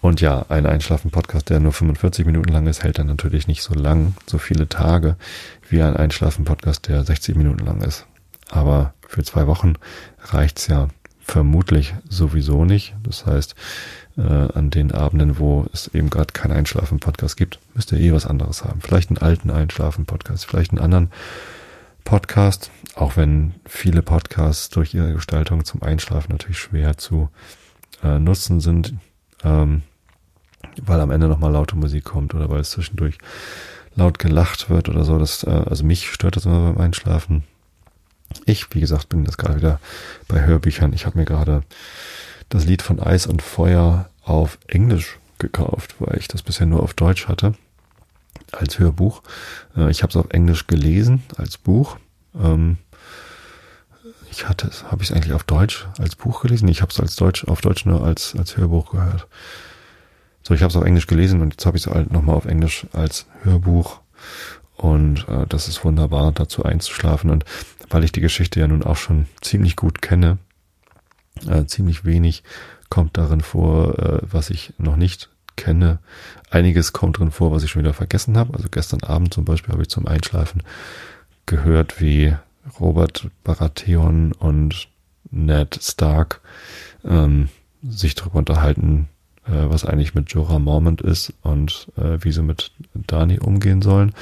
Und 0.00 0.20
ja, 0.20 0.46
ein 0.50 0.66
Einschlafen-Podcast, 0.66 1.50
der 1.50 1.58
nur 1.58 1.72
45 1.72 2.26
Minuten 2.26 2.52
lang 2.52 2.68
ist, 2.68 2.84
hält 2.84 3.00
dann 3.00 3.08
natürlich 3.08 3.48
nicht 3.48 3.62
so 3.62 3.74
lang, 3.74 4.14
so 4.24 4.38
viele 4.38 4.68
Tage, 4.68 5.16
wie 5.68 5.82
ein 5.82 5.96
Einschlafen-Podcast, 5.96 6.86
der 6.86 7.02
60 7.02 7.34
Minuten 7.34 7.66
lang 7.66 7.82
ist. 7.82 8.06
Aber 8.50 8.94
für 9.08 9.24
zwei 9.24 9.48
Wochen 9.48 9.74
reicht's 10.20 10.68
ja 10.68 10.86
vermutlich 11.18 11.96
sowieso 12.08 12.64
nicht. 12.64 12.94
Das 13.02 13.26
heißt, 13.26 13.56
äh, 14.16 14.22
an 14.22 14.70
den 14.70 14.92
Abenden, 14.92 15.38
wo 15.38 15.66
es 15.72 15.88
eben 15.88 16.10
gerade 16.10 16.32
keinen 16.32 16.52
Einschlafen-Podcast 16.52 17.36
gibt, 17.36 17.58
müsst 17.74 17.92
ihr 17.92 17.98
eh 17.98 18.12
was 18.12 18.26
anderes 18.26 18.64
haben. 18.64 18.80
Vielleicht 18.80 19.10
einen 19.10 19.18
alten 19.18 19.50
Einschlafen-Podcast, 19.50 20.46
vielleicht 20.46 20.72
einen 20.72 20.80
anderen 20.80 21.10
Podcast, 22.04 22.70
auch 22.94 23.16
wenn 23.16 23.54
viele 23.66 24.02
Podcasts 24.02 24.70
durch 24.70 24.94
ihre 24.94 25.12
Gestaltung 25.14 25.64
zum 25.64 25.82
Einschlafen 25.82 26.32
natürlich 26.32 26.58
schwer 26.58 26.96
zu 26.96 27.28
äh, 28.02 28.18
nutzen 28.18 28.60
sind, 28.60 28.94
ähm, 29.44 29.82
weil 30.80 31.00
am 31.00 31.10
Ende 31.10 31.28
nochmal 31.28 31.52
laute 31.52 31.76
Musik 31.76 32.04
kommt 32.04 32.34
oder 32.34 32.48
weil 32.48 32.60
es 32.60 32.70
zwischendurch 32.70 33.18
laut 33.96 34.18
gelacht 34.18 34.70
wird 34.70 34.88
oder 34.88 35.04
so. 35.04 35.18
Das, 35.18 35.42
äh, 35.42 35.50
also 35.50 35.84
mich 35.84 36.08
stört 36.10 36.36
das 36.36 36.46
immer 36.46 36.72
beim 36.72 36.84
Einschlafen. 36.84 37.44
Ich, 38.44 38.72
wie 38.74 38.80
gesagt, 38.80 39.08
bin 39.08 39.24
das 39.24 39.36
gerade 39.36 39.56
wieder 39.56 39.80
bei 40.28 40.44
Hörbüchern. 40.44 40.92
Ich 40.92 41.06
habe 41.06 41.18
mir 41.18 41.24
gerade 41.24 41.62
das 42.48 42.64
Lied 42.64 42.82
von 42.82 43.00
Eis 43.00 43.26
und 43.26 43.42
Feuer 43.42 44.10
auf 44.22 44.58
Englisch 44.66 45.18
gekauft, 45.38 45.96
weil 45.98 46.18
ich 46.18 46.28
das 46.28 46.42
bisher 46.42 46.66
nur 46.66 46.82
auf 46.82 46.94
Deutsch 46.94 47.28
hatte 47.28 47.54
als 48.52 48.78
Hörbuch. 48.78 49.22
Äh, 49.76 49.90
ich 49.90 50.02
habe 50.02 50.10
es 50.10 50.16
auf 50.16 50.30
Englisch 50.30 50.66
gelesen 50.66 51.22
als 51.36 51.58
Buch. 51.58 51.98
Ähm, 52.40 52.78
ich 54.30 54.48
hatte 54.48 54.68
es, 54.68 54.84
habe 54.84 55.02
ich 55.02 55.10
es 55.10 55.16
eigentlich 55.16 55.32
auf 55.32 55.44
Deutsch 55.44 55.86
als 55.98 56.16
Buch 56.16 56.42
gelesen? 56.42 56.68
Ich 56.68 56.82
habe 56.82 56.92
es 56.92 57.00
als 57.00 57.16
Deutsch 57.16 57.44
auf 57.44 57.60
Deutsch 57.60 57.86
nur 57.86 58.02
als 58.02 58.34
als 58.36 58.56
Hörbuch 58.56 58.92
gehört. 58.92 59.26
So, 60.42 60.54
ich 60.54 60.62
habe 60.62 60.70
es 60.70 60.76
auf 60.76 60.84
Englisch 60.84 61.06
gelesen 61.06 61.40
und 61.40 61.54
jetzt 61.54 61.66
habe 61.66 61.76
ich 61.76 61.86
es 61.86 61.92
halt 61.92 62.12
nochmal 62.12 62.36
auf 62.36 62.44
Englisch 62.44 62.86
als 62.92 63.26
Hörbuch 63.42 64.00
und 64.76 65.26
äh, 65.28 65.46
das 65.48 65.68
ist 65.68 65.84
wunderbar, 65.84 66.32
dazu 66.32 66.64
einzuschlafen 66.64 67.30
und 67.30 67.44
weil 67.90 68.04
ich 68.04 68.12
die 68.12 68.20
Geschichte 68.20 68.60
ja 68.60 68.68
nun 68.68 68.84
auch 68.84 68.96
schon 68.96 69.26
ziemlich 69.40 69.74
gut 69.74 70.02
kenne, 70.02 70.38
äh, 71.48 71.66
ziemlich 71.66 72.04
wenig 72.04 72.42
kommt 72.88 73.16
darin 73.16 73.40
vor, 73.40 73.98
äh, 73.98 74.18
was 74.22 74.50
ich 74.50 74.72
noch 74.78 74.96
nicht 74.96 75.28
kenne. 75.56 75.98
Einiges 76.50 76.92
kommt 76.92 77.18
drin 77.18 77.30
vor, 77.30 77.50
was 77.50 77.62
ich 77.62 77.70
schon 77.70 77.82
wieder 77.82 77.94
vergessen 77.94 78.36
habe. 78.36 78.54
Also 78.54 78.68
gestern 78.70 79.02
Abend 79.02 79.34
zum 79.34 79.44
Beispiel 79.44 79.72
habe 79.72 79.82
ich 79.82 79.88
zum 79.88 80.06
Einschlafen 80.06 80.62
gehört, 81.46 82.00
wie 82.00 82.34
Robert 82.78 83.28
Baratheon 83.44 84.32
und 84.32 84.88
Ned 85.30 85.78
Stark 85.82 86.40
ähm, 87.04 87.48
sich 87.82 88.14
darüber 88.14 88.38
unterhalten, 88.38 89.08
äh, 89.46 89.52
was 89.52 89.84
eigentlich 89.84 90.14
mit 90.14 90.30
Jorah 90.30 90.58
Mormont 90.58 91.00
ist 91.00 91.32
und 91.42 91.88
äh, 91.96 92.18
wie 92.20 92.32
sie 92.32 92.42
mit 92.42 92.72
Dani 92.94 93.38
umgehen 93.38 93.82
sollen. 93.82 94.12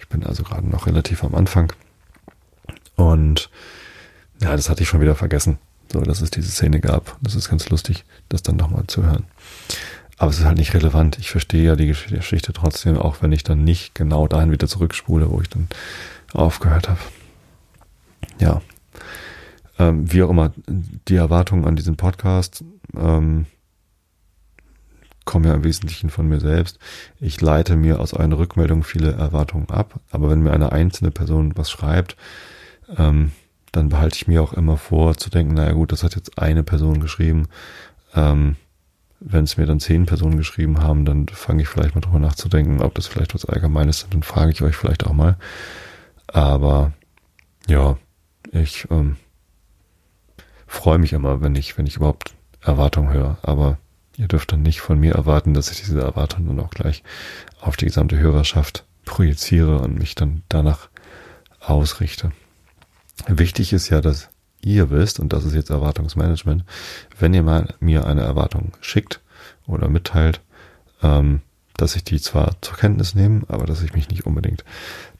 Ich 0.00 0.08
bin 0.08 0.24
also 0.24 0.42
gerade 0.42 0.68
noch 0.68 0.86
relativ 0.86 1.24
am 1.24 1.34
Anfang. 1.34 1.72
Und 2.96 3.50
ja, 4.40 4.54
das 4.56 4.68
hatte 4.68 4.82
ich 4.82 4.88
schon 4.88 5.00
wieder 5.00 5.14
vergessen. 5.14 5.58
So, 5.92 6.00
dass 6.00 6.20
es 6.20 6.30
diese 6.30 6.50
Szene 6.50 6.80
gab. 6.80 7.16
Das 7.20 7.34
ist 7.34 7.48
ganz 7.48 7.68
lustig, 7.68 8.04
das 8.28 8.42
dann 8.42 8.56
nochmal 8.56 8.84
zu 8.86 9.04
hören. 9.04 9.24
Aber 10.18 10.30
es 10.30 10.38
ist 10.38 10.44
halt 10.44 10.58
nicht 10.58 10.74
relevant. 10.74 11.18
Ich 11.18 11.30
verstehe 11.30 11.64
ja 11.64 11.76
die 11.76 11.86
Geschichte 11.86 12.52
trotzdem, 12.52 12.98
auch 12.98 13.22
wenn 13.22 13.32
ich 13.32 13.42
dann 13.42 13.64
nicht 13.64 13.94
genau 13.94 14.28
dahin 14.28 14.52
wieder 14.52 14.68
zurückspule, 14.68 15.30
wo 15.30 15.40
ich 15.40 15.48
dann 15.48 15.68
aufgehört 16.32 16.88
habe. 16.88 17.00
Ja. 18.38 18.60
Ähm, 19.78 20.12
wie 20.12 20.22
auch 20.22 20.30
immer, 20.30 20.52
die 20.68 21.16
Erwartungen 21.16 21.64
an 21.64 21.74
diesen 21.74 21.96
Podcast 21.96 22.62
ähm, 22.94 23.46
kommen 25.24 25.46
ja 25.46 25.54
im 25.54 25.64
Wesentlichen 25.64 26.10
von 26.10 26.28
mir 26.28 26.40
selbst. 26.40 26.78
Ich 27.18 27.40
leite 27.40 27.76
mir 27.76 27.98
aus 27.98 28.14
einer 28.14 28.38
Rückmeldung 28.38 28.84
viele 28.84 29.12
Erwartungen 29.12 29.70
ab, 29.70 30.00
aber 30.10 30.30
wenn 30.30 30.42
mir 30.42 30.52
eine 30.52 30.72
einzelne 30.72 31.10
Person 31.10 31.56
was 31.56 31.70
schreibt, 31.70 32.16
ähm, 32.96 33.32
dann 33.72 33.88
behalte 33.88 34.16
ich 34.16 34.26
mir 34.26 34.42
auch 34.42 34.52
immer 34.52 34.76
vor 34.76 35.16
zu 35.16 35.30
denken, 35.30 35.54
naja 35.54 35.72
gut, 35.72 35.92
das 35.92 36.02
hat 36.02 36.16
jetzt 36.16 36.38
eine 36.38 36.62
Person 36.62 37.00
geschrieben. 37.00 37.48
Ähm, 38.14 38.56
wenn 39.20 39.44
es 39.44 39.56
mir 39.56 39.66
dann 39.66 39.80
zehn 39.80 40.06
Personen 40.06 40.38
geschrieben 40.38 40.82
haben, 40.82 41.04
dann 41.04 41.28
fange 41.28 41.62
ich 41.62 41.68
vielleicht 41.68 41.94
mal 41.94 42.00
drüber 42.00 42.18
nachzudenken, 42.18 42.80
ob 42.80 42.94
das 42.94 43.06
vielleicht 43.06 43.34
was 43.34 43.44
Allgemeines 43.44 44.02
ist. 44.02 44.14
Dann 44.14 44.22
frage 44.22 44.50
ich 44.50 44.62
euch 44.62 44.76
vielleicht 44.76 45.06
auch 45.06 45.12
mal. 45.12 45.36
Aber 46.26 46.92
ja, 47.68 47.98
ich 48.50 48.88
ähm, 48.90 49.16
freue 50.66 50.98
mich 50.98 51.12
immer, 51.12 51.42
wenn 51.42 51.54
ich, 51.54 51.76
wenn 51.76 51.86
ich 51.86 51.96
überhaupt 51.96 52.34
Erwartungen 52.62 53.12
höre. 53.12 53.38
Aber 53.42 53.78
ihr 54.16 54.26
dürft 54.26 54.52
dann 54.52 54.62
nicht 54.62 54.80
von 54.80 54.98
mir 54.98 55.14
erwarten, 55.14 55.52
dass 55.52 55.70
ich 55.70 55.80
diese 55.80 56.00
Erwartungen 56.00 56.48
dann 56.48 56.64
auch 56.64 56.70
gleich 56.70 57.02
auf 57.60 57.76
die 57.76 57.86
gesamte 57.86 58.18
Hörerschaft 58.18 58.84
projiziere 59.04 59.80
und 59.80 59.98
mich 59.98 60.14
dann 60.14 60.42
danach 60.48 60.88
ausrichte. 61.60 62.32
Wichtig 63.26 63.72
ist 63.72 63.88
ja, 63.90 64.00
dass 64.00 64.28
ihr 64.62 64.90
wisst, 64.90 65.20
und 65.20 65.32
das 65.32 65.44
ist 65.44 65.54
jetzt 65.54 65.70
Erwartungsmanagement, 65.70 66.64
wenn 67.18 67.34
ihr 67.34 67.42
mal 67.42 67.74
mir 67.80 68.06
eine 68.06 68.22
Erwartung 68.22 68.72
schickt 68.80 69.20
oder 69.66 69.88
mitteilt, 69.88 70.40
ähm, 71.02 71.40
dass 71.76 71.96
ich 71.96 72.04
die 72.04 72.20
zwar 72.20 72.60
zur 72.60 72.76
Kenntnis 72.76 73.14
nehme, 73.14 73.42
aber 73.48 73.64
dass 73.64 73.82
ich 73.82 73.94
mich 73.94 74.10
nicht 74.10 74.26
unbedingt 74.26 74.64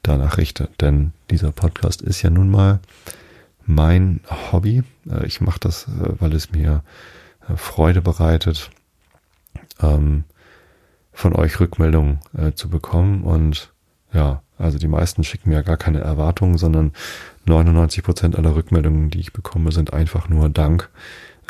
danach 0.02 0.36
richte. 0.36 0.68
Denn 0.80 1.12
dieser 1.30 1.52
Podcast 1.52 2.02
ist 2.02 2.22
ja 2.22 2.30
nun 2.30 2.50
mal 2.50 2.80
mein 3.64 4.20
Hobby. 4.52 4.82
Äh, 5.10 5.26
ich 5.26 5.40
mache 5.40 5.60
das, 5.60 5.84
äh, 5.84 6.20
weil 6.20 6.34
es 6.34 6.52
mir 6.52 6.82
äh, 7.48 7.56
Freude 7.56 8.02
bereitet, 8.02 8.70
ähm, 9.80 10.24
von 11.12 11.34
euch 11.34 11.60
Rückmeldungen 11.60 12.20
zu 12.54 12.70
bekommen. 12.70 13.24
Und 13.24 13.72
ja, 14.14 14.42
also 14.56 14.78
die 14.78 14.88
meisten 14.88 15.22
schicken 15.22 15.50
mir 15.50 15.62
gar 15.62 15.76
keine 15.76 16.00
Erwartungen, 16.00 16.56
sondern 16.56 16.92
99 17.46 18.02
Prozent 18.02 18.36
aller 18.36 18.54
Rückmeldungen, 18.54 19.10
die 19.10 19.20
ich 19.20 19.32
bekomme, 19.32 19.72
sind 19.72 19.92
einfach 19.92 20.28
nur 20.28 20.48
Dank, 20.48 20.88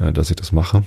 äh, 0.00 0.12
dass 0.12 0.30
ich 0.30 0.36
das 0.36 0.52
mache. 0.52 0.84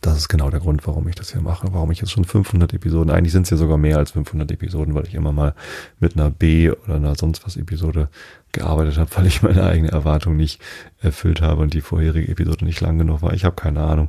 Das 0.00 0.16
ist 0.16 0.28
genau 0.28 0.50
der 0.50 0.60
Grund, 0.60 0.86
warum 0.86 1.08
ich 1.08 1.14
das 1.14 1.32
hier 1.32 1.40
mache, 1.40 1.68
warum 1.72 1.90
ich 1.90 2.00
jetzt 2.00 2.10
schon 2.10 2.24
500 2.24 2.72
Episoden, 2.74 3.10
eigentlich 3.10 3.32
sind 3.32 3.42
es 3.42 3.50
ja 3.50 3.56
sogar 3.56 3.78
mehr 3.78 3.98
als 3.98 4.12
500 4.12 4.50
Episoden, 4.50 4.94
weil 4.94 5.06
ich 5.06 5.14
immer 5.14 5.32
mal 5.32 5.54
mit 5.98 6.14
einer 6.14 6.30
B 6.30 6.70
oder 6.70 6.96
einer 6.96 7.14
sonst 7.14 7.46
was 7.46 7.56
Episode 7.56 8.08
gearbeitet 8.52 8.98
habe, 8.98 9.10
weil 9.16 9.26
ich 9.26 9.42
meine 9.42 9.64
eigene 9.64 9.90
Erwartung 9.90 10.36
nicht 10.36 10.60
erfüllt 11.00 11.40
habe 11.40 11.62
und 11.62 11.74
die 11.74 11.80
vorherige 11.80 12.30
Episode 12.30 12.64
nicht 12.64 12.80
lang 12.80 12.98
genug 12.98 13.22
war. 13.22 13.32
Ich 13.32 13.44
habe 13.44 13.56
keine 13.56 13.82
Ahnung. 13.82 14.08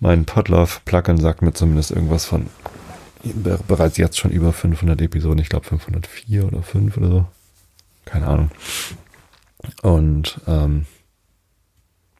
Mein 0.00 0.24
Podlove-Plugin 0.24 1.18
sagt 1.18 1.42
mir 1.42 1.52
zumindest 1.52 1.92
irgendwas 1.92 2.24
von 2.24 2.46
bereits 3.68 3.98
jetzt 3.98 4.18
schon 4.18 4.32
über 4.32 4.52
500 4.52 5.00
Episoden. 5.00 5.38
Ich 5.38 5.48
glaube 5.48 5.66
504 5.66 6.44
oder 6.44 6.62
5 6.62 6.96
oder 6.96 7.08
so. 7.08 7.26
Keine 8.04 8.26
Ahnung. 8.26 8.50
Und 9.82 10.40
ähm, 10.46 10.86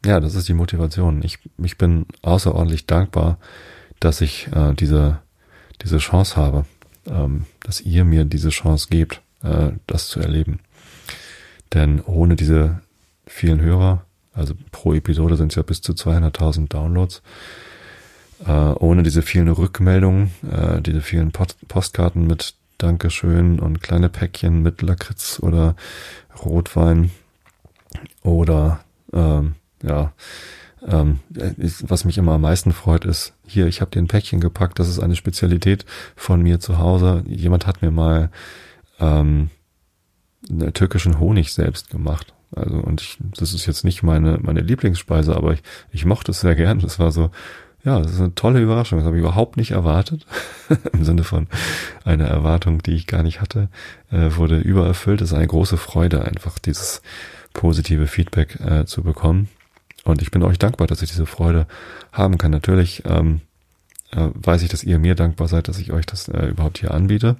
ja, 0.05 0.19
das 0.19 0.35
ist 0.35 0.47
die 0.47 0.53
Motivation. 0.53 1.23
Ich, 1.23 1.39
ich 1.57 1.77
bin 1.77 2.05
außerordentlich 2.21 2.85
dankbar, 2.87 3.37
dass 3.99 4.21
ich 4.21 4.47
äh, 4.53 4.73
diese, 4.73 5.19
diese 5.81 5.97
Chance 5.97 6.35
habe, 6.35 6.65
ähm, 7.07 7.45
dass 7.61 7.81
ihr 7.81 8.03
mir 8.03 8.25
diese 8.25 8.49
Chance 8.49 8.87
gebt, 8.89 9.21
äh, 9.43 9.71
das 9.87 10.07
zu 10.07 10.19
erleben. 10.19 10.59
Denn 11.73 12.01
ohne 12.01 12.35
diese 12.35 12.81
vielen 13.25 13.61
Hörer, 13.61 14.05
also 14.33 14.53
pro 14.71 14.93
Episode 14.93 15.37
sind 15.37 15.51
es 15.51 15.55
ja 15.55 15.63
bis 15.63 15.81
zu 15.81 15.93
200.000 15.93 16.67
Downloads, 16.67 17.21
äh, 18.45 18.51
ohne 18.51 19.03
diese 19.03 19.21
vielen 19.21 19.47
Rückmeldungen, 19.47 20.31
äh, 20.51 20.81
diese 20.81 21.01
vielen 21.01 21.31
Post 21.31 21.65
Postkarten 21.67 22.27
mit 22.27 22.55
Dankeschön 22.77 23.59
und 23.59 23.81
kleine 23.81 24.09
Päckchen 24.09 24.61
mit 24.61 24.81
Lakritz 24.81 25.39
oder 25.41 25.75
Rotwein 26.43 27.11
oder 28.23 28.79
ähm, 29.13 29.55
ja, 29.83 30.13
ähm, 30.85 31.19
was 31.81 32.05
mich 32.05 32.17
immer 32.17 32.33
am 32.33 32.41
meisten 32.41 32.73
freut, 32.73 33.05
ist, 33.05 33.33
hier, 33.45 33.67
ich 33.67 33.81
habe 33.81 33.91
dir 33.91 33.99
ein 33.99 34.07
Päckchen 34.07 34.39
gepackt, 34.39 34.79
das 34.79 34.89
ist 34.89 34.99
eine 34.99 35.15
Spezialität 35.15 35.85
von 36.15 36.41
mir 36.41 36.59
zu 36.59 36.77
Hause. 36.77 37.23
Jemand 37.27 37.67
hat 37.67 37.81
mir 37.81 37.91
mal 37.91 38.29
ähm, 38.99 39.49
einen 40.49 40.73
türkischen 40.73 41.19
Honig 41.19 41.53
selbst 41.53 41.89
gemacht. 41.89 42.33
Also, 42.55 42.75
und 42.77 43.01
ich, 43.01 43.17
das 43.37 43.53
ist 43.53 43.65
jetzt 43.65 43.83
nicht 43.83 44.03
meine, 44.03 44.39
meine 44.41 44.61
Lieblingsspeise, 44.61 45.35
aber 45.35 45.53
ich, 45.53 45.63
ich 45.91 46.05
mochte 46.05 46.31
es 46.31 46.41
sehr 46.41 46.55
gern. 46.55 46.79
Das 46.79 46.99
war 46.99 47.11
so, 47.11 47.31
ja, 47.83 47.99
das 47.99 48.13
ist 48.13 48.19
eine 48.19 48.35
tolle 48.35 48.61
Überraschung. 48.61 48.99
Das 48.99 49.05
habe 49.05 49.17
ich 49.17 49.21
überhaupt 49.21 49.57
nicht 49.57 49.71
erwartet. 49.71 50.25
Im 50.93 51.03
Sinne 51.03 51.23
von 51.23 51.47
einer 52.03 52.27
Erwartung, 52.27 52.83
die 52.83 52.93
ich 52.93 53.07
gar 53.07 53.23
nicht 53.23 53.41
hatte, 53.41 53.69
äh, 54.11 54.35
wurde 54.35 54.57
übererfüllt. 54.59 55.21
Das 55.21 55.29
ist 55.29 55.35
eine 55.35 55.47
große 55.47 55.77
Freude, 55.77 56.23
einfach 56.23 56.59
dieses 56.59 57.01
positive 57.53 58.07
Feedback 58.07 58.59
äh, 58.59 58.85
zu 58.85 59.03
bekommen. 59.03 59.49
Und 60.03 60.21
ich 60.21 60.31
bin 60.31 60.43
euch 60.43 60.59
dankbar, 60.59 60.87
dass 60.87 61.01
ich 61.01 61.09
diese 61.09 61.25
Freude 61.25 61.65
haben 62.11 62.37
kann. 62.37 62.51
Natürlich 62.51 63.03
ähm, 63.05 63.41
äh, 64.11 64.29
weiß 64.33 64.61
ich, 64.63 64.69
dass 64.69 64.83
ihr 64.83 64.99
mir 64.99 65.15
dankbar 65.15 65.47
seid, 65.47 65.67
dass 65.67 65.79
ich 65.79 65.91
euch 65.91 66.05
das 66.05 66.27
äh, 66.27 66.47
überhaupt 66.47 66.79
hier 66.79 66.93
anbiete. 66.93 67.37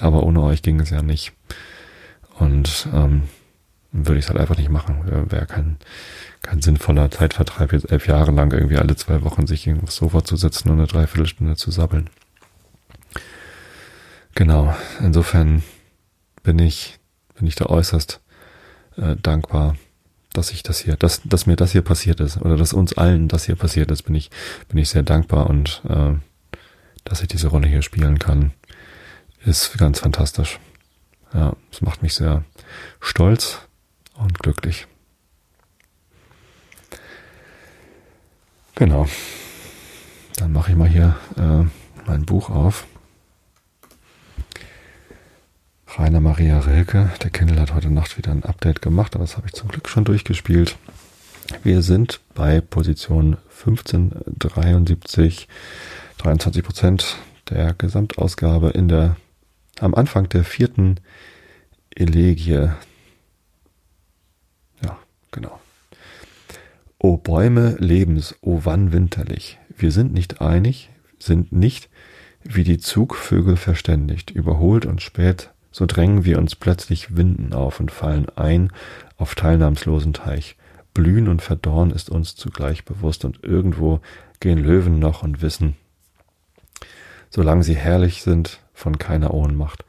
Aber 0.00 0.24
ohne 0.24 0.42
euch 0.42 0.62
ging 0.62 0.80
es 0.80 0.90
ja 0.90 1.02
nicht. 1.02 1.32
Und 2.38 2.88
ähm, 2.92 3.22
würde 3.92 4.18
ich 4.18 4.24
es 4.24 4.30
halt 4.30 4.40
einfach 4.40 4.56
nicht 4.56 4.70
machen. 4.70 5.30
Wäre 5.30 5.46
kein, 5.46 5.76
kein 6.40 6.62
sinnvoller 6.62 7.10
Zeitvertreib, 7.10 7.72
jetzt 7.72 7.92
elf 7.92 8.06
Jahre 8.08 8.32
lang 8.32 8.50
irgendwie 8.52 8.78
alle 8.78 8.96
zwei 8.96 9.22
Wochen 9.22 9.46
sich 9.46 9.70
aufs 9.82 9.96
Sofa 9.96 10.24
zu 10.24 10.36
setzen 10.36 10.70
und 10.70 10.78
eine 10.78 10.86
Dreiviertelstunde 10.86 11.56
zu 11.56 11.70
sabbeln. 11.70 12.08
Genau, 14.34 14.74
insofern 15.00 15.62
bin 16.42 16.58
ich, 16.58 16.98
bin 17.34 17.46
ich 17.46 17.54
da 17.54 17.66
äußerst 17.66 18.21
äh, 18.96 19.16
dankbar, 19.20 19.76
dass 20.32 20.50
ich 20.50 20.62
das 20.62 20.80
hier, 20.80 20.96
dass, 20.96 21.22
dass 21.24 21.46
mir 21.46 21.56
das 21.56 21.72
hier 21.72 21.82
passiert 21.82 22.20
ist 22.20 22.38
oder 22.38 22.56
dass 22.56 22.72
uns 22.72 22.96
allen 22.96 23.28
das 23.28 23.44
hier 23.44 23.56
passiert 23.56 23.90
ist, 23.90 24.02
bin 24.02 24.14
ich, 24.14 24.30
bin 24.68 24.78
ich 24.78 24.88
sehr 24.88 25.02
dankbar 25.02 25.48
und 25.48 25.82
äh, 25.88 26.14
dass 27.04 27.20
ich 27.20 27.28
diese 27.28 27.48
Rolle 27.48 27.68
hier 27.68 27.82
spielen 27.82 28.18
kann, 28.18 28.52
ist 29.44 29.76
ganz 29.78 30.00
fantastisch. 30.00 30.58
Ja, 31.34 31.56
es 31.70 31.80
macht 31.80 32.02
mich 32.02 32.14
sehr 32.14 32.44
stolz 33.00 33.58
und 34.14 34.38
glücklich. 34.38 34.86
Genau. 38.74 39.06
Dann 40.36 40.52
mache 40.52 40.72
ich 40.72 40.76
mal 40.76 40.88
hier 40.88 41.16
äh, 41.36 41.64
mein 42.06 42.24
Buch 42.24 42.50
auf. 42.50 42.86
Rainer 45.98 46.20
Maria 46.20 46.58
Rilke, 46.60 47.10
der 47.22 47.28
Kindle 47.28 47.60
hat 47.60 47.74
heute 47.74 47.90
Nacht 47.90 48.16
wieder 48.16 48.30
ein 48.30 48.44
Update 48.44 48.80
gemacht, 48.80 49.14
aber 49.14 49.24
das 49.24 49.36
habe 49.36 49.48
ich 49.48 49.52
zum 49.52 49.68
Glück 49.68 49.90
schon 49.90 50.04
durchgespielt. 50.04 50.78
Wir 51.64 51.82
sind 51.82 52.20
bei 52.34 52.62
Position 52.62 53.36
1573, 53.50 55.48
23 56.16 56.64
Prozent 56.64 57.16
der 57.50 57.74
Gesamtausgabe 57.74 58.70
in 58.70 58.88
der, 58.88 59.16
am 59.80 59.94
Anfang 59.94 60.30
der 60.30 60.44
vierten 60.44 60.96
Elegie. 61.94 62.70
Ja, 64.82 64.98
genau. 65.30 65.60
O 66.98 67.18
Bäume 67.18 67.76
Lebens, 67.78 68.34
o 68.40 68.60
wann 68.64 68.92
winterlich. 68.92 69.58
Wir 69.76 69.92
sind 69.92 70.14
nicht 70.14 70.40
einig, 70.40 70.88
sind 71.18 71.52
nicht 71.52 71.90
wie 72.42 72.64
die 72.64 72.78
Zugvögel 72.78 73.58
verständigt, 73.58 74.30
überholt 74.30 74.86
und 74.86 75.02
spät 75.02 75.50
so 75.72 75.86
drängen 75.86 76.24
wir 76.24 76.38
uns 76.38 76.54
plötzlich 76.54 77.16
Winden 77.16 77.52
auf 77.54 77.80
und 77.80 77.90
fallen 77.90 78.26
ein 78.36 78.70
auf 79.16 79.34
teilnahmslosen 79.34 80.12
Teich. 80.12 80.56
Blühen 80.94 81.28
und 81.28 81.42
Verdorren 81.42 81.90
ist 81.90 82.10
uns 82.10 82.36
zugleich 82.36 82.84
bewusst 82.84 83.24
und 83.24 83.42
irgendwo 83.42 84.00
gehen 84.40 84.58
Löwen 84.58 84.98
noch 84.98 85.22
und 85.22 85.40
wissen, 85.40 85.76
solange 87.30 87.62
sie 87.62 87.76
herrlich 87.76 88.22
sind, 88.22 88.60
von 88.74 88.98
keiner 88.98 89.32
Ohnmacht. 89.32 89.84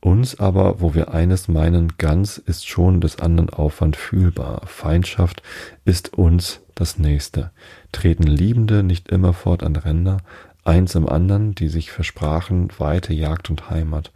Uns 0.00 0.38
aber, 0.38 0.80
wo 0.80 0.94
wir 0.94 1.12
eines 1.12 1.48
meinen, 1.48 1.94
ganz 1.98 2.38
ist 2.38 2.68
schon 2.68 3.00
des 3.00 3.18
anderen 3.18 3.50
Aufwand 3.50 3.96
fühlbar. 3.96 4.62
Feindschaft 4.66 5.42
ist 5.84 6.14
uns 6.14 6.60
das 6.74 6.98
Nächste. 6.98 7.50
Treten 7.92 8.22
Liebende 8.22 8.82
nicht 8.82 9.08
immerfort 9.08 9.62
an 9.62 9.74
Ränder, 9.74 10.18
eins 10.64 10.94
im 10.94 11.08
anderen, 11.08 11.54
die 11.54 11.68
sich 11.68 11.90
versprachen, 11.90 12.68
weite 12.78 13.14
Jagd 13.14 13.50
und 13.50 13.68
Heimat. 13.68 14.12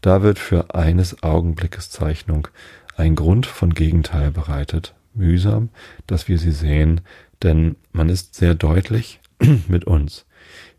Da 0.00 0.22
wird 0.22 0.38
für 0.38 0.74
eines 0.74 1.22
Augenblickes 1.22 1.90
Zeichnung 1.90 2.48
ein 2.96 3.14
Grund 3.14 3.46
von 3.46 3.74
Gegenteil 3.74 4.30
bereitet, 4.30 4.94
mühsam, 5.14 5.70
dass 6.06 6.28
wir 6.28 6.38
sie 6.38 6.52
sehen, 6.52 7.02
denn 7.42 7.76
man 7.92 8.08
ist 8.08 8.34
sehr 8.34 8.54
deutlich 8.54 9.20
mit 9.68 9.84
uns. 9.84 10.26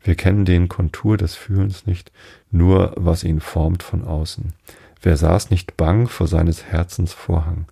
Wir 0.03 0.15
kennen 0.15 0.45
den 0.45 0.67
Kontur 0.67 1.17
des 1.17 1.35
Fühlens 1.35 1.85
nicht, 1.85 2.11
nur 2.49 2.93
was 2.95 3.23
ihn 3.23 3.39
formt 3.39 3.83
von 3.83 4.03
außen. 4.03 4.53
Wer 5.01 5.17
saß 5.17 5.49
nicht 5.49 5.77
bang 5.77 6.07
vor 6.07 6.27
seines 6.27 6.65
Herzens 6.65 7.13
Vorhang? 7.13 7.65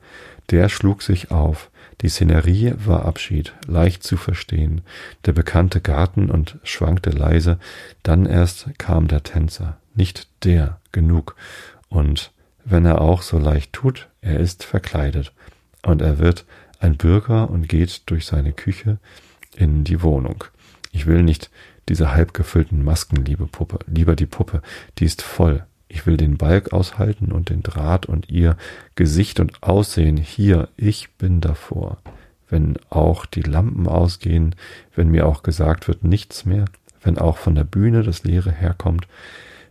Der 0.49 0.69
schlug 0.69 1.03
sich 1.03 1.31
auf. 1.31 1.69
Die 2.01 2.09
Szenerie 2.09 2.73
war 2.77 3.05
Abschied, 3.05 3.53
leicht 3.67 4.03
zu 4.03 4.17
verstehen. 4.17 4.81
Der 5.25 5.33
bekannte 5.33 5.81
Garten 5.81 6.31
und 6.31 6.57
schwankte 6.63 7.11
leise. 7.11 7.59
Dann 8.01 8.25
erst 8.25 8.69
kam 8.79 9.07
der 9.07 9.21
Tänzer 9.21 9.77
nicht 9.99 10.27
der 10.43 10.78
genug. 10.91 11.35
Und 11.89 12.31
wenn 12.65 12.85
er 12.85 13.01
auch 13.01 13.21
so 13.21 13.37
leicht 13.37 13.73
tut, 13.73 14.09
er 14.21 14.39
ist 14.39 14.63
verkleidet. 14.63 15.33
Und 15.83 16.01
er 16.01 16.19
wird 16.19 16.45
ein 16.79 16.97
Bürger 16.97 17.49
und 17.49 17.67
geht 17.67 18.09
durch 18.09 18.25
seine 18.25 18.53
Küche 18.53 18.99
in 19.55 19.83
die 19.83 20.01
Wohnung. 20.01 20.43
Ich 20.91 21.05
will 21.05 21.23
nicht 21.23 21.49
diese 21.87 22.13
halb 22.13 22.33
gefüllten 22.33 22.83
Masken, 22.83 23.25
liebe 23.25 23.47
Puppe, 23.47 23.79
lieber 23.87 24.15
die 24.15 24.25
Puppe, 24.25 24.61
die 24.97 25.05
ist 25.05 25.21
voll. 25.21 25.65
Ich 25.87 26.05
will 26.05 26.17
den 26.17 26.37
Balk 26.37 26.71
aushalten 26.71 27.31
und 27.31 27.49
den 27.49 27.63
Draht 27.63 28.05
und 28.05 28.29
ihr 28.29 28.55
Gesicht 28.93 29.39
und 29.39 29.63
Aussehen 29.63 30.17
hier, 30.17 30.69
ich 30.77 31.09
bin 31.13 31.41
davor. 31.41 31.97
Wenn 32.47 32.77
auch 32.89 33.25
die 33.25 33.41
Lampen 33.41 33.87
ausgehen, 33.87 34.55
wenn 34.95 35.09
mir 35.09 35.25
auch 35.25 35.41
gesagt 35.41 35.87
wird 35.87 36.03
nichts 36.03 36.45
mehr, 36.45 36.65
wenn 37.01 37.17
auch 37.17 37.37
von 37.37 37.55
der 37.55 37.63
Bühne 37.63 38.03
das 38.03 38.23
Leere 38.23 38.51
herkommt, 38.51 39.07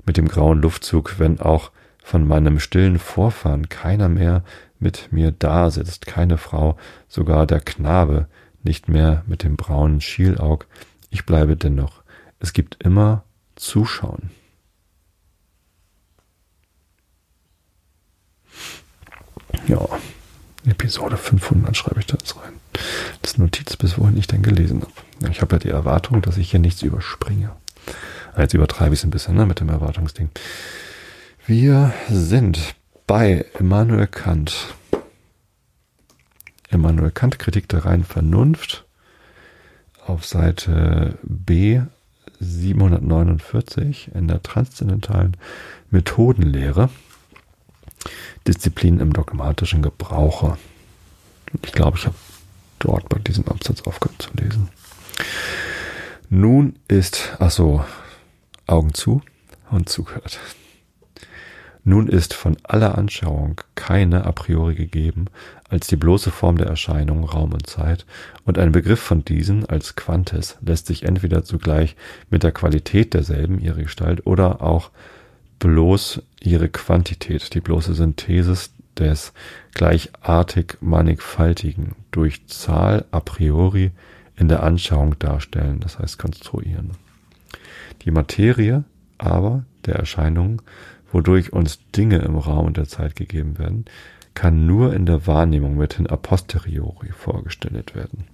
mit 0.08 0.16
dem 0.16 0.26
grauen 0.26 0.60
Luftzug, 0.60 1.18
wenn 1.18 1.38
auch 1.38 1.70
von 2.02 2.26
meinem 2.26 2.58
stillen 2.58 2.98
Vorfahren 2.98 3.68
keiner 3.68 4.08
mehr 4.08 4.42
mit 4.80 5.12
mir 5.12 5.30
da 5.30 5.70
sitzt, 5.70 6.06
keine 6.06 6.38
Frau, 6.38 6.76
sogar 7.08 7.46
der 7.46 7.60
Knabe, 7.60 8.26
nicht 8.62 8.88
mehr 8.88 9.22
mit 9.26 9.44
dem 9.44 9.56
braunen 9.56 10.00
Schielaug, 10.00 10.66
ich 11.10 11.26
bleibe 11.26 11.56
dennoch. 11.56 12.02
Es 12.40 12.52
gibt 12.52 12.82
immer 12.82 13.24
Zuschauen. 13.54 14.30
Ja, 19.66 19.86
Episode 20.66 21.16
500 21.16 21.76
schreibe 21.76 22.00
ich 22.00 22.06
da 22.06 22.16
jetzt 22.18 22.36
rein. 22.36 22.54
Das 23.20 23.36
Notiz, 23.36 23.76
bis 23.76 23.98
wohin 23.98 24.16
ich 24.16 24.26
denn 24.26 24.42
gelesen 24.42 24.82
habe. 24.82 25.30
Ich 25.30 25.42
habe 25.42 25.56
ja 25.56 25.58
die 25.58 25.68
Erwartung, 25.68 26.22
dass 26.22 26.38
ich 26.38 26.50
hier 26.50 26.60
nichts 26.60 26.82
überspringe. 26.82 27.54
Jetzt 28.38 28.54
übertreibe 28.54 28.94
ich 28.94 29.00
es 29.00 29.04
ein 29.04 29.10
bisschen 29.10 29.34
ne, 29.34 29.46
mit 29.46 29.58
dem 29.58 29.68
Erwartungsding. 29.68 30.30
Wir 31.46 31.92
sind 32.08 32.76
bei 33.06 33.44
Immanuel 33.58 34.06
Kant. 34.06 34.74
Immanuel 36.70 37.10
Kant, 37.10 37.38
Kritik 37.40 37.68
der 37.68 37.84
reinen 37.84 38.04
Vernunft, 38.04 38.84
auf 40.06 40.24
Seite 40.24 41.18
B 41.22 41.80
749 42.38 44.12
in 44.14 44.28
der 44.28 44.42
transzendentalen 44.42 45.36
Methodenlehre. 45.90 46.90
Disziplin 48.46 49.00
im 49.00 49.12
dogmatischen 49.12 49.82
Gebrauche. 49.82 50.56
Ich 51.64 51.72
glaube, 51.72 51.98
ich 51.98 52.06
habe 52.06 52.16
dort 52.78 53.08
bei 53.08 53.18
diesem 53.18 53.48
Absatz 53.48 53.82
aufgehört 53.82 54.22
zu 54.22 54.30
lesen. 54.34 54.68
Nun 56.30 56.76
ist, 56.86 57.36
ach 57.40 57.50
so, 57.50 57.84
Augen 58.68 58.94
zu 58.94 59.22
und 59.70 59.88
zugehört. 59.88 60.38
Nun 61.84 62.06
ist 62.06 62.34
von 62.34 62.56
aller 62.64 62.98
Anschauung 62.98 63.62
keine 63.74 64.24
a 64.24 64.32
priori 64.32 64.74
gegeben, 64.74 65.26
als 65.70 65.86
die 65.86 65.96
bloße 65.96 66.30
Form 66.30 66.58
der 66.58 66.66
Erscheinung 66.66 67.24
Raum 67.24 67.54
und 67.54 67.66
Zeit, 67.66 68.04
und 68.44 68.58
ein 68.58 68.72
Begriff 68.72 69.00
von 69.00 69.24
diesen 69.24 69.64
als 69.64 69.96
Quantes 69.96 70.58
lässt 70.60 70.86
sich 70.86 71.04
entweder 71.04 71.44
zugleich 71.44 71.96
mit 72.28 72.42
der 72.42 72.52
Qualität 72.52 73.14
derselben 73.14 73.58
ihre 73.58 73.84
Gestalt 73.84 74.26
oder 74.26 74.60
auch 74.60 74.90
bloß 75.60 76.22
ihre 76.40 76.68
Quantität, 76.68 77.54
die 77.54 77.60
bloße 77.60 77.94
Synthesis 77.94 78.70
des 78.98 79.32
gleichartig 79.72 80.76
mannigfaltigen 80.80 81.94
durch 82.10 82.46
Zahl 82.48 83.06
a 83.12 83.20
priori 83.20 83.92
in 84.36 84.48
der 84.48 84.62
Anschauung 84.62 85.18
darstellen, 85.18 85.80
das 85.80 85.98
heißt 85.98 86.18
konstruieren. 86.18 86.90
Die 88.02 88.10
Materie 88.10 88.84
aber 89.18 89.64
der 89.86 89.96
Erscheinungen, 89.96 90.62
wodurch 91.12 91.52
uns 91.52 91.80
Dinge 91.96 92.18
im 92.18 92.36
Raum 92.36 92.66
und 92.66 92.76
der 92.76 92.88
Zeit 92.88 93.16
gegeben 93.16 93.58
werden, 93.58 93.84
kann 94.34 94.66
nur 94.66 94.94
in 94.94 95.06
der 95.06 95.26
Wahrnehmung 95.26 95.76
mithin 95.76 96.06
a 96.06 96.16
posteriori 96.16 97.10
vorgestellt 97.10 97.94
werden. 97.94 98.24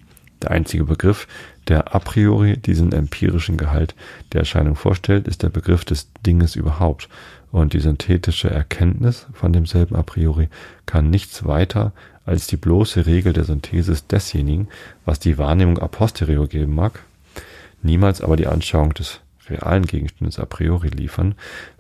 Der 0.43 0.51
einzige 0.51 0.85
Begriff, 0.85 1.27
der 1.69 1.95
a 1.95 1.99
priori 1.99 2.59
diesen 2.59 2.93
empirischen 2.93 3.57
Gehalt 3.57 3.95
der 4.33 4.41
Erscheinung 4.41 4.77
vorstellt, 4.77 5.27
ist 5.27 5.43
der 5.43 5.49
Begriff 5.49 5.87
des 5.87 6.11
Dinges 6.27 6.57
überhaupt, 6.57 7.09
und 7.51 7.73
die 7.73 7.81
synthetische 7.81 8.51
Erkenntnis 8.51 9.27
von 9.33 9.53
demselben 9.53 9.95
a 9.95 10.03
priori 10.03 10.49
kann 10.87 11.09
nichts 11.09 11.47
weiter 11.47 11.93
als 12.27 12.49
die 12.49 12.57
bloße 12.57 13.07
Regel 13.07 13.33
der 13.33 13.45
Synthesis 13.45 14.07
desjenigen, 14.07 14.69
was 15.05 15.21
die 15.21 15.39
Wahrnehmung 15.39 15.79
a 15.79 15.87
posteriori 15.87 16.49
geben 16.49 16.75
mag, 16.75 17.01
niemals 17.83 18.21
aber 18.21 18.37
die 18.37 18.49
Anschauung 18.49 18.93
des 18.93 19.21
realen 19.49 19.87
Gegenstandes 19.87 20.39
a 20.39 20.45
priori 20.45 20.89
liefern, 20.89 21.35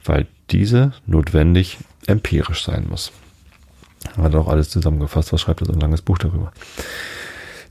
weil 0.05 0.27
diese 0.51 0.93
notwendig 1.07 1.79
empirisch 2.07 2.65
sein 2.65 2.87
muss. 2.89 3.13
Hat 4.17 4.35
auch 4.35 4.49
alles 4.49 4.71
zusammengefasst, 4.71 5.33
was 5.33 5.41
schreibt 5.41 5.63
er 5.63 5.67
so 5.67 5.73
ein 5.73 5.81
langes 5.81 6.03
Buch 6.03 6.19
darüber. 6.19 6.53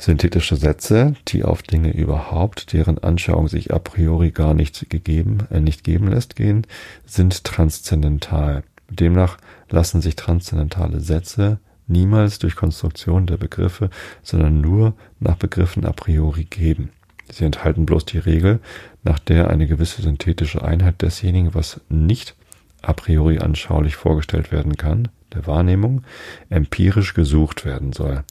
Synthetische 0.01 0.55
Sätze, 0.55 1.13
die 1.29 1.43
auf 1.43 1.61
Dinge 1.61 1.93
überhaupt, 1.93 2.73
deren 2.73 2.97
Anschauung 2.97 3.47
sich 3.47 3.73
a 3.73 3.79
priori 3.79 4.31
gar 4.31 4.53
nicht 4.53 4.89
gegeben, 4.89 5.47
äh, 5.49 5.61
nicht 5.61 5.83
geben 5.83 6.09
lässt, 6.09 6.35
gehen, 6.35 6.67
sind 7.05 7.43
transzendental. 7.43 8.63
Demnach 8.89 9.37
lassen 9.69 10.01
sich 10.01 10.15
transzendentale 10.15 10.99
Sätze 10.99 11.59
niemals 11.87 12.39
durch 12.39 12.55
Konstruktion 12.55 13.27
der 13.27 13.37
Begriffe, 13.37 13.89
sondern 14.23 14.61
nur 14.61 14.93
nach 15.19 15.37
Begriffen 15.37 15.85
a 15.85 15.93
priori 15.93 16.45
geben. 16.45 16.89
Sie 17.33 17.45
enthalten 17.45 17.85
bloß 17.85 18.05
die 18.05 18.19
Regel, 18.19 18.59
nach 19.03 19.19
der 19.19 19.49
eine 19.49 19.67
gewisse 19.67 20.01
synthetische 20.01 20.63
Einheit 20.63 21.01
desjenigen, 21.01 21.53
was 21.53 21.81
nicht 21.89 22.35
a 22.83 22.93
priori 22.93 23.39
anschaulich 23.39 23.95
vorgestellt 23.95 24.51
werden 24.51 24.77
kann, 24.77 25.07
der 25.33 25.47
Wahrnehmung, 25.47 26.03
empirisch 26.49 27.13
gesucht 27.13 27.65
werden 27.65 27.91
soll. 27.91 28.23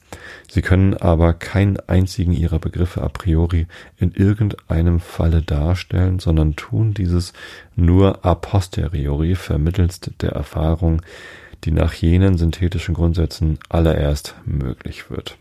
Sie 0.49 0.63
können 0.63 0.95
aber 0.95 1.33
keinen 1.33 1.81
einzigen 1.89 2.33
ihrer 2.33 2.59
Begriffe 2.59 3.03
a 3.03 3.09
priori 3.09 3.67
in 3.97 4.13
irgendeinem 4.13 5.01
Falle 5.01 5.43
darstellen, 5.43 6.19
sondern 6.21 6.55
tun 6.55 6.95
dieses 6.95 7.33
nur 7.75 8.25
a 8.25 8.35
posteriori 8.35 9.35
vermittelst 9.35 10.13
der 10.21 10.33
Erfahrung, 10.33 11.03
die 11.65 11.73
nach 11.73 11.95
jenen 11.95 12.39
synthetischen 12.39 12.95
Grundsätzen 12.95 13.59
allererst 13.69 14.35
möglich 14.45 15.11
wird. 15.11 15.39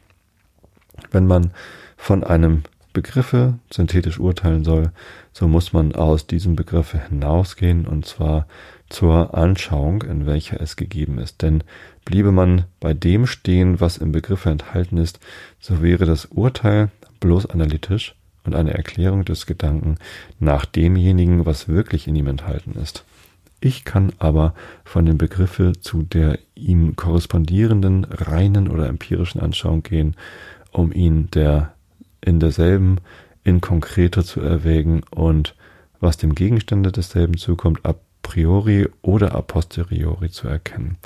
Wenn 1.12 1.28
man 1.28 1.51
von 1.97 2.24
einem 2.24 2.64
Begriffe 2.94 3.60
synthetisch 3.72 4.20
urteilen 4.20 4.64
soll, 4.64 4.92
so 5.34 5.48
muss 5.48 5.74
man 5.74 5.96
aus 5.96 6.28
diesem 6.28 6.56
Begriffe 6.56 7.00
hinausgehen 7.10 7.86
und 7.86 8.06
zwar 8.06 8.48
zur 8.89 9.36
Anschauung, 9.36 10.04
in 10.04 10.26
welcher 10.26 10.62
es 10.62 10.76
gegeben 10.76 11.18
ist. 11.18 11.42
Denn 11.42 11.64
bliebe 12.06 12.32
man 12.32 12.66
bei 12.80 12.94
dem 12.94 13.26
stehen, 13.28 13.80
was 13.80 13.98
im 13.98 14.12
Begriffe 14.12 14.50
enthalten 14.50 14.98
ist, 14.98 15.20
so 15.60 15.82
wäre 15.82 16.06
das 16.06 16.26
Urteil 16.26 16.89
bloß 17.20 17.46
analytisch 17.46 18.16
und 18.44 18.56
eine 18.56 18.74
Erklärung 18.74 19.24
des 19.26 19.46
Gedanken 19.46 19.98
nach 20.39 20.66
demjenigen, 20.66 21.46
was 21.46 21.68
wirklich 21.68 22.08
in 22.08 22.16
ihm 22.16 22.28
enthalten 22.28 22.74
ist. 22.82 23.06
Ich 23.60 23.86
kann 23.86 24.12
aber 24.18 24.56
von 24.84 25.06
dem 25.06 25.20
Begriffe 25.20 25.74
zu 25.80 26.02
der 26.02 26.39
ihm 26.56 26.96
korrespondierenden 26.96 28.06
reinen 28.06 28.68
oder 28.68 28.88
empirischen 28.88 29.39
Anschauung 29.39 29.84
gehen, 29.84 30.16
um 30.72 30.92
ihn 30.92 31.30
der 31.30 31.74
in 32.22 32.40
derselben 32.40 33.00
in 33.44 33.62
konkreter 33.62 34.24
zu 34.24 34.42
erwägen 34.42 35.02
und 35.10 35.56
was 36.00 36.18
dem 36.18 36.36
Gegenstande 36.36 36.92
desselben 36.92 37.38
zukommt, 37.38 37.86
a 37.86 37.96
priori 38.22 38.88
oder 39.02 39.36
a 39.36 39.42
posteriori 39.42 40.30
zu 40.30 40.48
erkennen. 40.48 40.98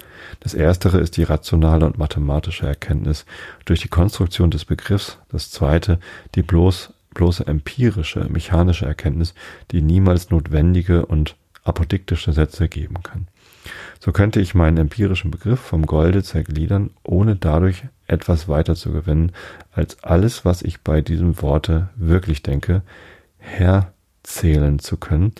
Das 0.41 0.53
erstere 0.53 0.99
ist 0.99 1.18
die 1.18 1.24
rationale 1.24 1.86
und 1.86 1.97
mathematische 1.97 2.68
Erkenntnis 2.68 3.26
durch 3.66 3.82
die 3.82 3.88
Konstruktion 3.88 4.51
des 4.51 4.66
Begriffs, 4.66 5.18
das 5.30 5.49
zweite 5.49 5.99
die 6.36 6.43
bloß, 6.43 6.93
bloße 7.13 7.47
empirische, 7.47 8.28
mechanische 8.30 8.86
Erkenntnis, 8.86 9.34
die 9.72 9.82
niemals 9.82 10.30
notwendige 10.30 11.05
und 11.05 11.36
apodiktische 11.63 12.34
Sätze 12.34 12.68
geben 12.68 13.01
kann. 13.01 13.28
So 13.99 14.11
könnte 14.11 14.39
ich 14.39 14.53
meinen 14.53 14.78
empirischen 14.78 15.32
Begriff 15.32 15.59
vom 15.59 15.86
Golde 15.86 16.22
zergliedern, 16.22 16.91
ohne 17.03 17.36
dadurch 17.36 17.86
etwas 18.07 18.47
weiter 18.47 18.75
zu 18.75 18.91
gewinnen, 18.91 19.31
als 19.71 20.03
alles, 20.03 20.45
was 20.45 20.61
ich 20.61 20.81
bei 20.81 21.01
diesem 21.01 21.41
Worte 21.41 21.89
wirklich 21.95 22.43
denke, 22.43 22.81
herzählen 23.37 24.79
zu 24.79 24.97
können, 24.97 25.33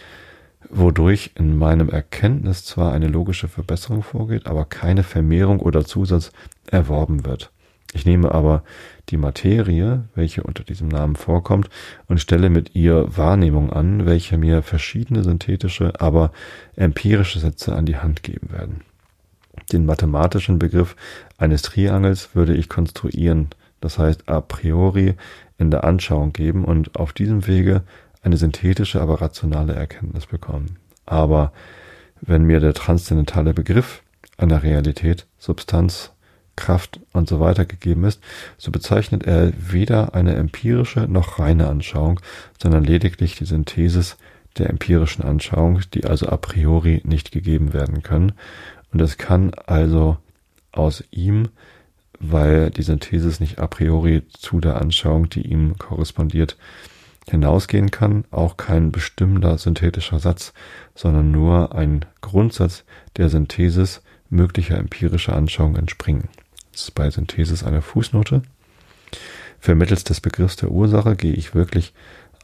wodurch 0.70 1.32
in 1.36 1.57
meinem 1.57 1.89
Erkenntnis 1.89 2.66
zwar 2.66 2.93
eine 2.93 3.07
logische 3.07 3.47
Verbesserung 3.47 4.03
vorgeht, 4.03 4.47
aber 4.47 4.66
keine 4.66 5.03
Vermehrung 5.03 5.59
oder 5.59 5.86
Zusatz 5.86 6.32
erworben 6.70 7.26
wird. 7.26 7.51
Ich 7.93 8.05
nehme 8.05 8.34
aber 8.34 8.63
die 9.09 9.18
Materie, 9.18 10.03
welche 10.16 10.43
unter 10.43 10.63
diesem 10.63 10.89
Namen 10.89 11.16
vorkommt, 11.16 11.70
und 12.07 12.20
stelle 12.20 12.49
mit 12.49 12.76
ihr 12.76 13.05
Wahrnehmung 13.16 13.72
an, 13.72 14.05
welche 14.05 14.38
mir 14.38 14.63
verschiedene 14.63 15.24
synthetische, 15.24 15.93
aber 16.01 16.32
empirische 16.76 17.39
Sätze 17.39 17.74
an 17.74 17.86
die 17.86 17.97
Hand 17.97 18.22
geben 18.22 18.51
werden. 18.51 18.82
Den 19.72 19.86
mathematischen 19.86 20.60
Begriff 20.60 20.95
eines 21.38 21.62
Triangels 21.62 22.36
würde 22.36 22.56
ich 22.56 22.70
konstruieren, 22.70 23.49
das 23.82 23.97
heißt 23.97 24.28
a 24.30 24.41
priori 24.41 25.16
in 25.58 25.72
der 25.72 25.84
Anschauung 25.84 26.34
geben 26.34 26.66
und 26.66 26.97
auf 26.97 27.14
diesem 27.14 27.47
Wege 27.47 27.84
eine 28.22 28.38
synthetische, 28.38 29.01
aber 29.01 29.22
rationale 29.22 29.74
Erkenntnis 29.74 30.26
bekommen. 30.26 30.78
Aber 31.06 31.53
wenn 32.22 32.43
mir 32.43 32.60
der 32.60 32.74
transzendentale 32.74 33.53
Begriff 33.53 34.01
einer 34.38 34.64
Realität, 34.64 35.28
Substanz, 35.38 36.12
Kraft 36.56 36.99
und 37.12 37.28
so 37.28 37.39
weiter 37.39 37.66
gegeben 37.66 38.06
ist, 38.06 38.22
so 38.58 38.72
bezeichnet 38.72 39.24
er 39.24 39.51
weder 39.58 40.16
eine 40.16 40.36
empirische 40.36 41.01
noch 41.01 41.39
reine 41.39 41.68
Anschauung, 41.68 42.20
sondern 42.62 42.84
lediglich 42.84 43.36
die 43.36 43.45
Synthesis 43.45 44.18
der 44.58 44.70
empirischen 44.70 45.24
Anschauung, 45.24 45.82
die 45.93 46.06
also 46.06 46.30
a 46.30 46.38
priori 46.38 47.01
nicht 47.03 47.32
gegeben 47.32 47.74
werden 47.74 48.03
können. 48.03 48.32
Und 48.92 49.02
es 49.02 49.18
kann 49.18 49.54
also 49.66 50.18
aus 50.72 51.04
ihm, 51.12 51.50
weil 52.20 52.70
die 52.70 52.84
Synthesis 52.84 53.40
nicht 53.40 53.60
a 53.60 53.68
priori 53.68 54.24
zu 54.30 54.60
der 54.60 54.80
Anschauung, 54.82 55.30
die 55.30 55.42
ihm 55.42 55.78
korrespondiert, 55.78 56.58
hinausgehen 57.30 57.92
kann, 57.92 58.26
auch 58.32 58.56
kein 58.58 58.92
bestimmter 58.92 59.58
synthetischer 59.58 60.20
Satz, 60.20 60.54
sondern 60.94 61.32
nur 61.32 61.74
ein 61.74 62.06
Grundsatz 62.22 62.84
der 63.18 63.30
Synthesis 63.30 64.02
möglicher 64.30 64.78
empirischer 64.78 65.36
Anschauung 65.36 65.76
entspringen. 65.76 66.30
Das 66.72 66.84
ist 66.84 66.96
bei 66.96 67.10
Synthesis 67.10 67.64
eine 67.64 67.82
Fußnote. 67.82 68.44
Vermittels 69.60 70.04
des 70.04 70.22
Begriffs 70.22 70.58
der 70.58 70.72
Ursache 70.72 71.16
gehe 71.16 71.34
ich 71.34 71.56
wirklich 71.56 71.94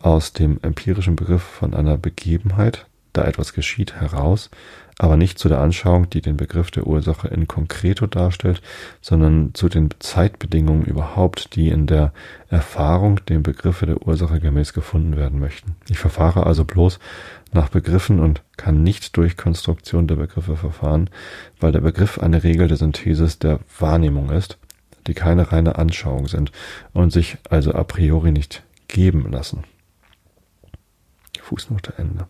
aus 0.01 0.33
dem 0.33 0.59
empirischen 0.63 1.15
Begriff 1.15 1.43
von 1.43 1.73
einer 1.73 1.97
Begebenheit, 1.97 2.87
da 3.13 3.23
etwas 3.23 3.53
geschieht, 3.53 3.93
heraus, 3.93 4.49
aber 4.97 5.17
nicht 5.17 5.39
zu 5.39 5.49
der 5.49 5.59
Anschauung, 5.59 6.09
die 6.09 6.21
den 6.21 6.37
Begriff 6.37 6.69
der 6.69 6.85
Ursache 6.85 7.27
in 7.27 7.47
concreto 7.47 8.05
darstellt, 8.05 8.61
sondern 9.01 9.53
zu 9.53 9.67
den 9.67 9.89
Zeitbedingungen 9.99 10.85
überhaupt, 10.85 11.55
die 11.55 11.69
in 11.69 11.87
der 11.87 12.13
Erfahrung 12.49 13.19
dem 13.25 13.41
Begriffe 13.41 13.87
der 13.87 14.05
Ursache 14.05 14.39
gemäß 14.39 14.73
gefunden 14.73 15.17
werden 15.17 15.39
möchten. 15.39 15.75
Ich 15.89 15.97
verfahre 15.97 16.45
also 16.45 16.65
bloß 16.65 16.99
nach 17.51 17.69
Begriffen 17.69 18.19
und 18.19 18.43
kann 18.57 18.83
nicht 18.83 19.17
durch 19.17 19.37
Konstruktion 19.37 20.07
der 20.07 20.15
Begriffe 20.15 20.55
verfahren, 20.55 21.09
weil 21.59 21.71
der 21.71 21.81
Begriff 21.81 22.19
eine 22.19 22.43
Regel 22.43 22.67
der 22.67 22.77
Synthesis 22.77 23.39
der 23.39 23.59
Wahrnehmung 23.79 24.29
ist, 24.29 24.57
die 25.07 25.13
keine 25.13 25.51
reine 25.51 25.77
Anschauung 25.77 26.27
sind 26.27 26.51
und 26.93 27.11
sich 27.11 27.37
also 27.49 27.73
a 27.73 27.83
priori 27.83 28.31
nicht 28.31 28.63
geben 28.87 29.31
lassen. 29.31 29.63
Fußnote 31.41 31.93
Ende. 31.97 32.27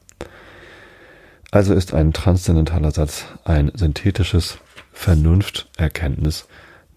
Also 1.51 1.73
ist 1.73 1.93
ein 1.93 2.13
transzendentaler 2.13 2.91
Satz 2.91 3.25
ein 3.43 3.73
synthetisches 3.75 4.57
Vernunfterkenntnis 4.93 6.47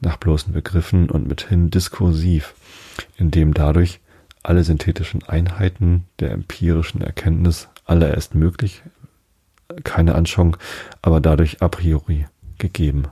nach 0.01 0.17
bloßen 0.17 0.53
Begriffen 0.53 1.11
und 1.11 1.27
mithin 1.27 1.71
diskursiv, 1.71 2.55
in 3.17 3.33
dem 3.33 3.53
dadurch 3.53 4.01
alle 4.45 4.63
synthetischen 4.63 5.25
Einheiten 5.25 6.05
der 6.21 6.31
empirischen 6.31 7.01
Erkenntnis 7.01 7.69
alle 7.85 8.15
erst 8.15 8.37
möglich, 8.37 8.83
keine 9.83 10.15
Anschauung, 10.15 10.57
aber 11.03 11.21
dadurch 11.21 11.61
a 11.61 11.69
priori 11.69 12.27
gegeben 12.59 13.09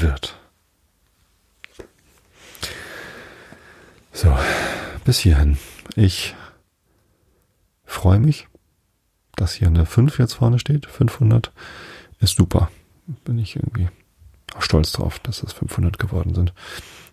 wird. 0.00 0.36
So, 4.12 4.36
bis 5.04 5.18
hierhin. 5.20 5.58
Ich 5.94 6.34
freue 7.84 8.18
mich 8.18 8.48
dass 9.36 9.54
hier 9.54 9.68
eine 9.68 9.86
5 9.86 10.18
jetzt 10.18 10.34
vorne 10.34 10.58
steht, 10.58 10.86
500, 10.86 11.52
ist 12.20 12.36
super. 12.36 12.70
Bin 13.24 13.38
ich 13.38 13.56
irgendwie 13.56 13.88
stolz 14.58 14.92
drauf, 14.92 15.18
dass 15.18 15.42
es 15.42 15.52
500 15.52 15.98
geworden 15.98 16.34
sind. 16.34 16.52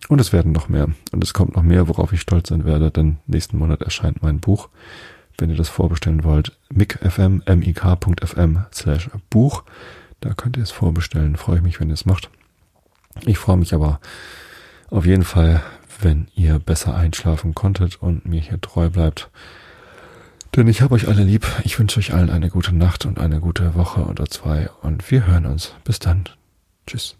Und 0.08 0.20
es 0.20 0.32
werden 0.32 0.52
noch 0.52 0.68
mehr. 0.68 0.88
Und 1.12 1.24
es 1.24 1.32
kommt 1.32 1.56
noch 1.56 1.62
mehr, 1.62 1.88
worauf 1.88 2.12
ich 2.12 2.20
stolz 2.20 2.48
sein 2.48 2.64
werde, 2.64 2.90
denn 2.90 3.18
nächsten 3.26 3.58
Monat 3.58 3.82
erscheint 3.82 4.22
mein 4.22 4.40
Buch. 4.40 4.68
Wenn 5.38 5.50
ihr 5.50 5.56
das 5.56 5.68
vorbestellen 5.68 6.24
wollt, 6.24 6.56
mik.fm, 6.70 7.42
mik.fm 7.46 8.64
slash 8.72 9.10
Buch. 9.30 9.64
Da 10.20 10.34
könnt 10.34 10.56
ihr 10.56 10.62
es 10.62 10.70
vorbestellen. 10.70 11.36
Freue 11.36 11.56
ich 11.56 11.62
mich, 11.62 11.80
wenn 11.80 11.88
ihr 11.88 11.94
es 11.94 12.06
macht. 12.06 12.30
Ich 13.26 13.38
freue 13.38 13.56
mich 13.56 13.74
aber 13.74 14.00
auf 14.90 15.06
jeden 15.06 15.24
Fall, 15.24 15.62
wenn 16.00 16.28
ihr 16.34 16.58
besser 16.58 16.94
einschlafen 16.94 17.54
konntet 17.54 18.00
und 18.00 18.26
mir 18.26 18.40
hier 18.40 18.60
treu 18.60 18.90
bleibt. 18.90 19.30
Denn 20.56 20.68
ich 20.68 20.82
habe 20.82 20.94
euch 20.94 21.08
alle 21.08 21.24
lieb. 21.24 21.46
Ich 21.64 21.78
wünsche 21.78 21.98
euch 21.98 22.14
allen 22.14 22.30
eine 22.30 22.48
gute 22.48 22.74
Nacht 22.74 23.06
und 23.06 23.18
eine 23.18 23.40
gute 23.40 23.74
Woche 23.74 24.04
oder 24.04 24.26
zwei. 24.26 24.70
Und 24.82 25.10
wir 25.10 25.26
hören 25.26 25.46
uns. 25.46 25.74
Bis 25.84 25.98
dann. 25.98 26.24
Tschüss. 26.86 27.16